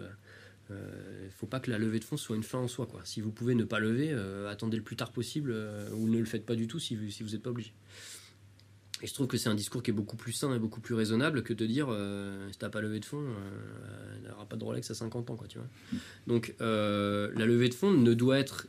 euh, 0.72 1.26
ne 1.26 1.30
faut 1.32 1.48
pas 1.48 1.60
que 1.60 1.72
la 1.72 1.80
levée 1.80 2.00
de 2.00 2.04
fonds 2.04 2.18
soit 2.18 2.36
une 2.36 2.44
fin 2.44 2.60
en 2.60 2.68
soi. 2.68 2.86
Quoi. 2.86 3.02
Si 3.04 3.22
vous 3.22 3.32
pouvez 3.32 3.56
ne 3.56 3.64
pas 3.64 3.80
lever, 3.80 4.14
attendez 4.48 4.78
le 4.78 4.84
plus 4.84 4.96
tard 4.96 5.12
possible 5.12 5.56
ou 5.96 6.08
ne 6.08 6.20
le 6.20 6.26
faites 6.26 6.46
pas 6.46 6.56
du 6.56 6.68
tout 6.68 6.80
si 6.80 6.96
vous 6.96 7.10
si 7.10 7.24
n'êtes 7.24 7.42
pas 7.42 7.50
obligé. 7.50 7.74
Et 9.02 9.08
je 9.08 9.14
trouve 9.14 9.28
que 9.28 9.36
c'est 9.36 9.50
un 9.50 9.56
discours 9.56 9.84
qui 9.84 9.92
est 9.92 9.94
beaucoup 9.94 10.16
plus 10.16 10.32
sain 10.32 10.56
et 10.56 10.60
beaucoup 10.60 10.80
plus 10.80 10.96
raisonnable 10.96 11.44
que 11.44 11.54
de 11.54 11.66
dire 11.66 11.88
si 12.52 12.58
tu 12.58 12.64
n'as 12.64 12.70
pas 12.70 12.82
levé 12.82 13.00
de 13.00 13.06
fonds, 13.06 13.26
il 14.18 14.22
n'y 14.22 14.30
aura 14.30 14.46
pas 14.46 14.56
de 14.56 14.64
Rolex 14.64 14.90
à 14.92 14.94
50 14.94 15.32
ans. 15.32 15.36
Quoi, 15.36 15.48
Donc 16.28 16.56
la 16.60 17.46
levée 17.46 17.70
de 17.70 17.74
fonds 17.74 17.92
ne 17.92 18.14
doit 18.14 18.40
être 18.40 18.68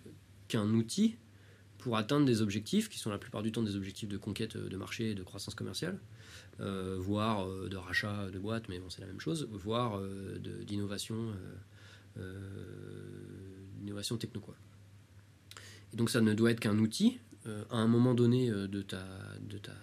qu'un 0.49 0.69
outil 0.71 1.17
pour 1.85 1.99
atteindre 1.99 2.25
des 2.25 2.41
objectifs 2.41 2.89
qui 2.89 2.99
sont 2.99 3.11
la 3.11 3.19
plupart 3.19 3.43
du 3.43 3.53
temps 3.53 3.63
des 3.63 3.77
objectifs 3.77 4.09
de 4.09 4.17
conquête 4.17 4.57
de 4.57 4.77
marché 4.79 5.11
et 5.11 5.15
de 5.15 5.23
croissance 5.23 5.55
commerciale, 5.55 5.99
euh, 6.59 6.97
voire 6.99 7.47
euh, 7.47 7.69
de 7.69 7.77
rachat 7.77 8.31
de 8.31 8.39
boîtes, 8.39 8.71
mais 8.71 8.79
bon, 8.79 8.89
c'est 8.89 9.03
la 9.03 9.07
même 9.07 9.21
chose, 9.21 9.47
voire 9.53 9.99
euh, 9.99 10.39
d'innovation, 10.65 11.35
d'innovation 13.77 14.17
techno. 14.17 14.41
Quoi. 14.41 14.55
Et 15.93 15.97
donc 15.99 16.09
ça 16.09 16.23
ne 16.23 16.33
doit 16.33 16.53
être 16.53 16.61
qu'un 16.61 16.79
outil 16.79 17.19
à 17.45 17.77
un 17.77 17.87
moment 17.87 18.15
donné 18.15 18.51
de, 18.51 18.81
ta, 18.81 19.05
de, 19.43 19.59
ta, 19.59 19.75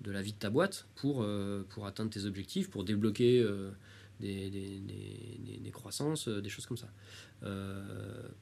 de 0.00 0.10
la 0.10 0.22
vie 0.22 0.32
de 0.32 0.38
ta 0.38 0.48
boîte 0.48 0.86
pour, 0.94 1.26
pour 1.68 1.84
atteindre 1.84 2.08
tes 2.08 2.24
objectifs, 2.24 2.70
pour 2.70 2.82
débloquer 2.84 3.46
des, 4.20 4.48
des, 4.48 4.80
des, 4.80 5.58
des, 5.58 5.70
croissances, 5.70 6.28
des 6.28 6.48
choses 6.48 6.64
comme 6.64 6.78
ça. 6.78 6.88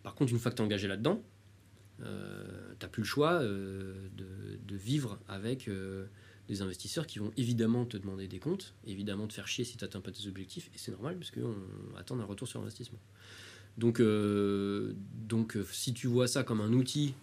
par 0.05 0.15
contre, 0.15 0.31
une 0.31 0.39
fois 0.39 0.53
que 0.53 0.57
tu 0.59 0.63
es 0.63 0.65
engagé 0.65 0.87
là-dedans, 0.87 1.25
euh, 2.03 2.73
tu 2.79 2.85
n'as 2.85 2.89
plus 2.89 3.03
le 3.03 3.07
choix 3.07 3.43
euh, 3.43 3.95
de, 4.17 4.77
vivre 4.77 5.19
avec 5.29 5.69
euh, 5.69 6.07
des 6.49 6.63
investisseurs 6.63 7.07
qui 7.07 7.19
vont 7.19 7.33
évidemment 7.37 7.85
te 7.85 7.97
demander 7.97 8.29
des 8.29 8.39
comptes, 8.39 8.75
évidemment 8.87 9.27
te 9.27 9.33
faire 9.35 9.49
chier 9.49 9.65
si 9.65 9.77
tu 9.77 9.85
n'atteins 9.85 10.01
pas 10.01 10.13
tes 10.13 10.27
objectifs, 10.27 10.71
et 10.75 10.79
c'est 10.79 10.93
normal 10.93 11.17
parce 11.17 11.31
qu'on 11.31 11.55
attend 11.99 12.19
un 12.19 12.25
retour 12.25 12.49
sur 12.49 12.61
investissement. 12.61 12.99
Donc, 13.79 14.01
donc 14.01 15.59
si 15.71 15.93
tu 15.93 16.07
vois 16.07 16.29
ça 16.29 16.43
comme 16.43 16.61
un 16.61 16.73
outil 16.73 17.15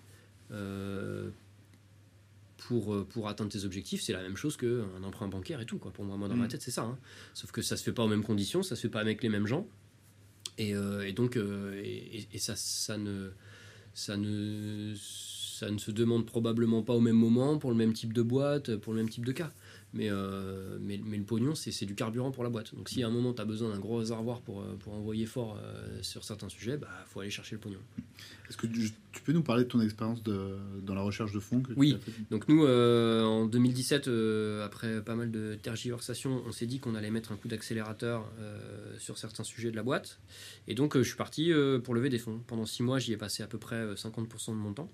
pour, 2.58 3.06
pour 3.08 3.28
atteindre 3.28 3.52
tes 3.52 3.66
objectifs, 3.66 4.02
c'est 4.02 4.14
la 4.14 4.22
même 4.22 4.38
chose 4.38 4.58
qu'un 4.58 5.04
emprunt 5.04 5.28
bancaire 5.28 5.62
et 5.62 5.66
tout. 5.66 5.78
Quoi. 5.78 5.92
Pour 5.92 6.06
moi, 6.06 6.18
moi 6.18 6.28
dans 6.28 6.36
ma 6.36 6.46
mm. 6.46 6.50
tête, 6.50 6.62
c'est 6.62 6.72
ça. 6.72 6.84
Hein. 6.84 6.98
Sauf 7.34 7.52
que 7.52 7.62
ça 7.62 7.78
se 7.78 7.84
fait 7.84 7.94
pas 7.94 8.04
aux 8.04 8.08
mêmes 8.08 8.24
conditions, 8.24 8.64
ça 8.64 8.76
se 8.76 8.82
fait 8.82 8.90
pas 8.90 9.02
avec 9.02 9.24
les 9.24 9.30
mêmes 9.30 9.48
gens. 9.48 9.68
Et, 10.58 10.72
et 10.72 11.14
donc, 11.14 11.38
et, 11.38 12.28
et, 12.32 12.40
ça, 12.40 12.56
ça 12.56 12.98
ne 12.98 13.32
ça 13.98 14.16
ne, 14.16 14.94
ça 14.96 15.72
ne 15.72 15.80
se 15.80 15.90
demande 15.90 16.28
probablement 16.28 16.84
pas 16.84 16.94
au 16.94 17.02
même 17.02 17.16
moment, 17.16 17.58
pour 17.58 17.72
le 17.72 17.76
même 17.76 17.94
type 17.94 18.14
de 18.14 18.22
boîte, 18.22 18.78
pour 18.78 18.94
le 18.94 19.00
même 19.00 19.10
type 19.10 19.26
de 19.26 19.32
cas. 19.32 19.52
Mais, 19.94 20.10
euh, 20.12 20.78
mais, 20.82 21.00
mais, 21.04 21.18
le 21.18 21.24
pognon, 21.24 21.56
c'est 21.56 21.86
du 21.86 21.96
carburant 21.96 22.32
pour 22.32 22.44
la 22.44 22.50
boîte. 22.50 22.76
Donc 22.76 22.90
si 22.90 23.04
à 23.04 23.08
un 23.08 23.10
moment, 23.10 23.34
tu 23.34 23.42
as 23.42 23.46
besoin 23.46 23.70
d'un 23.70 23.80
gros 23.80 23.98
réservoir 23.98 24.42
pour, 24.42 24.62
euh, 24.62 24.76
pour 24.80 24.94
envoyer 24.94 25.26
fort 25.26 25.58
euh, 25.62 25.98
sur 26.02 26.24
certains 26.26 26.50
sujets, 26.50 26.74
il 26.74 26.80
bah, 26.80 26.90
faut 27.08 27.22
aller 27.22 27.30
chercher 27.30 27.56
le 27.56 27.62
pognon. 27.62 27.80
Est-ce 28.50 28.58
que 28.58 28.68
tu, 28.68 28.92
peux 29.24 29.32
nous 29.32 29.44
parler 29.44 29.64
de 29.64 29.70
ton 29.70 29.82
expérience 29.82 30.22
dans 30.24 30.94
la 30.94 31.02
recherche 31.02 31.34
de 31.34 31.40
fonds 31.40 31.64
Oui, 31.76 31.98
donc 32.32 32.48
nous, 32.48 32.66
en 32.66 33.46
2017, 33.46 34.10
après 34.64 35.02
pas 35.04 35.16
mal 35.16 35.32
de 35.32 35.56
tergiversations, 35.62 36.44
on 36.46 36.52
s'est 36.52 36.66
dit 36.66 36.80
qu'on 36.80 36.96
allait 36.96 37.12
mettre 37.12 37.34
un 37.34 37.36
coup 37.36 37.50
d'accélérateur 37.50 38.26
sur 39.00 39.18
certains 39.18 39.44
sujets 39.44 39.70
de 39.70 39.76
la 39.76 39.84
boîte. 39.84 40.20
Et 40.68 40.76
donc, 40.76 40.98
je 40.98 41.04
suis 41.04 41.18
parti 41.18 41.52
pour 41.84 41.94
lever 41.94 42.10
des 42.10 42.20
fonds. 42.20 42.40
Pendant 42.48 42.66
six 42.66 42.84
mois, 42.84 43.00
j'y 43.00 43.12
ai 43.12 43.18
passé 43.18 43.44
à 43.44 43.48
peu 43.48 43.58
près 43.58 43.94
50% 43.96 44.52
de 44.52 44.54
mon 44.54 44.72
temps. 44.72 44.90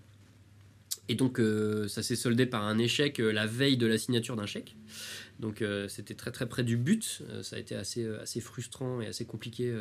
Et 1.09 1.15
donc, 1.15 1.39
euh, 1.39 1.87
ça 1.87 2.01
s'est 2.01 2.15
soldé 2.15 2.45
par 2.45 2.63
un 2.63 2.77
échec 2.77 3.19
euh, 3.19 3.31
la 3.31 3.45
veille 3.45 3.77
de 3.77 3.87
la 3.87 3.97
signature 3.97 4.35
d'un 4.35 4.45
chèque. 4.45 4.77
Donc, 5.39 5.61
euh, 5.61 5.87
c'était 5.87 6.13
très 6.13 6.31
très 6.31 6.47
près 6.47 6.63
du 6.63 6.77
but. 6.77 7.23
ça 7.41 7.57
a 7.57 7.59
été 7.59 7.75
assez, 7.75 8.05
frustrant 8.39 9.01
et 9.01 9.07
assez 9.07 9.25
compliqué 9.25 9.75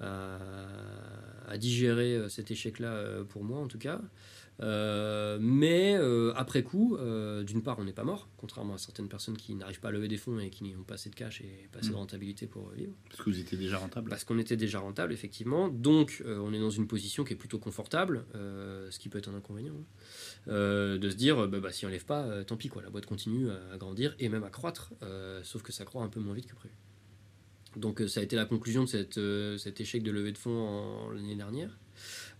à, 0.00 1.58
digérer 1.58 2.28
cet 2.28 2.50
échec-là, 2.50 3.24
pour 3.28 3.44
moi 3.44 3.58
en 3.58 3.66
tout 3.66 3.78
cas. 3.78 4.00
Euh, 4.60 5.38
mais 5.40 5.96
euh, 5.96 6.32
après 6.34 6.62
coup, 6.62 6.96
euh, 6.96 7.44
d'une 7.44 7.62
part, 7.62 7.78
on 7.78 7.84
n'est 7.84 7.92
pas 7.92 8.04
mort, 8.04 8.28
contrairement 8.36 8.74
à 8.74 8.78
certaines 8.78 9.08
personnes 9.08 9.36
qui 9.36 9.54
n'arrivent 9.54 9.80
pas 9.80 9.88
à 9.88 9.92
lever 9.92 10.08
des 10.08 10.16
fonds 10.16 10.38
et 10.38 10.50
qui 10.50 10.64
n'ont 10.74 10.82
pas 10.82 10.94
assez 10.94 11.10
de 11.10 11.14
cash 11.14 11.40
et 11.42 11.68
pas 11.70 11.78
assez 11.78 11.90
de 11.90 11.94
mm. 11.94 11.98
rentabilité 11.98 12.46
pour 12.46 12.70
vivre. 12.70 12.92
Parce 13.08 13.22
que 13.22 13.30
vous 13.30 13.38
étiez 13.38 13.56
déjà 13.56 13.78
rentable. 13.78 14.10
Parce 14.10 14.24
qu'on 14.24 14.38
était 14.38 14.56
déjà 14.56 14.80
rentable, 14.80 15.12
effectivement. 15.12 15.68
Donc, 15.68 16.22
on 16.26 16.52
est 16.52 16.60
dans 16.60 16.70
une 16.70 16.88
position 16.88 17.24
qui 17.24 17.34
est 17.34 17.36
plutôt 17.36 17.58
confortable, 17.58 18.24
ce 18.34 18.98
qui 18.98 19.08
peut 19.08 19.18
être 19.18 19.28
un 19.28 19.34
inconvénient, 19.34 19.74
hein. 20.46 20.98
de 20.98 21.10
se 21.10 21.16
dire, 21.16 21.48
bah, 21.48 21.60
bah, 21.60 21.72
si 21.72 21.86
on 21.86 21.88
lève 21.88 22.04
pas, 22.04 22.44
tant 22.44 22.56
pis, 22.56 22.68
quoi, 22.68 22.82
la 22.82 22.90
boîte 22.90 23.06
continue 23.06 23.48
à, 23.50 23.76
grandir 23.76 24.14
et 24.18 24.28
même 24.28 24.44
à 24.44 24.50
croître, 24.50 24.92
sauf 25.42 25.62
que 25.62 25.72
ça 25.72 25.84
croît 25.84 26.02
un 26.02 26.08
peu 26.08 26.20
moins 26.20 26.34
vite 26.34 26.46
que 26.46 26.54
prévu. 26.54 26.74
Donc, 27.76 28.02
ça 28.08 28.20
a 28.20 28.22
été 28.22 28.34
la 28.34 28.46
conclusion 28.46 28.84
de 28.84 28.88
cette, 28.88 29.20
cet 29.58 29.80
échec 29.80 30.02
de 30.02 30.10
levée 30.10 30.32
de 30.32 30.38
fonds 30.38 31.10
l'année 31.10 31.36
dernière. 31.36 31.78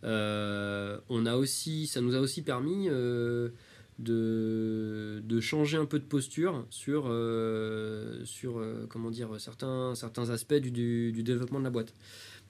Euh, 0.04 0.98
on 1.08 1.26
a 1.26 1.36
aussi, 1.36 1.86
ça 1.86 2.00
nous 2.00 2.14
a 2.14 2.20
aussi 2.20 2.42
permis 2.42 2.88
euh, 2.88 3.50
de, 3.98 5.20
de, 5.24 5.40
changer 5.40 5.76
un 5.76 5.86
peu 5.86 5.98
de 5.98 6.04
posture 6.04 6.64
sur, 6.70 7.06
euh, 7.08 8.24
sur 8.24 8.64
comment 8.88 9.10
dire, 9.10 9.40
certains, 9.40 9.94
certains 9.94 10.30
aspects 10.30 10.54
du, 10.54 11.12
du, 11.12 11.22
développement 11.22 11.58
de 11.58 11.64
la 11.64 11.70
boîte. 11.70 11.94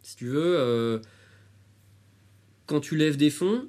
Si 0.03 0.17
tu 0.17 0.27
veux, 0.27 1.01
quand 2.67 2.81
tu 2.81 2.97
lèves 2.97 3.17
des 3.17 3.31
fonds, 3.31 3.67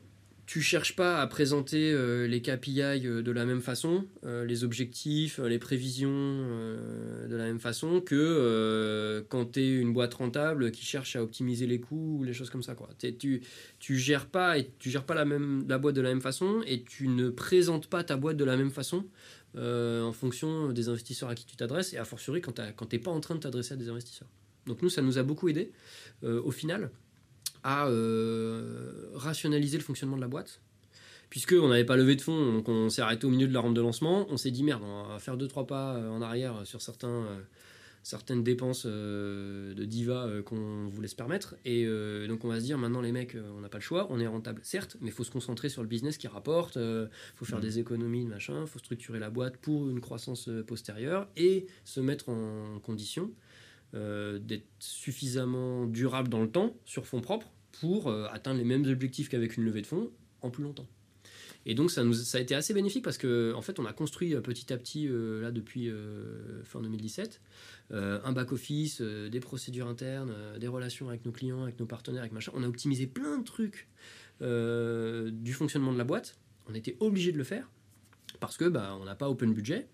tu 0.49 0.62
cherches 0.63 0.95
pas 0.95 1.21
à 1.21 1.27
présenter 1.27 1.91
euh, 1.91 2.25
les 2.25 2.41
KPI 2.41 2.81
euh, 2.81 3.21
de 3.21 3.31
la 3.31 3.45
même 3.45 3.62
façon, 3.62 4.07
euh, 4.25 4.45
les 4.45 4.63
objectifs, 4.63 5.38
les 5.38 5.59
prévisions 5.59 6.09
de 6.09 7.35
la 7.35 7.43
même 7.43 7.59
façon 7.59 8.01
que 8.01 9.23
quand 9.29 9.51
tu 9.51 9.59
es 9.59 9.69
une 9.75 9.93
boîte 9.93 10.15
rentable 10.15 10.71
qui 10.71 10.83
cherche 10.83 11.15
à 11.15 11.21
optimiser 11.21 11.67
les 11.67 11.79
coûts 11.79 12.17
ou 12.19 12.23
les 12.23 12.33
choses 12.33 12.49
comme 12.49 12.63
ça. 12.63 12.75
Tu, 13.19 13.43
tu 13.77 13.97
gères 13.99 14.25
pas 14.25 14.57
et 14.57 14.71
tu 14.79 14.89
gères 14.89 15.03
pas 15.03 15.13
la, 15.13 15.23
même, 15.23 15.65
la 15.69 15.77
boîte 15.77 15.93
de 15.93 16.01
la 16.01 16.09
même 16.09 16.21
façon 16.21 16.63
et 16.65 16.81
tu 16.81 17.09
ne 17.09 17.29
présentes 17.29 17.85
pas 17.85 18.03
ta 18.03 18.17
boîte 18.17 18.38
de 18.38 18.43
la 18.43 18.57
même 18.57 18.71
façon 18.71 19.05
en 19.55 20.13
fonction 20.13 20.71
des 20.71 20.89
investisseurs 20.89 21.29
à 21.29 21.35
qui 21.35 21.45
tu 21.45 21.58
t'adresses 21.58 21.93
et 21.93 21.97
a 21.97 22.06
fortiori 22.06 22.41
quand 22.41 22.54
tu 22.54 22.95
n'es 22.95 23.00
pas 23.00 23.12
en 23.12 23.19
train 23.19 23.35
de 23.35 23.41
t'adresser 23.41 23.75
à 23.75 23.77
des 23.77 23.89
investisseurs. 23.89 24.29
Donc 24.65 24.81
nous, 24.81 24.89
ça 24.89 25.04
nous 25.04 25.19
a 25.19 25.23
beaucoup 25.23 25.47
aidé 25.47 25.71
au 26.23 26.50
final 26.50 26.89
à 27.69 27.87
euh, 27.87 29.11
rationaliser 29.13 29.77
le 29.77 29.83
fonctionnement 29.83 30.15
de 30.15 30.21
la 30.21 30.27
boîte. 30.27 30.59
Puisqu'on 31.29 31.67
n'avait 31.67 31.85
pas 31.85 31.97
levé 31.97 32.15
de 32.15 32.21
fonds, 32.21 32.51
donc 32.51 32.67
on 32.67 32.89
s'est 32.89 33.03
arrêté 33.03 33.27
au 33.27 33.29
milieu 33.29 33.47
de 33.47 33.53
la 33.53 33.59
rampe 33.59 33.75
de 33.75 33.81
lancement, 33.81 34.25
on 34.31 34.37
s'est 34.37 34.49
dit 34.49 34.63
merde, 34.63 34.81
on 34.83 35.03
va 35.03 35.19
faire 35.19 35.37
deux 35.37 35.47
trois 35.47 35.67
pas 35.67 35.93
euh, 35.93 36.09
en 36.09 36.23
arrière 36.23 36.65
sur 36.65 36.81
certains, 36.81 37.09
euh, 37.09 37.39
certaines 38.01 38.43
dépenses 38.43 38.87
de 38.87 39.85
diva 39.85 40.27
qu'on 40.45 40.87
voulait 40.87 41.07
se 41.07 41.15
permettre. 41.15 41.57
Et 41.63 41.85
donc 42.27 42.43
on 42.43 42.47
va 42.47 42.59
se 42.59 42.65
dire 42.65 42.79
maintenant 42.79 43.01
les 43.01 43.11
mecs, 43.11 43.37
on 43.55 43.61
n'a 43.61 43.69
pas 43.69 43.77
le 43.77 43.83
choix, 43.83 44.07
on 44.09 44.19
est 44.19 44.25
rentable 44.25 44.61
certes, 44.63 44.97
mais 45.01 45.09
il 45.09 45.13
faut 45.13 45.23
se 45.23 45.29
concentrer 45.29 45.69
sur 45.69 45.83
le 45.83 45.87
business 45.87 46.17
qui 46.17 46.27
rapporte, 46.27 46.77
il 46.77 47.09
faut 47.35 47.45
faire 47.45 47.59
des 47.59 47.77
économies, 47.77 48.25
machin, 48.25 48.61
il 48.61 48.67
faut 48.67 48.79
structurer 48.79 49.19
la 49.19 49.29
boîte 49.29 49.57
pour 49.57 49.89
une 49.89 50.01
croissance 50.01 50.49
postérieure 50.65 51.27
et 51.37 51.67
se 51.83 51.99
mettre 51.99 52.29
en 52.29 52.79
condition 52.79 53.29
d'être 53.93 54.69
suffisamment 54.79 55.85
durable 55.85 56.29
dans 56.29 56.41
le 56.41 56.49
temps 56.49 56.75
sur 56.85 57.05
fonds 57.05 57.21
propres 57.21 57.51
pour 57.80 58.12
atteindre 58.32 58.58
les 58.58 58.65
mêmes 58.65 58.86
objectifs 58.86 59.30
qu'avec 59.30 59.58
une 59.58 59.63
levée 59.63 59.82
de 59.82 59.88
fonds 59.88 60.12
en 60.42 60.50
plus 60.50 60.63
longtemps. 60.63 60.88
Et 61.65 61.75
donc 61.75 61.92
ça, 61.92 62.04
nous, 62.04 62.13
ça 62.13 62.38
a 62.38 62.42
été 62.42 62.56
assez 62.56 62.73
bénéfique 62.73 63.04
parce 63.04 63.17
que 63.17 63.54
en 63.56 63.62
fait 63.62 63.80
on 63.80 63.86
a 63.86 63.94
construit 63.94 64.34
euh, 64.34 64.42
petit 64.42 64.71
à 64.71 64.77
petit 64.77 65.08
euh, 65.08 65.42
là 65.42 65.52
depuis 65.52 65.90
euh, 65.90 66.63
fin 66.63 66.82
2017 66.82 67.42
un 67.92 68.32
back 68.34 68.52
office, 68.52 69.02
des 69.02 69.40
procédures 69.40 69.88
internes, 69.88 70.32
des 70.60 70.67
relations 70.67 71.10
avec 71.10 71.25
nos 71.25 71.32
clients, 71.32 71.63
avec 71.63 71.80
nos 71.80 71.88
partenaires, 71.88 72.21
avec 72.21 72.34
machin. 72.34 72.52
On 72.54 72.62
a 72.62 72.67
optimisé 72.67 73.08
plein 73.08 73.40
de 73.40 73.44
trucs 73.44 73.88
du 74.42 75.54
fonctionnement 75.54 75.92
de 75.92 75.98
la 75.98 76.04
boîte. 76.04 76.38
On 76.69 76.75
était 76.75 76.96
obligé 77.00 77.32
de 77.32 77.40
le 77.40 77.44
faire 77.44 77.67
parce 78.40 78.58
que 78.58 78.65
bah, 78.65 78.96
on 79.02 79.06
n'a 79.06 79.15
pas 79.15 79.27
open 79.27 79.56
budget. 79.56 79.88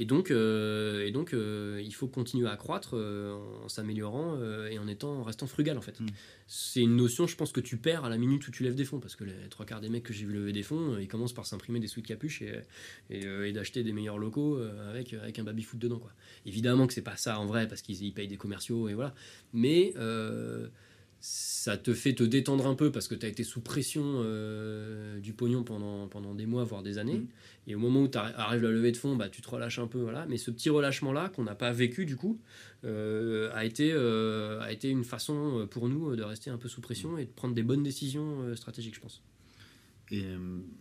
Et 0.00 0.04
donc, 0.04 0.30
euh, 0.30 1.04
et 1.04 1.10
donc 1.10 1.34
euh, 1.34 1.82
il 1.84 1.92
faut 1.92 2.06
continuer 2.06 2.48
à 2.48 2.56
croître 2.56 2.90
euh, 2.94 3.36
en 3.64 3.68
s'améliorant 3.68 4.38
et 4.70 4.78
en, 4.78 4.86
étant, 4.86 5.10
en 5.10 5.22
restant 5.24 5.48
frugal 5.48 5.76
en 5.76 5.80
fait. 5.80 5.98
Mm. 5.98 6.06
C'est 6.46 6.82
une 6.82 6.94
notion, 6.94 7.26
je 7.26 7.34
pense, 7.34 7.50
que 7.50 7.60
tu 7.60 7.76
perds 7.78 8.04
à 8.04 8.08
la 8.08 8.16
minute 8.16 8.46
où 8.46 8.52
tu 8.52 8.62
lèves 8.62 8.76
des 8.76 8.84
fonds. 8.84 9.00
Parce 9.00 9.16
que 9.16 9.24
les 9.24 9.34
trois 9.50 9.66
quarts 9.66 9.80
des 9.80 9.88
mecs 9.88 10.04
que 10.04 10.12
j'ai 10.12 10.24
vu 10.24 10.32
lever 10.32 10.52
des 10.52 10.62
fonds, 10.62 10.96
ils 10.98 11.08
commencent 11.08 11.32
par 11.32 11.46
s'imprimer 11.46 11.80
des 11.80 11.88
sous 11.88 12.00
de 12.00 12.06
capuche 12.06 12.42
et, 12.42 12.62
et, 13.10 13.52
d'acheter 13.52 13.82
des 13.82 13.92
meilleurs 13.92 14.18
locaux 14.18 14.62
avec, 14.88 15.14
avec 15.14 15.40
un 15.40 15.44
baby-foot 15.44 15.80
dedans. 15.80 15.98
Quoi. 15.98 16.12
Évidemment 16.46 16.86
que 16.86 16.94
c'est 16.94 17.02
pas 17.02 17.16
ça 17.16 17.40
en 17.40 17.46
vrai 17.46 17.66
parce 17.66 17.82
qu'ils 17.82 18.14
payent 18.14 18.28
des 18.28 18.36
commerciaux 18.36 18.88
et 18.88 18.94
voilà. 18.94 19.14
Mais 19.52 19.94
ça 21.20 21.76
te 21.76 21.92
fait 21.94 22.14
te 22.14 22.22
détendre 22.22 22.66
un 22.66 22.74
peu 22.74 22.92
parce 22.92 23.08
que 23.08 23.14
tu 23.14 23.26
as 23.26 23.28
été 23.28 23.42
sous 23.42 23.60
pression 23.60 24.02
euh, 24.04 25.18
du 25.18 25.32
pognon 25.32 25.64
pendant, 25.64 26.06
pendant 26.06 26.34
des 26.34 26.46
mois, 26.46 26.64
voire 26.64 26.82
des 26.82 26.98
années. 26.98 27.18
Mm. 27.18 27.28
Et 27.66 27.74
au 27.74 27.78
moment 27.78 28.02
où 28.02 28.08
tu 28.08 28.18
arrives 28.18 28.64
à 28.64 28.68
la 28.68 28.70
levée 28.70 28.92
de 28.92 28.96
fonds, 28.96 29.16
bah, 29.16 29.28
tu 29.28 29.42
te 29.42 29.50
relâches 29.50 29.78
un 29.78 29.88
peu. 29.88 29.98
Voilà. 29.98 30.26
Mais 30.28 30.36
ce 30.36 30.50
petit 30.50 30.70
relâchement-là, 30.70 31.28
qu'on 31.30 31.42
n'a 31.42 31.54
pas 31.54 31.72
vécu 31.72 32.06
du 32.06 32.16
coup, 32.16 32.38
euh, 32.84 33.50
a, 33.52 33.64
été, 33.64 33.90
euh, 33.92 34.60
a 34.60 34.72
été 34.72 34.88
une 34.88 35.04
façon 35.04 35.66
pour 35.70 35.88
nous 35.88 36.14
de 36.14 36.22
rester 36.22 36.50
un 36.50 36.58
peu 36.58 36.68
sous 36.68 36.80
pression 36.80 37.18
et 37.18 37.24
de 37.24 37.30
prendre 37.30 37.54
des 37.54 37.64
bonnes 37.64 37.82
décisions 37.82 38.54
stratégiques, 38.54 38.94
je 38.94 39.00
pense. 39.00 39.22
Et 40.10 40.24
euh, 40.24 40.38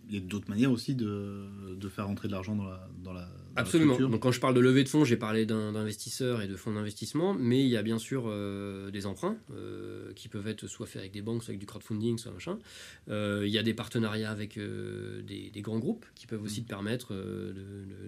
il 0.07 0.15
y 0.15 0.17
a 0.17 0.21
d'autres 0.21 0.49
manières 0.49 0.71
aussi 0.71 0.95
de, 0.95 1.75
de, 1.75 1.89
faire 1.89 2.07
rentrer 2.07 2.27
de 2.27 2.33
l'argent 2.33 2.55
dans 2.55 2.65
la, 2.65 2.89
dans 3.03 3.11
la 3.11 3.27
Absolument. 3.57 3.97
Donc 3.97 4.21
quand 4.21 4.31
je 4.31 4.39
parle 4.39 4.53
de 4.53 4.59
levée 4.59 4.83
de 4.83 4.89
fonds, 4.89 5.03
j'ai 5.03 5.17
parlé 5.17 5.45
d'investisseurs 5.45 6.41
et 6.41 6.47
de 6.47 6.55
fonds 6.55 6.73
d'investissement, 6.73 7.33
mais 7.33 7.61
il 7.61 7.69
y 7.69 7.75
a 7.75 7.81
bien 7.81 7.97
sûr 7.97 8.25
euh, 8.27 8.91
des 8.91 9.05
emprunts 9.05 9.35
euh, 9.51 10.13
qui 10.13 10.29
peuvent 10.29 10.47
être 10.47 10.67
soit 10.67 10.85
faits 10.85 11.01
avec 11.01 11.11
des 11.11 11.21
banques, 11.21 11.43
soit 11.43 11.51
avec 11.51 11.59
du 11.59 11.65
crowdfunding, 11.65 12.17
soit 12.17 12.31
machin. 12.31 12.59
il 13.07 13.49
y 13.49 13.57
a 13.57 13.63
des 13.63 13.73
partenariats 13.73 14.31
avec 14.31 14.57
des, 14.57 15.49
des, 15.49 15.61
grands 15.61 15.79
groupes 15.79 16.05
qui 16.15 16.27
peuvent 16.27 16.43
aussi 16.43 16.61
mm. 16.61 16.63
te 16.63 16.69
permettre 16.69 17.13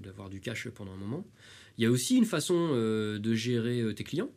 d'avoir 0.01 0.29
du 0.29 0.39
cash 0.39 0.69
pendant 0.69 0.93
un 0.93 0.97
moment. 0.97 1.25
Il 1.77 1.83
y 1.83 1.87
a 1.87 1.91
aussi 1.91 2.15
une 2.15 2.25
façon 2.25 2.69
de 2.73 3.33
gérer 3.33 3.93
tes 3.95 4.03
clients. 4.03 4.31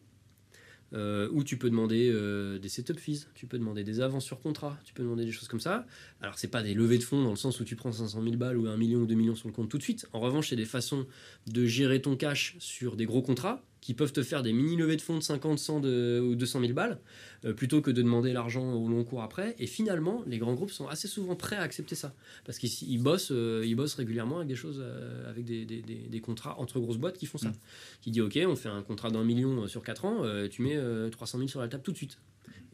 Euh, 0.94 1.28
où 1.32 1.42
tu 1.42 1.56
peux 1.56 1.70
demander 1.70 2.10
euh, 2.12 2.58
des 2.58 2.68
setup 2.68 2.98
fees, 2.98 3.26
tu 3.34 3.46
peux 3.46 3.58
demander 3.58 3.82
des 3.82 4.00
avances 4.00 4.26
sur 4.26 4.40
contrat, 4.40 4.78
tu 4.84 4.92
peux 4.92 5.02
demander 5.02 5.24
des 5.24 5.32
choses 5.32 5.48
comme 5.48 5.60
ça. 5.60 5.86
Alors, 6.20 6.38
c'est 6.38 6.48
pas 6.48 6.62
des 6.62 6.74
levées 6.74 6.98
de 6.98 7.02
fonds 7.02 7.22
dans 7.22 7.30
le 7.30 7.36
sens 7.36 7.60
où 7.60 7.64
tu 7.64 7.76
prends 7.76 7.92
500 7.92 8.22
000 8.22 8.36
balles 8.36 8.58
ou 8.58 8.66
1 8.66 8.76
million 8.76 9.00
ou 9.00 9.06
2 9.06 9.14
millions 9.14 9.34
sur 9.34 9.48
le 9.48 9.54
compte 9.54 9.70
tout 9.70 9.78
de 9.78 9.82
suite. 9.82 10.06
En 10.12 10.20
revanche, 10.20 10.50
c'est 10.50 10.56
des 10.56 10.66
façons 10.66 11.06
de 11.46 11.64
gérer 11.64 12.02
ton 12.02 12.14
cash 12.16 12.56
sur 12.58 12.96
des 12.96 13.06
gros 13.06 13.22
contrats 13.22 13.62
qui 13.82 13.94
peuvent 13.94 14.12
te 14.12 14.22
faire 14.22 14.42
des 14.42 14.52
mini 14.52 14.76
levées 14.76 14.96
de 14.96 15.02
fonds 15.02 15.18
de 15.18 15.22
50, 15.22 15.58
100 15.58 15.84
ou 15.84 16.34
200 16.36 16.60
000 16.60 16.72
balles, 16.72 16.98
euh, 17.44 17.52
plutôt 17.52 17.82
que 17.82 17.90
de 17.90 18.00
demander 18.00 18.32
l'argent 18.32 18.72
au 18.74 18.88
long 18.88 19.02
cours 19.02 19.22
après. 19.22 19.56
Et 19.58 19.66
finalement, 19.66 20.22
les 20.26 20.38
grands 20.38 20.54
groupes 20.54 20.70
sont 20.70 20.86
assez 20.86 21.08
souvent 21.08 21.34
prêts 21.34 21.56
à 21.56 21.62
accepter 21.62 21.96
ça, 21.96 22.14
parce 22.44 22.58
qu'ils 22.58 23.02
bossent, 23.02 23.32
euh, 23.32 23.64
ils 23.66 23.74
bossent 23.74 23.96
régulièrement 23.96 24.36
avec 24.36 24.48
des 24.48 24.54
choses, 24.54 24.80
euh, 24.80 25.28
avec 25.28 25.44
des, 25.44 25.64
des, 25.64 25.82
des, 25.82 26.20
contrats 26.20 26.58
entre 26.60 26.78
grosses 26.78 26.96
boîtes 26.96 27.18
qui 27.18 27.26
font 27.26 27.38
ça. 27.38 27.48
Mm. 27.48 27.56
Qui 28.02 28.10
dit, 28.12 28.20
OK, 28.20 28.38
on 28.46 28.54
fait 28.54 28.68
un 28.68 28.82
contrat 28.82 29.10
d'un 29.10 29.24
million 29.24 29.66
sur 29.66 29.82
4 29.82 30.04
ans, 30.04 30.22
tu 30.48 30.62
mets 30.62 30.78
300 31.10 31.38
000 31.38 31.48
sur 31.48 31.60
la 31.60 31.66
table 31.66 31.82
tout 31.82 31.92
de 31.92 31.96
suite 31.96 32.18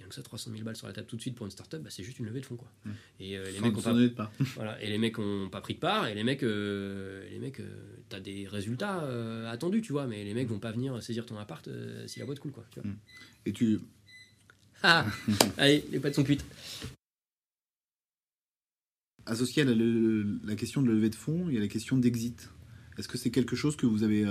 donc 0.09 0.15
ça 0.15 0.23
300 0.23 0.53
000 0.53 0.65
balles 0.65 0.75
sur 0.75 0.87
la 0.87 0.95
table 0.95 1.07
tout 1.07 1.17
de 1.17 1.21
suite 1.21 1.35
pour 1.35 1.45
une 1.45 1.53
startup, 1.53 1.83
bah, 1.83 1.91
c'est 1.91 2.03
juste 2.03 2.19
une 2.19 2.25
levée 2.25 2.41
de 2.41 2.47
fonds 2.47 2.57
quoi. 2.57 2.73
Mmh. 2.87 2.91
Et 3.21 3.37
euh, 3.37 3.51
les 3.51 3.61
mecs 3.61 3.77
ont 3.77 3.83
pas, 3.83 4.33
voilà, 4.55 4.83
et 4.83 4.89
les 4.89 4.97
mecs 4.97 5.19
ont 5.19 5.51
pas 5.53 5.61
pris 5.61 5.75
de 5.75 5.81
part 5.81 6.07
et 6.07 6.15
les 6.15 6.25
mecs, 6.25 6.43
euh, 6.43 7.29
les 7.29 7.39
mecs, 7.39 7.61
euh, 7.61 7.67
t'as 8.09 8.19
des 8.19 8.49
résultats 8.49 9.07
attendus 9.51 9.83
tu 9.83 9.93
vois, 9.93 10.07
mais 10.07 10.25
les 10.25 10.33
mecs 10.33 10.49
mmh. 10.49 10.53
vont 10.53 10.59
pas 10.61 10.73
venir 10.73 11.03
saisir 11.03 11.27
ton 11.27 11.37
appart 11.37 11.69
si 12.07 12.21
la 12.21 12.25
boîte 12.25 12.39
coule 12.41 12.53
quoi. 12.53 12.65
Tu 12.71 12.81
vois. 12.81 12.91
Mmh. 12.91 12.97
Et 13.45 13.53
tu 13.53 13.81
ah 14.83 15.05
allez 15.59 15.85
les 15.91 16.01
pattes 16.01 16.15
sont 16.15 16.25
cuites. 16.25 16.45
Associé 19.27 19.61
à 19.61 19.67
la, 19.67 19.75
la, 19.75 20.55
question 20.55 20.81
de 20.81 20.89
levée 20.89 21.11
de 21.11 21.15
fonds, 21.15 21.49
il 21.51 21.55
y 21.55 21.59
a 21.59 21.61
la 21.61 21.69
question 21.69 21.99
d'exit. 21.99 22.49
Est-ce 22.97 23.09
que 23.09 23.19
c'est 23.19 23.31
quelque 23.31 23.57
chose 23.57 23.77
que 23.77 23.85
vous 23.85 24.05
avez 24.05 24.25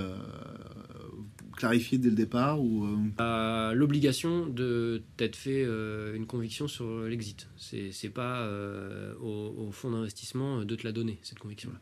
clarifié 1.58 1.98
dès 1.98 2.08
le 2.08 2.14
départ 2.14 2.60
ou 2.60 2.86
euh... 2.86 3.74
L'obligation 3.74 4.46
de 4.46 5.02
t'être 5.16 5.36
fait 5.36 5.64
euh, 5.64 6.14
une 6.14 6.26
conviction 6.26 6.68
sur 6.68 7.02
l'exit. 7.02 7.48
C'est, 7.56 7.90
c'est 7.90 8.08
pas 8.08 8.42
euh, 8.42 9.14
au, 9.16 9.70
fonds 9.72 9.90
d'investissement 9.90 10.64
de 10.64 10.76
te 10.76 10.86
la 10.86 10.92
donner, 10.92 11.18
cette 11.22 11.40
conviction-là. 11.40 11.78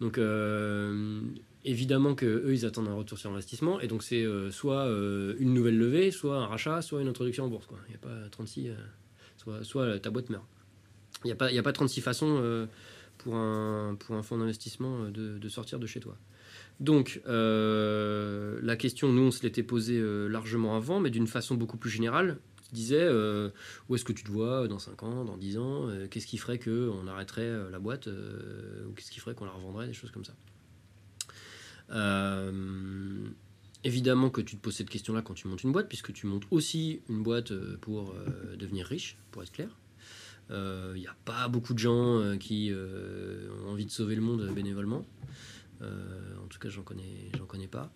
Donc 0.00 0.16
euh, 0.18 1.20
évidemment 1.64 2.14
que 2.14 2.26
eux 2.26 2.54
ils 2.54 2.64
attendent 2.64 2.88
un 2.88 2.94
retour 2.94 3.18
sur 3.18 3.30
investissement 3.30 3.80
et 3.80 3.88
donc 3.88 4.04
c'est 4.04 4.24
soit 4.50 4.86
une 5.38 5.52
nouvelle 5.52 5.76
levée, 5.76 6.12
soit 6.12 6.36
un 6.36 6.46
rachat, 6.46 6.80
soit 6.80 7.02
une 7.02 7.08
introduction 7.08 7.44
en 7.44 7.48
bourse. 7.48 7.66
Il 7.88 7.90
n'y 7.90 7.96
a 7.96 7.98
pas 7.98 8.28
36, 8.30 8.70
soit, 9.62 9.98
ta 9.98 10.10
boîte 10.10 10.30
meurt. 10.30 10.46
Il 11.24 11.26
n'y 11.26 11.32
a, 11.32 11.36
pas, 11.36 11.48
a 11.52 11.62
pas 11.62 11.72
36 11.72 12.00
façons 12.00 12.68
pour, 13.18 13.34
un, 13.34 13.96
fonds 14.22 14.38
d'investissement 14.38 15.10
de 15.10 15.48
sortir 15.48 15.80
de 15.80 15.86
chez 15.86 15.98
toi. 15.98 16.16
Donc, 16.80 17.20
euh, 17.26 18.60
la 18.62 18.76
question, 18.76 19.12
nous, 19.12 19.22
on 19.22 19.30
se 19.30 19.42
l'était 19.42 19.62
posée 19.62 19.98
euh, 19.98 20.28
largement 20.28 20.76
avant, 20.76 21.00
mais 21.00 21.10
d'une 21.10 21.26
façon 21.26 21.56
beaucoup 21.56 21.76
plus 21.76 21.90
générale, 21.90 22.38
qui 22.62 22.74
disait 22.74 23.02
euh, 23.02 23.50
où 23.88 23.96
est-ce 23.96 24.04
que 24.04 24.12
tu 24.12 24.22
te 24.22 24.30
vois 24.30 24.68
dans 24.68 24.78
5 24.78 25.02
ans, 25.02 25.24
dans 25.24 25.36
10 25.36 25.58
ans 25.58 25.88
Qu'est-ce 26.10 26.26
qui 26.26 26.38
ferait 26.38 26.58
qu'on 26.58 27.06
arrêterait 27.08 27.70
la 27.70 27.78
boîte 27.78 28.06
Ou 28.06 28.92
qu'est-ce 28.92 29.10
qui 29.10 29.20
ferait 29.20 29.34
qu'on 29.34 29.46
la 29.46 29.52
revendrait 29.52 29.86
Des 29.86 29.92
choses 29.92 30.10
comme 30.10 30.24
ça. 30.24 30.34
évidemment 33.84 34.30
que 34.30 34.40
tu 34.40 34.56
te 34.56 34.60
poses 34.60 34.74
cette 34.74 34.90
question-là 34.90 35.22
quand 35.22 35.34
tu 35.34 35.48
montes 35.48 35.62
une 35.64 35.72
boîte, 35.72 35.88
puisque 35.88 36.12
tu 36.12 36.26
montes 36.26 36.44
aussi 36.50 37.00
une 37.08 37.22
boîte 37.22 37.52
pour 37.80 38.14
devenir 38.56 38.86
riche, 38.86 39.16
pour 39.32 39.42
être 39.42 39.52
clair. 39.52 39.70
Il 40.50 41.00
n'y 41.00 41.06
a 41.06 41.16
pas 41.24 41.48
beaucoup 41.48 41.72
de 41.74 41.78
gens 41.78 42.36
qui 42.38 42.70
ont 43.64 43.70
envie 43.70 43.86
de 43.86 43.90
sauver 43.90 44.14
le 44.14 44.22
monde 44.22 44.52
bénévolement. 44.54 45.04
Euh, 45.82 46.36
en 46.42 46.46
tout 46.48 46.58
cas, 46.58 46.68
j'en 46.68 46.82
connais, 46.82 47.30
j'en 47.36 47.46
connais 47.46 47.68
pas. 47.68 47.92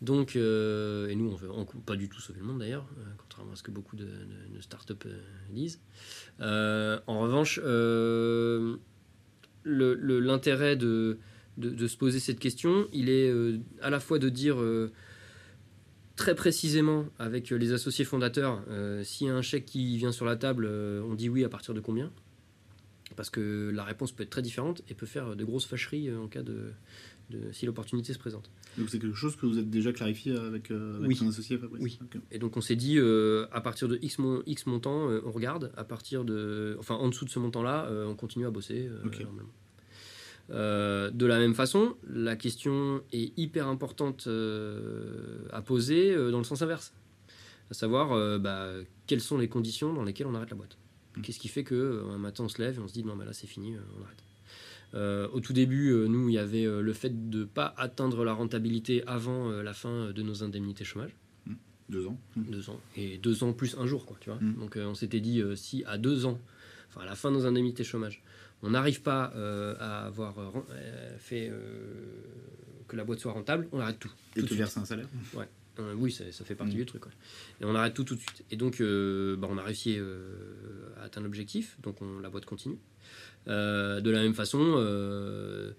Donc, 0.00 0.34
euh, 0.34 1.08
et 1.08 1.14
nous, 1.14 1.30
on 1.30 1.34
veut 1.34 1.50
pas 1.84 1.96
du 1.96 2.08
tout 2.08 2.20
sauver 2.20 2.40
le 2.40 2.46
monde 2.46 2.60
d'ailleurs, 2.60 2.86
euh, 2.98 3.04
contrairement 3.18 3.52
à 3.52 3.56
ce 3.56 3.62
que 3.62 3.70
beaucoup 3.70 3.96
de, 3.96 4.08
startups 4.60 5.08
disent. 5.50 5.80
en 6.40 7.20
revanche, 7.20 7.60
l'intérêt 9.64 10.76
de, 10.76 11.18
de, 11.58 11.86
se 11.86 11.96
poser 11.96 12.18
cette 12.18 12.38
question, 12.38 12.88
il 12.92 13.10
est 13.10 13.30
à 13.82 13.90
la 13.90 14.00
fois 14.00 14.18
de 14.18 14.30
dire 14.30 14.56
très 16.16 16.34
précisément 16.34 17.06
avec 17.18 17.50
les 17.50 17.72
associés 17.72 18.06
fondateurs, 18.06 18.62
s'il 19.02 19.26
y 19.26 19.30
a 19.30 19.34
un 19.34 19.42
chèque 19.42 19.66
qui 19.66 19.98
vient 19.98 20.12
sur 20.12 20.24
la 20.24 20.36
table, 20.36 20.66
on 20.66 21.14
dit 21.14 21.28
oui 21.28 21.44
à 21.44 21.50
partir 21.50 21.74
de 21.74 21.80
combien? 21.80 22.10
Parce 23.16 23.28
que 23.28 23.70
la 23.74 23.84
réponse 23.84 24.12
peut 24.12 24.22
être 24.22 24.30
très 24.30 24.40
différente 24.40 24.82
et 24.88 24.94
peut 24.94 25.04
faire 25.04 25.36
de 25.36 25.44
grosses 25.44 25.66
fâcheries 25.66 26.14
en 26.14 26.28
cas 26.28 26.42
de, 26.42 26.72
si 27.52 27.66
l'opportunité 27.66 28.12
se 28.12 28.18
présente. 28.18 28.50
Donc 28.78 28.88
c'est 28.90 28.98
quelque 28.98 29.16
chose 29.16 29.36
que 29.36 29.46
vous 29.46 29.58
êtes 29.58 29.70
déjà 29.70 29.92
clarifié 29.92 30.36
avec, 30.36 30.70
euh, 30.70 31.02
avec 31.02 31.20
associé 31.22 31.58
Fabrice 31.58 31.82
Oui. 31.82 31.98
Et 32.30 32.38
donc 32.38 32.56
on 32.56 32.60
s'est 32.60 32.76
dit, 32.76 32.98
euh, 32.98 33.46
à 33.52 33.60
partir 33.60 33.88
de 33.88 33.98
X, 34.02 34.18
X 34.46 34.66
montant, 34.66 35.10
euh, 35.10 35.20
on 35.24 35.30
regarde. 35.30 35.72
À 35.76 35.84
partir 35.84 36.24
de, 36.24 36.76
enfin 36.78 36.94
en 36.94 37.08
dessous 37.08 37.24
de 37.24 37.30
ce 37.30 37.38
montant-là, 37.38 37.90
on 38.06 38.14
continue 38.14 38.46
à 38.46 38.50
bosser. 38.50 38.88
de 40.48 41.26
la 41.26 41.38
même 41.38 41.54
façon, 41.54 41.96
la 42.08 42.36
question 42.36 43.02
est 43.12 43.36
hyper 43.38 43.66
importante 43.68 44.28
à 45.50 45.62
poser 45.62 46.14
dans 46.14 46.38
le 46.38 46.44
sens 46.44 46.62
inverse. 46.62 46.92
À 47.70 47.74
savoir, 47.74 48.40
bah, 48.40 48.72
quelles 49.06 49.20
sont 49.20 49.38
les 49.38 49.48
conditions 49.48 49.92
dans 49.92 50.02
lesquelles 50.02 50.26
on 50.26 50.34
arrête 50.34 50.50
la 50.50 50.56
boîte? 50.56 50.76
Mmh. 51.16 51.22
Qu'est-ce 51.22 51.38
qui 51.38 51.48
fait 51.48 51.64
qu'un 51.64 52.18
matin 52.18 52.44
on 52.44 52.48
se 52.48 52.60
lève 52.62 52.76
et 52.76 52.80
on 52.80 52.88
se 52.88 52.92
dit 52.92 53.04
non 53.04 53.16
mais 53.16 53.24
là 53.24 53.32
c'est 53.32 53.46
fini, 53.46 53.74
on 53.98 54.04
arrête? 54.04 54.22
Euh, 54.94 55.28
au 55.32 55.40
tout 55.40 55.52
début, 55.52 55.90
euh, 55.90 56.06
nous, 56.06 56.28
il 56.28 56.34
y 56.34 56.38
avait 56.38 56.66
euh, 56.66 56.80
le 56.80 56.92
fait 56.92 57.30
de 57.30 57.40
ne 57.40 57.44
pas 57.44 57.74
atteindre 57.76 58.24
la 58.24 58.32
rentabilité 58.32 59.04
avant 59.06 59.50
la 59.50 59.72
fin 59.72 60.10
de 60.10 60.22
nos 60.22 60.42
indemnités 60.42 60.84
chômage. 60.84 61.14
Mmh. 61.46 61.54
Deux 61.88 62.06
ans. 62.06 62.20
Mmh. 62.36 62.42
Deux 62.50 62.70
ans. 62.70 62.80
Et 62.96 63.18
deux 63.18 63.44
ans 63.44 63.52
plus 63.52 63.76
un 63.78 63.86
jour, 63.86 64.06
quoi, 64.06 64.16
tu 64.20 64.30
vois. 64.30 64.38
Mmh. 64.40 64.54
Donc 64.54 64.76
on 64.76 64.94
s'était 64.94 65.20
dit, 65.20 65.42
si 65.54 65.84
à 65.84 65.98
deux 65.98 66.26
ans, 66.26 66.40
enfin 66.88 67.02
à 67.02 67.04
la 67.04 67.14
fin 67.14 67.30
de 67.30 67.36
nos 67.36 67.46
indemnités 67.46 67.84
chômage, 67.84 68.22
on 68.62 68.70
n'arrive 68.70 69.02
pas 69.02 69.32
à 69.78 70.06
avoir 70.06 70.34
fait 71.18 71.52
que 72.88 72.96
la 72.96 73.04
boîte 73.04 73.20
soit 73.20 73.32
rentable, 73.32 73.68
on 73.72 73.80
arrête 73.80 73.98
tout. 73.98 74.12
Et 74.36 74.42
tu 74.42 74.54
verses 74.54 74.76
un 74.76 74.84
salaire 74.84 75.08
Ouais. 75.34 75.46
Oui, 75.96 76.12
ça, 76.12 76.30
ça 76.30 76.44
fait 76.44 76.56
partie 76.56 76.74
du 76.74 76.84
truc. 76.84 77.04
Et 77.60 77.64
on 77.64 77.74
arrête 77.74 77.94
tout 77.94 78.04
tout 78.04 78.14
de 78.14 78.20
suite. 78.20 78.44
Et 78.50 78.56
donc, 78.56 78.82
bah, 78.82 79.48
on 79.50 79.56
a 79.56 79.62
réussi 79.62 79.98
à 80.98 81.04
atteindre 81.04 81.24
l'objectif, 81.24 81.78
donc 81.80 82.02
on, 82.02 82.18
la 82.18 82.28
boîte 82.28 82.44
continue. 82.44 82.76
Euh, 83.48 84.00
de 84.00 84.10
la 84.10 84.22
même 84.22 84.34
façon, 84.34 84.74
euh, 84.76 85.70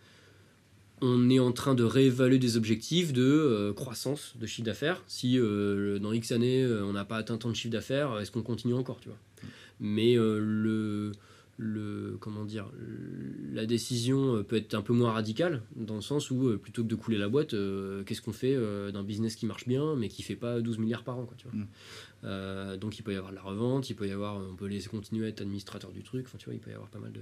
on 1.01 1.29
est 1.29 1.39
en 1.39 1.51
train 1.51 1.75
de 1.75 1.83
réévaluer 1.83 2.39
des 2.39 2.57
objectifs 2.57 3.13
de 3.13 3.23
euh, 3.23 3.73
croissance 3.73 4.33
de 4.39 4.45
chiffre 4.45 4.65
d'affaires. 4.65 5.03
Si 5.07 5.37
dans 5.37 6.13
X 6.13 6.31
années, 6.31 6.65
on 6.65 6.93
n'a 6.93 7.05
pas 7.05 7.17
atteint 7.17 7.37
tant 7.37 7.49
de 7.49 7.55
chiffre 7.55 7.73
d'affaires, 7.73 8.19
est-ce 8.19 8.31
qu'on 8.31 8.43
continue 8.43 8.73
encore 8.73 8.99
tu 8.99 9.09
vois? 9.09 9.17
Mais 9.79 10.15
le, 10.15 11.11
comment 12.19 12.45
dire, 12.45 12.67
la 13.53 13.65
décision 13.65 14.43
peut 14.43 14.57
être 14.57 14.75
un 14.75 14.81
peu 14.81 14.93
moins 14.93 15.11
radicale, 15.11 15.63
dans 15.75 15.95
le 15.95 16.01
sens 16.01 16.29
où, 16.29 16.55
plutôt 16.59 16.83
que 16.83 16.87
de 16.87 16.95
couler 16.95 17.17
la 17.17 17.29
boîte, 17.29 17.55
qu'est-ce 18.05 18.21
qu'on 18.21 18.33
fait 18.33 18.55
d'un 18.91 19.03
business 19.03 19.35
qui 19.35 19.47
marche 19.47 19.67
bien, 19.67 19.95
mais 19.95 20.07
qui 20.07 20.21
fait 20.21 20.35
pas 20.35 20.61
12 20.61 20.77
milliards 20.77 21.03
par 21.03 21.17
an 21.17 21.25
quoi, 21.25 21.35
tu 21.37 21.47
vois? 21.47 21.59
Mm. 21.59 21.67
Euh, 22.23 22.77
Donc 22.77 22.99
il 22.99 23.03
peut 23.03 23.13
y 23.13 23.15
avoir 23.15 23.31
de 23.31 23.35
la 23.35 23.41
revente, 23.41 23.89
il 23.89 23.95
peut 23.95 24.07
y 24.07 24.11
avoir, 24.11 24.37
on 24.37 24.55
peut 24.55 24.67
laisser 24.67 24.89
continuer 24.89 25.25
à 25.25 25.29
être 25.29 25.41
administrateur 25.41 25.91
du 25.91 26.03
truc, 26.03 26.25
enfin 26.27 26.37
tu 26.37 26.45
vois, 26.45 26.53
il 26.53 26.59
peut 26.59 26.69
y 26.69 26.73
avoir 26.73 26.89
pas 26.89 26.99
mal 26.99 27.11
de, 27.11 27.21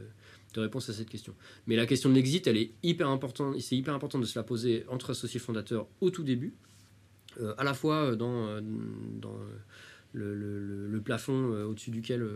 de 0.53 0.59
réponses 0.59 0.89
à 0.89 0.93
cette 0.93 1.09
question. 1.09 1.33
Mais 1.67 1.75
la 1.75 1.85
question 1.85 2.09
de 2.09 2.15
l'exit, 2.15 2.45
elle 2.47 2.57
est 2.57 2.71
hyper 2.83 3.07
importante. 3.09 3.59
C'est 3.61 3.77
hyper 3.77 3.93
important 3.93 4.19
de 4.19 4.25
se 4.25 4.37
la 4.37 4.43
poser 4.43 4.85
entre 4.89 5.11
associés 5.11 5.39
fondateurs 5.39 5.87
au 6.01 6.09
tout 6.09 6.23
début, 6.23 6.53
euh, 7.39 7.53
à 7.57 7.63
la 7.63 7.73
fois 7.73 8.15
dans, 8.15 8.47
euh, 8.47 8.61
dans 8.61 9.37
le, 10.13 11.01
plafond 11.05 11.53
au-dessus 11.63 11.91
duquel 11.91 12.27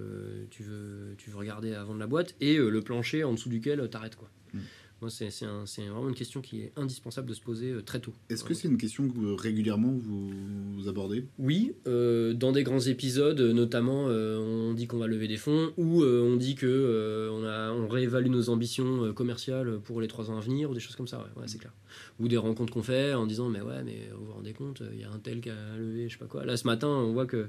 tu, 0.50 0.64
veux, 0.64 1.16
tu 1.18 1.30
veux 1.30 1.38
regarder 1.38 1.74
avant 1.74 1.94
de 1.94 2.00
la 2.00 2.08
boîte 2.08 2.34
et 2.40 2.58
le 2.58 2.82
plancher 2.82 3.24
en 3.24 3.34
dessous 3.34 3.50
duquel 3.50 3.88
tu 3.92 3.98
arrêtes. 3.98 4.16
Quoi. 4.16 4.30
Mm. 4.54 4.60
Moi, 5.04 5.10
c'est 5.10 5.82
vraiment 5.86 6.08
une 6.08 6.16
question 6.16 6.40
qui 6.42 6.62
est 6.62 6.72
indispensable 6.78 7.28
de 7.28 7.34
se 7.34 7.42
poser 7.42 7.72
euh, 7.72 7.82
très 7.82 8.00
tôt. 8.00 8.14
Est-ce 8.30 8.46
que 8.46 8.54
c'est 8.54 8.70
une 8.70 8.78
question 8.78 9.06
que 9.06 9.14
vous- 9.14 9.36
régulièrement 9.36 9.92
vous, 9.92 10.32
vous 10.78 10.88
abordez? 10.88 11.26
Oui, 11.40 11.74
euh, 11.88 12.34
dans 12.34 12.54
des 12.54 12.64
grands 12.64 12.80
épisodes, 12.80 13.38
euh, 13.42 13.52
notamment, 13.52 14.06
euh, 14.08 14.38
on 14.40 14.74
dit 14.74 14.88
qu'on 14.88 15.00
va 15.00 15.08
lever 15.08 15.28
des 15.28 15.36
fonds 15.36 15.74
ou 15.76 16.04
euh, 16.04 16.22
on 16.24 16.38
dit 16.38 16.56
que 16.56 17.30
on, 17.34 17.44
a, 17.44 17.72
on 17.74 17.90
réévalue 17.90 18.30
nos 18.30 18.48
ambitions 18.50 19.14
commerciales 19.14 19.80
pour 19.84 20.00
les 20.00 20.08
trois 20.08 20.32
ans 20.32 20.38
à 20.38 20.40
venir 20.40 20.70
ou 20.72 20.74
des 20.74 20.80
choses 20.80 20.96
comme 20.96 21.10
ça. 21.10 21.18
Ouais, 21.18 21.42
ouais, 21.42 21.48
c'est 21.48 21.58
clair. 21.58 21.74
Ou 22.22 22.30
des 22.30 22.38
rencontres 22.38 22.72
qu'on 22.72 22.82
fait 22.82 23.14
en 23.14 23.26
disant 23.28 23.50
mais 23.50 23.60
ouais, 23.60 23.84
mais 23.84 24.10
vous 24.18 24.26
vous 24.28 24.32
rendez 24.32 24.54
compte, 24.54 24.82
il 24.94 25.02
y 25.02 25.04
a 25.04 25.12
un 25.12 25.20
tel 25.20 25.42
qui 25.42 25.50
a 25.50 25.76
levé, 25.78 26.08
je 26.08 26.14
sais 26.14 26.20
pas 26.20 26.28
quoi. 26.28 26.46
Là, 26.46 26.56
ce 26.56 26.66
matin, 26.66 26.88
on 26.88 27.12
voit 27.12 27.26
que 27.26 27.48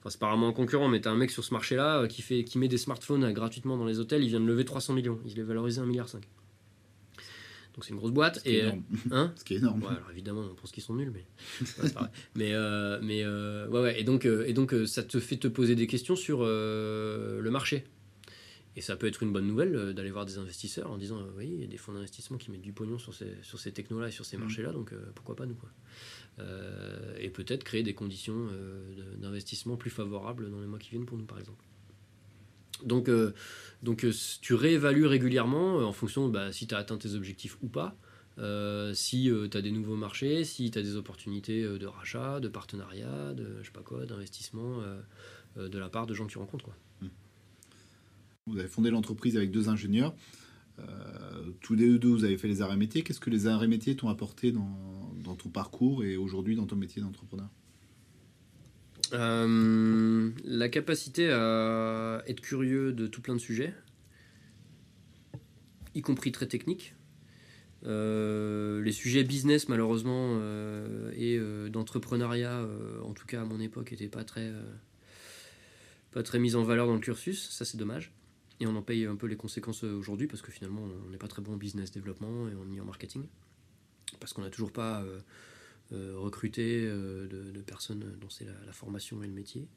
Enfin, 0.00 0.10
c'est 0.10 0.20
pas 0.20 0.28
vraiment 0.28 0.48
un 0.48 0.52
concurrent, 0.52 0.88
mais 0.88 1.00
t'as 1.00 1.10
un 1.10 1.16
mec 1.16 1.30
sur 1.30 1.42
ce 1.44 1.54
marché-là 1.54 2.06
qui, 2.08 2.20
fait, 2.20 2.44
qui 2.44 2.58
met 2.58 2.68
des 2.68 2.76
smartphones 2.76 3.32
gratuitement 3.32 3.78
dans 3.78 3.86
les 3.86 4.00
hôtels. 4.00 4.22
Il 4.22 4.28
vient 4.28 4.40
de 4.40 4.44
lever 4.44 4.66
300 4.66 4.92
millions. 4.92 5.18
Il 5.26 5.38
est 5.38 5.42
valorisé 5.42 5.80
1,5 5.80 5.86
milliard. 5.86 6.08
Donc 7.74 7.84
c'est 7.84 7.90
une 7.90 7.96
grosse 7.96 8.12
boîte. 8.12 8.36
Ce 8.38 8.42
qui 8.44 8.50
est 8.50 8.54
Et, 8.54 8.58
énorme. 8.60 8.82
hein 9.10 9.32
Ce 9.36 9.44
qui 9.44 9.54
est 9.54 9.58
énorme. 9.58 9.82
Ouais, 9.82 9.88
alors 9.88 10.10
évidemment, 10.12 10.42
on 10.50 10.54
pense 10.54 10.70
qu'ils 10.72 10.82
sont 10.82 10.94
nuls, 10.94 11.10
mais 11.12 11.26
ouais. 11.82 11.90
Mais, 12.36 12.54
euh, 12.54 12.98
mais 13.02 13.22
euh, 13.24 13.66
ouais, 13.68 13.80
ouais. 13.80 14.00
Et 14.00 14.04
donc, 14.04 14.26
euh, 14.26 14.44
et 14.46 14.52
donc 14.52 14.72
euh, 14.74 14.86
ça 14.86 15.02
te 15.02 15.18
fait 15.20 15.36
te 15.36 15.48
poser 15.48 15.74
des 15.74 15.86
questions 15.88 16.14
sur 16.16 16.38
euh, 16.42 17.40
le 17.40 17.50
marché. 17.50 17.84
Et 18.76 18.80
ça 18.80 18.96
peut 18.96 19.06
être 19.06 19.22
une 19.22 19.32
bonne 19.32 19.46
nouvelle 19.46 19.74
euh, 19.76 19.92
d'aller 19.92 20.10
voir 20.10 20.24
des 20.26 20.38
investisseurs 20.38 20.90
en 20.90 20.98
disant 20.98 21.18
euh, 21.20 21.30
oui, 21.36 21.48
il 21.52 21.60
y 21.60 21.64
a 21.64 21.66
des 21.68 21.76
fonds 21.76 21.92
d'investissement 21.92 22.38
qui 22.38 22.50
mettent 22.50 22.60
du 22.62 22.72
pognon 22.72 22.98
sur 22.98 23.14
ces, 23.14 23.26
sur 23.42 23.58
ces 23.60 23.70
technos-là 23.72 24.08
et 24.08 24.10
sur 24.10 24.24
ces 24.24 24.36
Mhm. 24.36 24.42
marchés-là, 24.44 24.72
donc 24.72 24.92
euh, 24.92 24.98
pourquoi 25.14 25.36
pas 25.36 25.46
nous 25.46 25.54
quoi. 25.54 25.70
Euh, 26.40 27.14
Et 27.20 27.30
peut-être 27.30 27.62
créer 27.64 27.82
des 27.84 27.94
conditions 27.94 28.48
euh, 28.52 29.16
d'investissement 29.18 29.76
plus 29.76 29.90
favorables 29.90 30.50
dans 30.50 30.60
les 30.60 30.66
mois 30.66 30.78
qui 30.80 30.90
viennent 30.90 31.06
pour 31.06 31.16
nous, 31.18 31.24
par 31.24 31.38
exemple. 31.38 31.64
Donc, 32.82 33.08
euh, 33.08 33.32
donc 33.82 34.04
euh, 34.04 34.12
tu 34.40 34.54
réévalues 34.54 35.06
régulièrement 35.06 35.80
euh, 35.80 35.84
en 35.84 35.92
fonction 35.92 36.28
bah, 36.28 36.52
si 36.52 36.66
tu 36.66 36.74
as 36.74 36.78
atteint 36.78 36.98
tes 36.98 37.14
objectifs 37.14 37.56
ou 37.62 37.68
pas. 37.68 37.96
Euh, 38.38 38.92
si 38.94 39.30
tu 39.50 39.56
as 39.56 39.62
des 39.62 39.70
nouveaux 39.70 39.94
marchés, 39.94 40.42
si 40.42 40.70
tu 40.70 40.78
as 40.78 40.82
des 40.82 40.96
opportunités 40.96 41.62
euh, 41.62 41.78
de 41.78 41.86
rachat, 41.86 42.40
de 42.40 42.48
partenariat, 42.48 43.32
de 43.32 43.58
je 43.60 43.66
sais 43.66 43.72
pas 43.72 43.82
quoi, 43.82 44.06
d'investissement 44.06 44.80
de 45.56 45.78
la 45.78 45.88
part 45.88 46.06
de 46.06 46.14
gens 46.14 46.26
que 46.26 46.32
tu 46.32 46.38
rencontres. 46.38 46.64
Quoi. 46.64 46.74
Vous 48.46 48.58
avez 48.58 48.68
fondé 48.68 48.90
l'entreprise 48.90 49.36
avec 49.36 49.52
deux 49.52 49.68
ingénieurs. 49.68 50.14
Tous 51.60 51.76
les 51.76 51.96
deux, 51.98 52.08
vous 52.08 52.24
avez 52.24 52.36
fait 52.36 52.48
les 52.48 52.60
arts 52.60 52.72
et 52.72 52.76
métiers. 52.76 53.02
Qu'est-ce 53.02 53.20
que 53.20 53.30
les 53.30 53.46
arts 53.46 53.62
et 53.62 53.68
métiers 53.68 53.94
t'ont 53.94 54.08
apporté 54.08 54.50
dans, 54.50 55.14
dans 55.22 55.36
ton 55.36 55.48
parcours 55.48 56.02
et 56.02 56.16
aujourd'hui 56.16 56.56
dans 56.56 56.66
ton 56.66 56.74
métier 56.74 57.00
d'entrepreneur? 57.00 57.48
La 60.64 60.70
capacité 60.70 61.30
à 61.30 62.22
être 62.26 62.40
curieux 62.40 62.94
de 62.94 63.06
tout 63.06 63.20
plein 63.20 63.34
de 63.34 63.38
sujets, 63.38 63.74
y 65.94 66.00
compris 66.00 66.32
très 66.32 66.46
techniques. 66.46 66.94
Euh, 67.84 68.82
les 68.82 68.92
sujets 68.92 69.24
business, 69.24 69.68
malheureusement, 69.68 70.38
euh, 70.40 71.12
et 71.16 71.36
euh, 71.36 71.68
d'entrepreneuriat, 71.68 72.66
en 73.02 73.12
tout 73.12 73.26
cas 73.26 73.42
à 73.42 73.44
mon 73.44 73.60
époque, 73.60 73.90
n'étaient 73.90 74.08
pas 74.08 74.24
très, 74.24 74.50
pas 76.12 76.22
très 76.22 76.38
mis 76.38 76.54
en 76.54 76.62
valeur 76.62 76.86
dans 76.86 76.94
le 76.94 77.00
cursus. 77.00 77.50
Ça, 77.50 77.66
c'est 77.66 77.76
dommage. 77.76 78.10
Et 78.58 78.66
on 78.66 78.74
en 78.74 78.80
paye 78.80 79.04
un 79.04 79.16
peu 79.16 79.26
les 79.26 79.36
conséquences 79.36 79.84
aujourd'hui 79.84 80.28
parce 80.28 80.40
que 80.40 80.50
finalement, 80.50 80.88
on 81.06 81.10
n'est 81.10 81.18
pas 81.18 81.28
très 81.28 81.42
bon 81.42 81.52
en 81.52 81.56
business 81.58 81.90
développement 81.90 82.48
et 82.48 82.54
on 82.54 82.72
est 82.72 82.80
en 82.80 82.86
marketing. 82.86 83.26
Parce 84.18 84.32
qu'on 84.32 84.40
n'a 84.40 84.50
toujours 84.50 84.72
pas 84.72 85.04
recruté 85.90 86.86
de, 86.86 87.62
personnes 87.66 88.16
dont 88.18 88.30
c'est 88.30 88.46
la 88.46 88.72
formation 88.72 89.22
et 89.22 89.26
le 89.26 89.34
métier. 89.34 89.68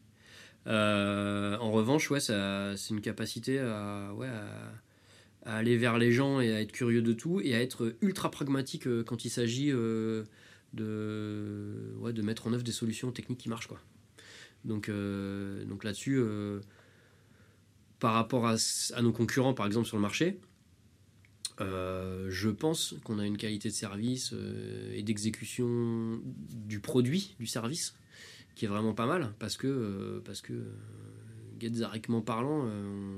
Euh, 0.65 1.57
en 1.57 1.71
revanche, 1.71 2.09
ouais, 2.11 2.19
c'est 2.19 2.89
une 2.89 3.01
capacité 3.01 3.59
à, 3.59 4.11
aller 5.45 5.77
vers 5.77 5.97
les 5.97 6.11
gens 6.11 6.41
et 6.41 6.51
à 6.53 6.61
être 6.61 6.73
curieux 6.73 7.01
de 7.01 7.13
tout 7.13 7.39
et 7.41 7.55
à 7.55 7.61
être 7.61 7.95
ultra 8.01 8.29
pragmatique 8.29 8.85
euh, 8.85 9.03
quand 9.03 9.23
il 9.23 9.29
s'agit 9.29 9.71
euh, 9.71 10.25
de, 10.73 12.21
mettre 12.21 12.47
en 12.47 12.53
œuvre 12.53 12.63
des 12.63 12.73
solutions 12.73 13.11
techniques 13.11 13.39
qui 13.39 13.49
marchent. 13.49 13.67
Quoi. 13.67 13.79
Donc, 14.65 14.89
donc 14.89 15.83
là-dessus, 15.85 16.21
par 17.99 18.13
rapport 18.13 18.47
à, 18.47 18.55
nos 19.01 19.13
concurrents, 19.13 19.53
par 19.53 19.65
exemple, 19.65 19.87
sur 19.87 19.95
le 19.95 20.01
marché, 20.01 20.39
je 21.59 22.49
pense 22.49 22.95
qu'on 23.05 23.19
a 23.19 23.25
une 23.25 23.37
qualité 23.37 23.69
de 23.69 23.73
service 23.73 24.33
et 24.91 25.03
d'exécution 25.03 26.19
du 26.25 26.81
produit, 26.81 27.35
du 27.39 27.45
service, 27.45 27.95
qui 28.57 28.65
est 28.65 28.67
vraiment 28.67 28.93
pas 28.93 29.05
mal, 29.05 29.33
parce 29.37 29.55
que, 29.55 29.67
euh, 29.67 30.19
parce 30.25 30.41
que 30.41 30.53
euh, 30.53 32.21
parlant, 32.25 32.65
euh, 32.65 33.17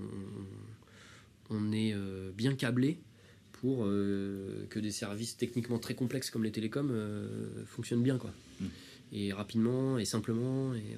on, 1.49 1.55
on 1.55 1.71
est 1.71 1.95
bien 2.35 2.55
câblé 2.55 2.99
pour 3.53 3.85
que 3.85 4.79
des 4.79 4.91
services 4.91 5.37
techniquement 5.37 5.79
très 5.79 5.95
complexes 5.95 6.29
comme 6.29 6.43
les 6.43 6.51
télécoms 6.51 6.91
fonctionnent 7.65 8.03
bien, 8.03 8.17
quoi. 8.17 8.31
Mm. 8.59 8.65
Et 9.13 9.33
rapidement 9.33 9.97
et 9.97 10.05
simplement. 10.05 10.73
Et. 10.75 10.97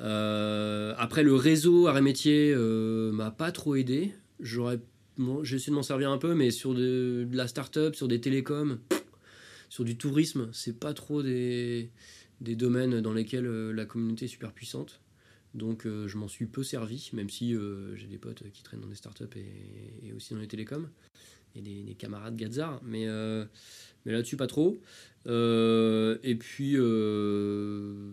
Euh, 0.00 0.94
après, 0.98 1.22
le 1.22 1.34
réseau 1.34 1.86
arrêt 1.86 2.02
métier 2.02 2.52
euh, 2.52 3.12
m'a 3.12 3.30
pas 3.30 3.52
trop 3.52 3.76
aidé. 3.76 4.12
J'aurais, 4.40 4.80
bon, 5.18 5.44
j'ai 5.44 5.56
essayé 5.56 5.70
de 5.70 5.76
m'en 5.76 5.82
servir 5.82 6.10
un 6.10 6.18
peu, 6.18 6.34
mais 6.34 6.50
sur 6.50 6.74
de, 6.74 7.26
de 7.30 7.36
la 7.36 7.46
start-up, 7.46 7.94
sur 7.94 8.08
des 8.08 8.20
télécoms, 8.20 8.78
sur 9.68 9.84
du 9.84 9.96
tourisme, 9.96 10.48
c'est 10.52 10.78
pas 10.78 10.94
trop 10.94 11.22
des, 11.22 11.90
des 12.40 12.56
domaines 12.56 13.00
dans 13.00 13.12
lesquels 13.12 13.46
euh, 13.46 13.72
la 13.72 13.84
communauté 13.84 14.26
est 14.26 14.28
super 14.28 14.52
puissante. 14.52 15.00
Donc 15.54 15.86
euh, 15.86 16.08
je 16.08 16.18
m'en 16.18 16.28
suis 16.28 16.46
peu 16.46 16.64
servi, 16.64 17.10
même 17.12 17.30
si 17.30 17.54
euh, 17.54 17.94
j'ai 17.96 18.06
des 18.08 18.18
potes 18.18 18.42
qui 18.52 18.62
traînent 18.62 18.80
dans 18.80 18.88
des 18.88 18.96
startups 18.96 19.24
et, 19.36 20.08
et 20.08 20.12
aussi 20.12 20.34
dans 20.34 20.40
les 20.40 20.48
télécoms, 20.48 20.88
et 21.54 21.60
des, 21.62 21.82
des 21.82 21.94
camarades 21.94 22.36
Gazar, 22.36 22.80
mais, 22.84 23.06
euh, 23.06 23.44
mais 24.04 24.12
là-dessus 24.12 24.36
pas 24.36 24.48
trop. 24.48 24.80
Euh, 25.28 26.18
et 26.24 26.34
puis, 26.34 26.72
euh, 26.76 28.12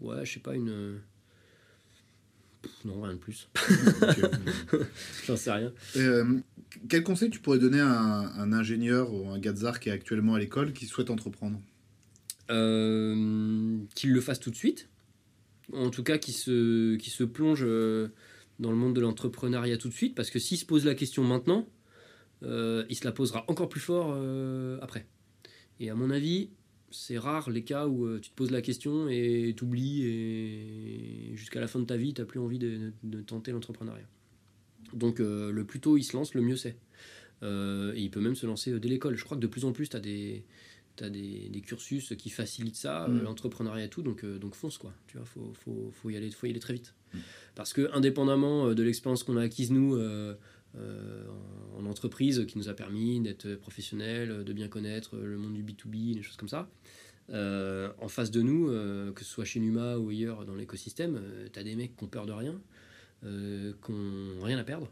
ouais, 0.00 0.24
je 0.24 0.32
sais 0.32 0.40
pas, 0.40 0.54
une... 0.54 1.00
Pff, 2.62 2.84
Non, 2.84 3.02
rien 3.02 3.14
de 3.14 3.18
plus. 3.18 3.48
J'en 5.26 5.36
sais 5.36 5.52
rien. 5.52 5.72
euh, 5.96 6.40
quel 6.88 7.02
conseil 7.02 7.30
tu 7.30 7.40
pourrais 7.40 7.58
donner 7.58 7.80
à 7.80 7.90
un, 8.00 8.26
un 8.38 8.52
ingénieur 8.52 9.12
ou 9.12 9.28
un 9.30 9.38
gazar 9.38 9.78
qui 9.80 9.88
est 9.88 9.92
actuellement 9.92 10.34
à 10.34 10.38
l'école 10.38 10.72
qui 10.72 10.86
souhaite 10.86 11.10
entreprendre? 11.10 11.60
Qu'il 12.48 14.12
le 14.12 14.20
fasse 14.20 14.40
tout 14.40 14.50
de 14.50 14.56
suite. 14.56 14.88
En 15.72 15.90
tout 15.90 16.02
cas, 16.02 16.18
qu'il 16.18 16.34
se, 16.34 16.96
qu'il 16.96 17.12
se 17.12 17.24
plonge 17.24 17.62
euh, 17.62 18.08
dans 18.58 18.70
le 18.70 18.76
monde 18.76 18.94
de 18.94 19.00
l'entrepreneuriat 19.00 19.78
tout 19.78 19.88
de 19.88 19.94
suite, 19.94 20.14
parce 20.14 20.30
que 20.30 20.38
s'il 20.38 20.58
se 20.58 20.66
pose 20.66 20.84
la 20.84 20.94
question 20.94 21.24
maintenant, 21.24 21.68
euh, 22.42 22.84
il 22.90 22.96
se 22.96 23.04
la 23.04 23.12
posera 23.12 23.44
encore 23.48 23.68
plus 23.68 23.80
fort 23.80 24.12
euh, 24.14 24.78
après. 24.82 25.06
Et 25.80 25.88
à 25.88 25.94
mon 25.94 26.10
avis, 26.10 26.50
c'est 26.90 27.18
rare 27.18 27.50
les 27.50 27.64
cas 27.64 27.86
où 27.86 28.04
euh, 28.04 28.20
tu 28.20 28.30
te 28.30 28.34
poses 28.34 28.50
la 28.50 28.60
question 28.60 29.08
et 29.08 29.54
t'oublies 29.56 30.02
et 30.04 31.32
jusqu'à 31.34 31.60
la 31.60 31.68
fin 31.68 31.78
de 31.78 31.84
ta 31.84 31.96
vie, 31.96 32.12
tu 32.12 32.20
n'as 32.20 32.26
plus 32.26 32.40
envie 32.40 32.58
de, 32.58 32.92
de 33.02 33.22
tenter 33.22 33.52
l'entrepreneuriat. 33.52 34.08
Donc 34.92 35.20
euh, 35.20 35.50
le 35.50 35.64
plus 35.64 35.80
tôt 35.80 35.96
il 35.96 36.04
se 36.04 36.16
lance, 36.16 36.34
le 36.34 36.42
mieux 36.42 36.56
c'est. 36.56 36.76
Euh, 37.42 37.92
et 37.94 38.02
il 38.02 38.10
peut 38.10 38.20
même 38.20 38.36
se 38.36 38.46
lancer 38.46 38.70
euh, 38.70 38.78
dès 38.78 38.88
l'école. 38.88 39.16
Je 39.16 39.24
crois 39.24 39.36
que 39.36 39.42
de 39.42 39.46
plus 39.46 39.64
en 39.64 39.72
plus, 39.72 39.88
tu 39.88 39.96
as 39.96 40.00
des, 40.00 40.44
t'as 40.96 41.10
des, 41.10 41.48
des 41.48 41.60
cursus 41.60 42.14
qui 42.18 42.30
facilitent 42.30 42.76
ça, 42.76 43.06
Mm. 43.08 43.18
euh, 43.18 43.22
l'entrepreneuriat 43.22 43.86
et 43.86 43.88
tout, 43.88 44.02
donc, 44.02 44.24
euh, 44.24 44.38
donc 44.38 44.54
fonce 44.54 44.78
quoi. 44.78 44.92
Tu 45.06 45.16
vois, 45.16 45.26
faut, 45.26 45.52
faut, 45.54 45.90
faut, 45.92 46.10
y 46.10 46.16
aller, 46.16 46.30
faut 46.30 46.46
y 46.46 46.50
aller 46.50 46.60
très 46.60 46.74
vite. 46.74 46.94
Mm. 47.14 47.18
Parce 47.54 47.72
que 47.72 47.90
indépendamment 47.92 48.68
euh, 48.68 48.74
de 48.74 48.82
l'expérience 48.82 49.22
qu'on 49.22 49.36
a 49.36 49.42
acquise 49.42 49.70
nous 49.70 49.94
euh, 49.96 50.34
euh, 50.76 51.24
en, 51.76 51.84
en 51.84 51.86
entreprise, 51.86 52.44
qui 52.46 52.58
nous 52.58 52.68
a 52.68 52.74
permis 52.74 53.20
d'être 53.20 53.54
professionnels, 53.56 54.44
de 54.44 54.52
bien 54.52 54.68
connaître 54.68 55.16
le 55.16 55.36
monde 55.36 55.54
du 55.54 55.62
B2B, 55.62 56.14
des 56.14 56.22
choses 56.22 56.36
comme 56.36 56.48
ça, 56.48 56.70
en 57.30 58.08
face 58.08 58.30
de 58.30 58.42
nous, 58.42 58.66
que 59.14 59.24
ce 59.24 59.30
soit 59.30 59.44
chez 59.44 59.60
Numa 59.60 59.96
ou 59.98 60.10
ailleurs 60.10 60.44
dans 60.44 60.54
l'écosystème, 60.54 61.20
tu 61.52 61.58
as 61.58 61.62
des 61.62 61.76
mecs 61.76 61.96
qui 61.96 62.04
ont 62.04 62.08
peur 62.08 62.26
de 62.26 62.32
rien, 62.32 62.60
qui 63.22 63.92
n'ont 63.92 64.42
rien 64.42 64.58
à 64.58 64.64
perdre 64.64 64.90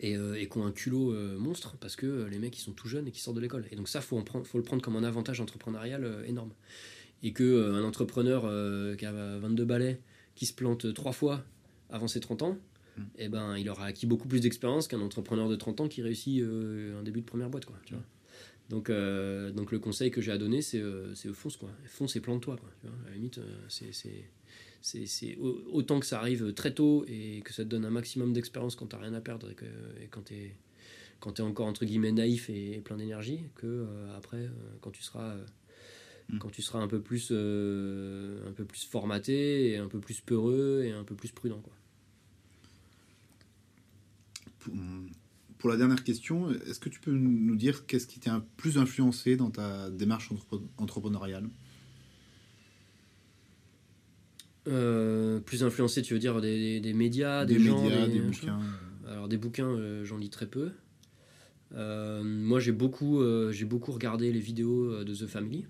et, 0.00 0.14
et 0.14 0.48
qui 0.48 0.58
ont 0.58 0.66
un 0.66 0.72
culot 0.72 1.12
monstre 1.38 1.76
parce 1.80 1.96
que 1.96 2.24
les 2.30 2.38
mecs 2.38 2.56
ils 2.56 2.62
sont 2.62 2.72
tout 2.72 2.88
jeunes 2.88 3.08
et 3.08 3.10
qui 3.10 3.20
sortent 3.20 3.36
de 3.36 3.40
l'école. 3.40 3.66
Et 3.70 3.76
donc 3.76 3.88
ça, 3.88 4.00
faut, 4.00 4.22
faut 4.44 4.58
le 4.58 4.64
prendre 4.64 4.82
comme 4.82 4.96
un 4.96 5.04
avantage 5.04 5.40
entrepreneurial 5.40 6.24
énorme. 6.26 6.52
Et 7.22 7.32
que 7.32 7.72
un 7.72 7.82
entrepreneur 7.84 8.42
qui 8.96 9.04
a 9.04 9.38
22 9.38 9.64
balais, 9.64 10.00
qui 10.34 10.46
se 10.46 10.52
plante 10.52 10.92
trois 10.94 11.12
fois 11.12 11.44
avant 11.90 12.06
ses 12.06 12.20
30 12.20 12.42
ans, 12.42 12.58
mm. 12.96 13.02
eh 13.18 13.28
ben, 13.28 13.56
il 13.56 13.68
aura 13.68 13.86
acquis 13.86 14.06
beaucoup 14.06 14.28
plus 14.28 14.40
d'expérience 14.40 14.86
qu'un 14.86 15.00
entrepreneur 15.00 15.48
de 15.48 15.56
30 15.56 15.80
ans 15.80 15.88
qui 15.88 16.02
réussit 16.02 16.42
un 16.42 17.02
début 17.02 17.20
de 17.20 17.26
première 17.26 17.50
boîte. 17.50 17.64
Quoi, 17.64 17.76
tu 17.84 17.94
vois. 17.94 18.04
Donc, 18.68 18.90
euh, 18.90 19.50
donc 19.50 19.72
le 19.72 19.78
conseil 19.78 20.10
que 20.10 20.20
j'ai 20.20 20.32
à 20.32 20.38
donner, 20.38 20.60
c'est 20.60 20.80
euh, 20.80 21.14
fonce, 21.32 21.56
quoi. 21.56 21.70
Fonce 21.86 22.16
et 22.16 22.20
plante-toi, 22.20 22.56
À 22.84 23.08
la 23.08 23.14
limite, 23.14 23.38
euh, 23.38 23.68
c'est 24.80 25.38
autant 25.72 26.00
que 26.00 26.06
ça 26.06 26.18
arrive 26.20 26.52
très 26.54 26.72
tôt 26.72 27.04
et 27.08 27.42
que 27.44 27.52
ça 27.52 27.64
te 27.64 27.68
donne 27.68 27.84
un 27.84 27.90
maximum 27.90 28.32
d'expérience 28.32 28.76
quand 28.76 28.86
t'as 28.86 28.98
rien 28.98 29.14
à 29.14 29.20
perdre 29.20 29.50
et, 29.50 29.54
que, 29.54 29.64
et 30.00 30.06
quand 30.10 30.22
t'es 30.22 30.54
quand 31.20 31.40
es 31.40 31.42
encore 31.42 31.66
entre 31.66 31.84
guillemets 31.84 32.12
naïf 32.12 32.48
et, 32.48 32.80
plein 32.84 32.96
d'énergie, 32.96 33.40
que 33.56 33.86
après, 34.16 34.48
quand 34.80 34.92
tu 34.92 35.02
seras 35.02 35.34
mm. 36.28 36.38
quand 36.38 36.50
tu 36.50 36.62
seras 36.62 36.78
un 36.78 36.88
peu 36.88 37.00
plus 37.00 37.32
un 37.32 38.52
peu 38.52 38.64
plus 38.64 38.84
formaté 38.84 39.70
et 39.70 39.76
un 39.78 39.88
peu 39.88 39.98
plus 39.98 40.20
peureux 40.20 40.82
et 40.84 40.92
un 40.92 41.04
peu 41.04 41.16
plus 41.16 41.32
prudent, 41.32 41.60
quoi 41.60 41.74
pour 45.58 45.70
la 45.70 45.76
dernière 45.76 46.04
question, 46.04 46.50
est-ce 46.50 46.78
que 46.78 46.88
tu 46.88 47.00
peux 47.00 47.12
nous 47.12 47.56
dire 47.56 47.86
qu'est-ce 47.86 48.06
qui 48.06 48.20
t'a 48.20 48.44
plus 48.56 48.78
influencé 48.78 49.36
dans 49.36 49.50
ta 49.50 49.90
démarche 49.90 50.30
entrepreneuriale? 50.78 51.48
Euh, 54.68 55.40
Plus 55.40 55.64
influencé, 55.64 56.02
tu 56.02 56.14
veux 56.14 56.20
dire 56.20 56.40
des, 56.40 56.80
médias, 56.94 57.44
des, 57.44 57.58
gens, 57.58 57.82
des, 58.06 58.20
bouquins 58.20 58.60
Alors 59.08 59.28
des 59.28 59.36
bouquins, 59.36 59.68
euh, 59.68 60.04
j'en 60.04 60.18
lis 60.18 60.30
très 60.30 60.46
peu. 60.46 60.70
Euh, 61.74 62.22
moi, 62.22 62.60
j'ai 62.60 62.72
beaucoup, 62.72 63.22
j'ai 63.50 63.64
beaucoup 63.64 63.92
regardé 63.92 64.32
les 64.32 64.40
vidéos 64.40 65.04
de 65.04 65.14
The 65.14 65.26
Family. 65.26 65.66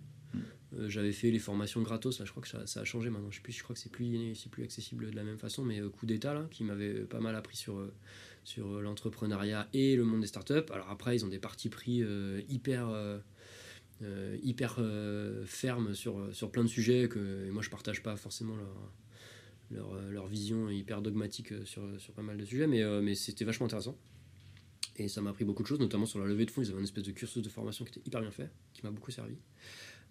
J'avais 0.86 1.12
fait 1.12 1.30
les 1.30 1.38
formations 1.38 1.80
gratos, 1.80 2.18
là 2.18 2.26
je 2.26 2.30
crois 2.30 2.42
que 2.42 2.48
ça, 2.48 2.80
a 2.80 2.84
changé 2.84 3.08
maintenant, 3.08 3.30
je 3.30 3.36
sais 3.36 3.42
plus, 3.42 3.54
je 3.54 3.62
crois 3.62 3.72
que 3.72 3.80
c'est 3.80 3.90
plus, 3.90 4.36
plus 4.50 4.64
accessible 4.64 5.10
de 5.10 5.16
la 5.16 5.24
même 5.24 5.38
façon, 5.38 5.64
mais 5.64 5.80
coup 5.80 6.04
d'état 6.04 6.34
là, 6.34 6.46
qui 6.50 6.62
m'avait 6.62 6.92
pas 7.06 7.20
mal 7.20 7.34
appris 7.36 7.56
sur, 7.56 7.80
sur 8.44 8.82
l'entrepreneuriat 8.82 9.66
et 9.72 9.96
le 9.96 10.04
monde 10.04 10.20
des 10.20 10.26
startups. 10.26 10.70
Alors 10.70 10.90
après, 10.90 11.16
ils 11.16 11.24
ont 11.24 11.28
des 11.28 11.38
partis 11.38 11.70
pris 11.70 12.04
hyper, 12.50 12.90
hyper 14.42 14.80
fermes 15.46 15.94
sur, 15.94 16.28
sur 16.32 16.50
plein 16.50 16.62
de 16.62 16.68
sujets 16.68 17.08
que 17.08 17.50
moi 17.50 17.62
je 17.62 17.70
partage 17.70 18.02
pas 18.02 18.16
forcément 18.16 18.54
leur, 18.56 18.92
leur, 19.70 20.02
leur 20.10 20.26
vision 20.26 20.68
hyper 20.70 21.02
dogmatique 21.02 21.52
sur, 21.64 21.82
sur, 21.98 22.12
pas 22.12 22.22
mal 22.22 22.36
de 22.36 22.44
sujets, 22.44 22.66
mais, 22.66 22.82
mais 23.02 23.14
c'était 23.14 23.44
vachement 23.44 23.66
intéressant. 23.66 23.96
Et 24.96 25.08
ça 25.08 25.20
m'a 25.20 25.30
appris 25.30 25.44
beaucoup 25.44 25.62
de 25.62 25.68
choses, 25.68 25.78
notamment 25.78 26.06
sur 26.06 26.18
la 26.18 26.26
levée 26.26 26.44
de 26.44 26.50
fonds. 26.50 26.62
Ils 26.62 26.70
avaient 26.70 26.78
une 26.78 26.84
espèce 26.84 27.04
de 27.04 27.12
cursus 27.12 27.42
de 27.42 27.48
formation 27.48 27.84
qui 27.84 27.90
était 27.90 28.08
hyper 28.08 28.20
bien 28.20 28.30
fait, 28.32 28.50
qui 28.72 28.82
m'a 28.82 28.90
beaucoup 28.90 29.10
servi. 29.10 29.36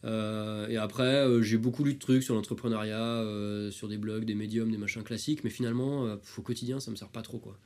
et 0.03 0.77
après, 0.77 1.25
j'ai 1.41 1.57
beaucoup 1.57 1.83
lu 1.83 1.93
de 1.93 1.99
trucs 1.99 2.23
sur 2.23 2.35
l'entrepreneuriat, 2.35 3.69
sur 3.71 3.87
des 3.87 3.97
blogs, 3.97 4.25
des 4.25 4.35
médiums, 4.35 4.71
des 4.71 4.77
machins 4.77 5.03
classiques, 5.03 5.43
mais 5.43 5.49
finalement, 5.49 6.17
au 6.37 6.41
quotidien, 6.41 6.79
ça 6.79 6.91
me 6.91 6.95
sert 6.95 7.09
pas 7.09 7.21
trop. 7.21 7.39
quoi. 7.39 7.57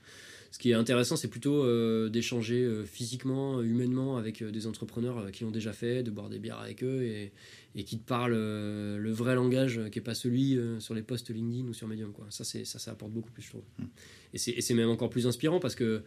Ce 0.52 0.60
qui 0.60 0.72
est 0.72 0.74
intéressant, 0.74 1.16
c'est 1.16 1.30
plutôt 1.30 1.64
euh, 1.64 2.10
d'échanger 2.10 2.62
euh, 2.62 2.84
physiquement, 2.84 3.62
humainement 3.62 4.18
avec 4.18 4.42
euh, 4.42 4.52
des 4.52 4.68
entrepreneurs 4.68 5.32
qui 5.32 5.46
l'ont 5.46 5.52
déjà 5.52 5.72
fait, 5.72 6.04
de 6.04 6.12
boire 6.12 6.30
des 6.30 6.40
bières 6.40 6.60
avec 6.60 6.84
eux 6.84 7.04
et, 7.04 7.32
qui 7.86 7.98
te 7.98 8.06
parlent 8.06 8.36
le 8.36 9.12
vrai 9.12 9.34
langage 9.34 9.80
qui 9.92 10.00
n'est 10.00 10.04
pas 10.04 10.14
celui 10.14 10.60
sur 10.80 10.94
les 10.94 11.02
posts 11.02 11.30
LinkedIn 11.30 11.70
ou 11.70 11.74
sur 11.74 11.88
Medium. 11.88 12.12
Quoi. 12.12 12.26
Ça, 12.30 12.44
ça, 12.44 12.66
ça 12.66 12.92
apporte 12.92 13.14
beaucoup 13.14 13.32
plus, 13.32 13.44
je 13.44 13.50
trouve. 13.50 13.64
Mmh. 13.80 13.86
Et 14.34 14.62
c'est 14.62 14.74
même 14.74 14.90
encore 14.90 15.10
plus 15.10 15.26
inspirant 15.26 15.62
parce 15.62 15.76
que 15.76 16.04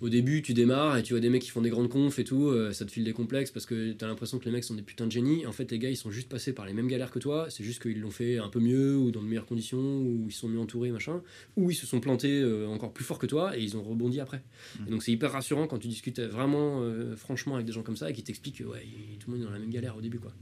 au 0.00 0.08
début, 0.08 0.40
tu 0.40 0.54
démarres 0.54 0.96
et 0.96 1.02
tu 1.02 1.12
vois 1.12 1.20
des 1.20 1.28
mecs 1.28 1.42
qui 1.42 1.50
font 1.50 1.60
des 1.60 1.68
grandes 1.68 1.90
confs 1.90 2.18
et 2.18 2.24
tout, 2.24 2.46
euh, 2.46 2.72
ça 2.72 2.86
te 2.86 2.90
file 2.90 3.04
des 3.04 3.12
complexes 3.12 3.50
parce 3.50 3.66
que 3.66 3.92
tu 3.92 4.02
as 4.02 4.08
l'impression 4.08 4.38
que 4.38 4.46
les 4.46 4.50
mecs 4.50 4.64
sont 4.64 4.74
des 4.74 4.82
putains 4.82 5.06
de 5.06 5.12
génies. 5.12 5.46
En 5.46 5.52
fait, 5.52 5.70
les 5.70 5.78
gars, 5.78 5.90
ils 5.90 5.96
sont 5.96 6.10
juste 6.10 6.28
passés 6.28 6.54
par 6.54 6.64
les 6.64 6.72
mêmes 6.72 6.88
galères 6.88 7.10
que 7.10 7.18
toi, 7.18 7.48
c'est 7.50 7.64
juste 7.64 7.82
qu'ils 7.82 8.00
l'ont 8.00 8.10
fait 8.10 8.38
un 8.38 8.48
peu 8.48 8.60
mieux 8.60 8.96
ou 8.96 9.10
dans 9.10 9.22
de 9.22 9.26
meilleures 9.26 9.46
conditions, 9.46 10.00
ou 10.00 10.24
ils 10.28 10.32
sont 10.32 10.48
mieux 10.48 10.58
entourés, 10.58 10.90
machin, 10.90 11.22
ou 11.56 11.70
ils 11.70 11.74
se 11.74 11.86
sont 11.86 12.00
plantés 12.00 12.40
euh, 12.40 12.66
encore 12.66 12.92
plus 12.92 13.04
fort 13.04 13.18
que 13.18 13.26
toi 13.26 13.56
et 13.56 13.62
ils 13.62 13.76
ont 13.76 13.82
rebondi 13.82 14.20
après. 14.20 14.38
Mmh. 14.78 14.88
Et 14.88 14.90
donc, 14.90 15.02
c'est 15.02 15.12
hyper 15.12 15.32
rassurant 15.32 15.66
quand 15.66 15.78
tu 15.78 15.88
discutes 15.88 16.20
vraiment 16.20 16.80
euh, 16.82 17.14
franchement 17.14 17.56
avec 17.56 17.66
des 17.66 17.72
gens 17.72 17.82
comme 17.82 17.96
ça 17.96 18.08
et 18.08 18.14
qui 18.14 18.22
t'expliquent 18.22 18.58
que 18.58 18.64
ouais, 18.64 18.86
tout 19.18 19.30
le 19.30 19.36
monde 19.36 19.42
est 19.42 19.46
dans 19.46 19.52
la 19.52 19.58
même 19.58 19.70
galère 19.70 19.96
au 19.96 20.00
début, 20.00 20.18
quoi. 20.18 20.32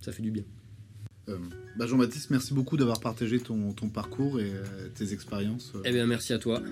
Ça 0.00 0.12
fait 0.12 0.22
du 0.22 0.30
bien. 0.30 0.44
Bah 1.76 1.88
Jean-Baptiste, 1.88 2.30
merci 2.30 2.54
beaucoup 2.54 2.76
d'avoir 2.76 3.00
partagé 3.00 3.40
ton, 3.40 3.72
ton, 3.72 3.88
parcours 3.88 4.38
et 4.40 4.52
tes 4.94 5.12
expériences. 5.12 5.72
Eh 5.84 5.90
bien, 5.90 6.06
merci 6.06 6.32
à 6.32 6.38
toi. 6.38 6.62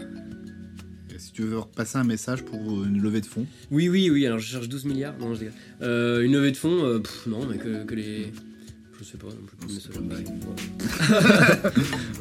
Si 1.18 1.32
tu 1.32 1.42
veux 1.42 1.58
repasser 1.58 1.98
un 1.98 2.04
message 2.04 2.44
pour 2.44 2.84
une 2.84 3.00
levée 3.00 3.20
de 3.20 3.26
fonds. 3.26 3.46
Oui, 3.70 3.88
oui, 3.88 4.10
oui. 4.10 4.26
Alors 4.26 4.38
je 4.38 4.46
cherche 4.46 4.68
12 4.68 4.84
milliards. 4.86 5.14
Non, 5.18 5.34
je 5.34 5.44
euh, 5.82 6.22
une 6.22 6.32
levée 6.32 6.50
de 6.50 6.56
fonds, 6.56 6.84
euh, 6.84 7.00
non, 7.26 7.46
mais 7.46 7.56
que, 7.58 7.94
les. 7.94 8.32
Je 8.98 9.04
sais 9.04 9.18
pas 9.18 9.28
plus. 9.60 9.78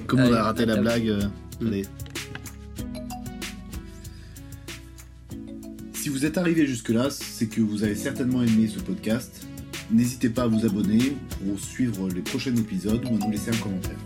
Comme 0.07 0.19
on 0.19 0.33
a 0.33 0.43
raté 0.43 0.65
la 0.65 0.77
blague. 0.77 1.07
Euh, 1.07 1.21
mm. 1.61 1.67
allez. 1.67 1.85
Si 5.93 6.09
vous 6.09 6.25
êtes 6.25 6.37
arrivé 6.37 6.67
jusque-là, 6.67 7.09
c'est 7.09 7.47
que 7.47 7.61
vous 7.61 7.83
avez 7.83 7.95
certainement 7.95 8.43
aimé 8.43 8.67
ce 8.67 8.79
podcast. 8.79 9.47
N'hésitez 9.91 10.29
pas 10.29 10.43
à 10.43 10.47
vous 10.47 10.65
abonner 10.65 11.15
pour 11.29 11.59
suivre 11.59 12.09
les 12.09 12.21
prochains 12.21 12.55
épisodes 12.55 13.03
ou 13.05 13.15
à 13.15 13.17
nous 13.17 13.31
laisser 13.31 13.51
un 13.51 13.57
commentaire. 13.57 13.97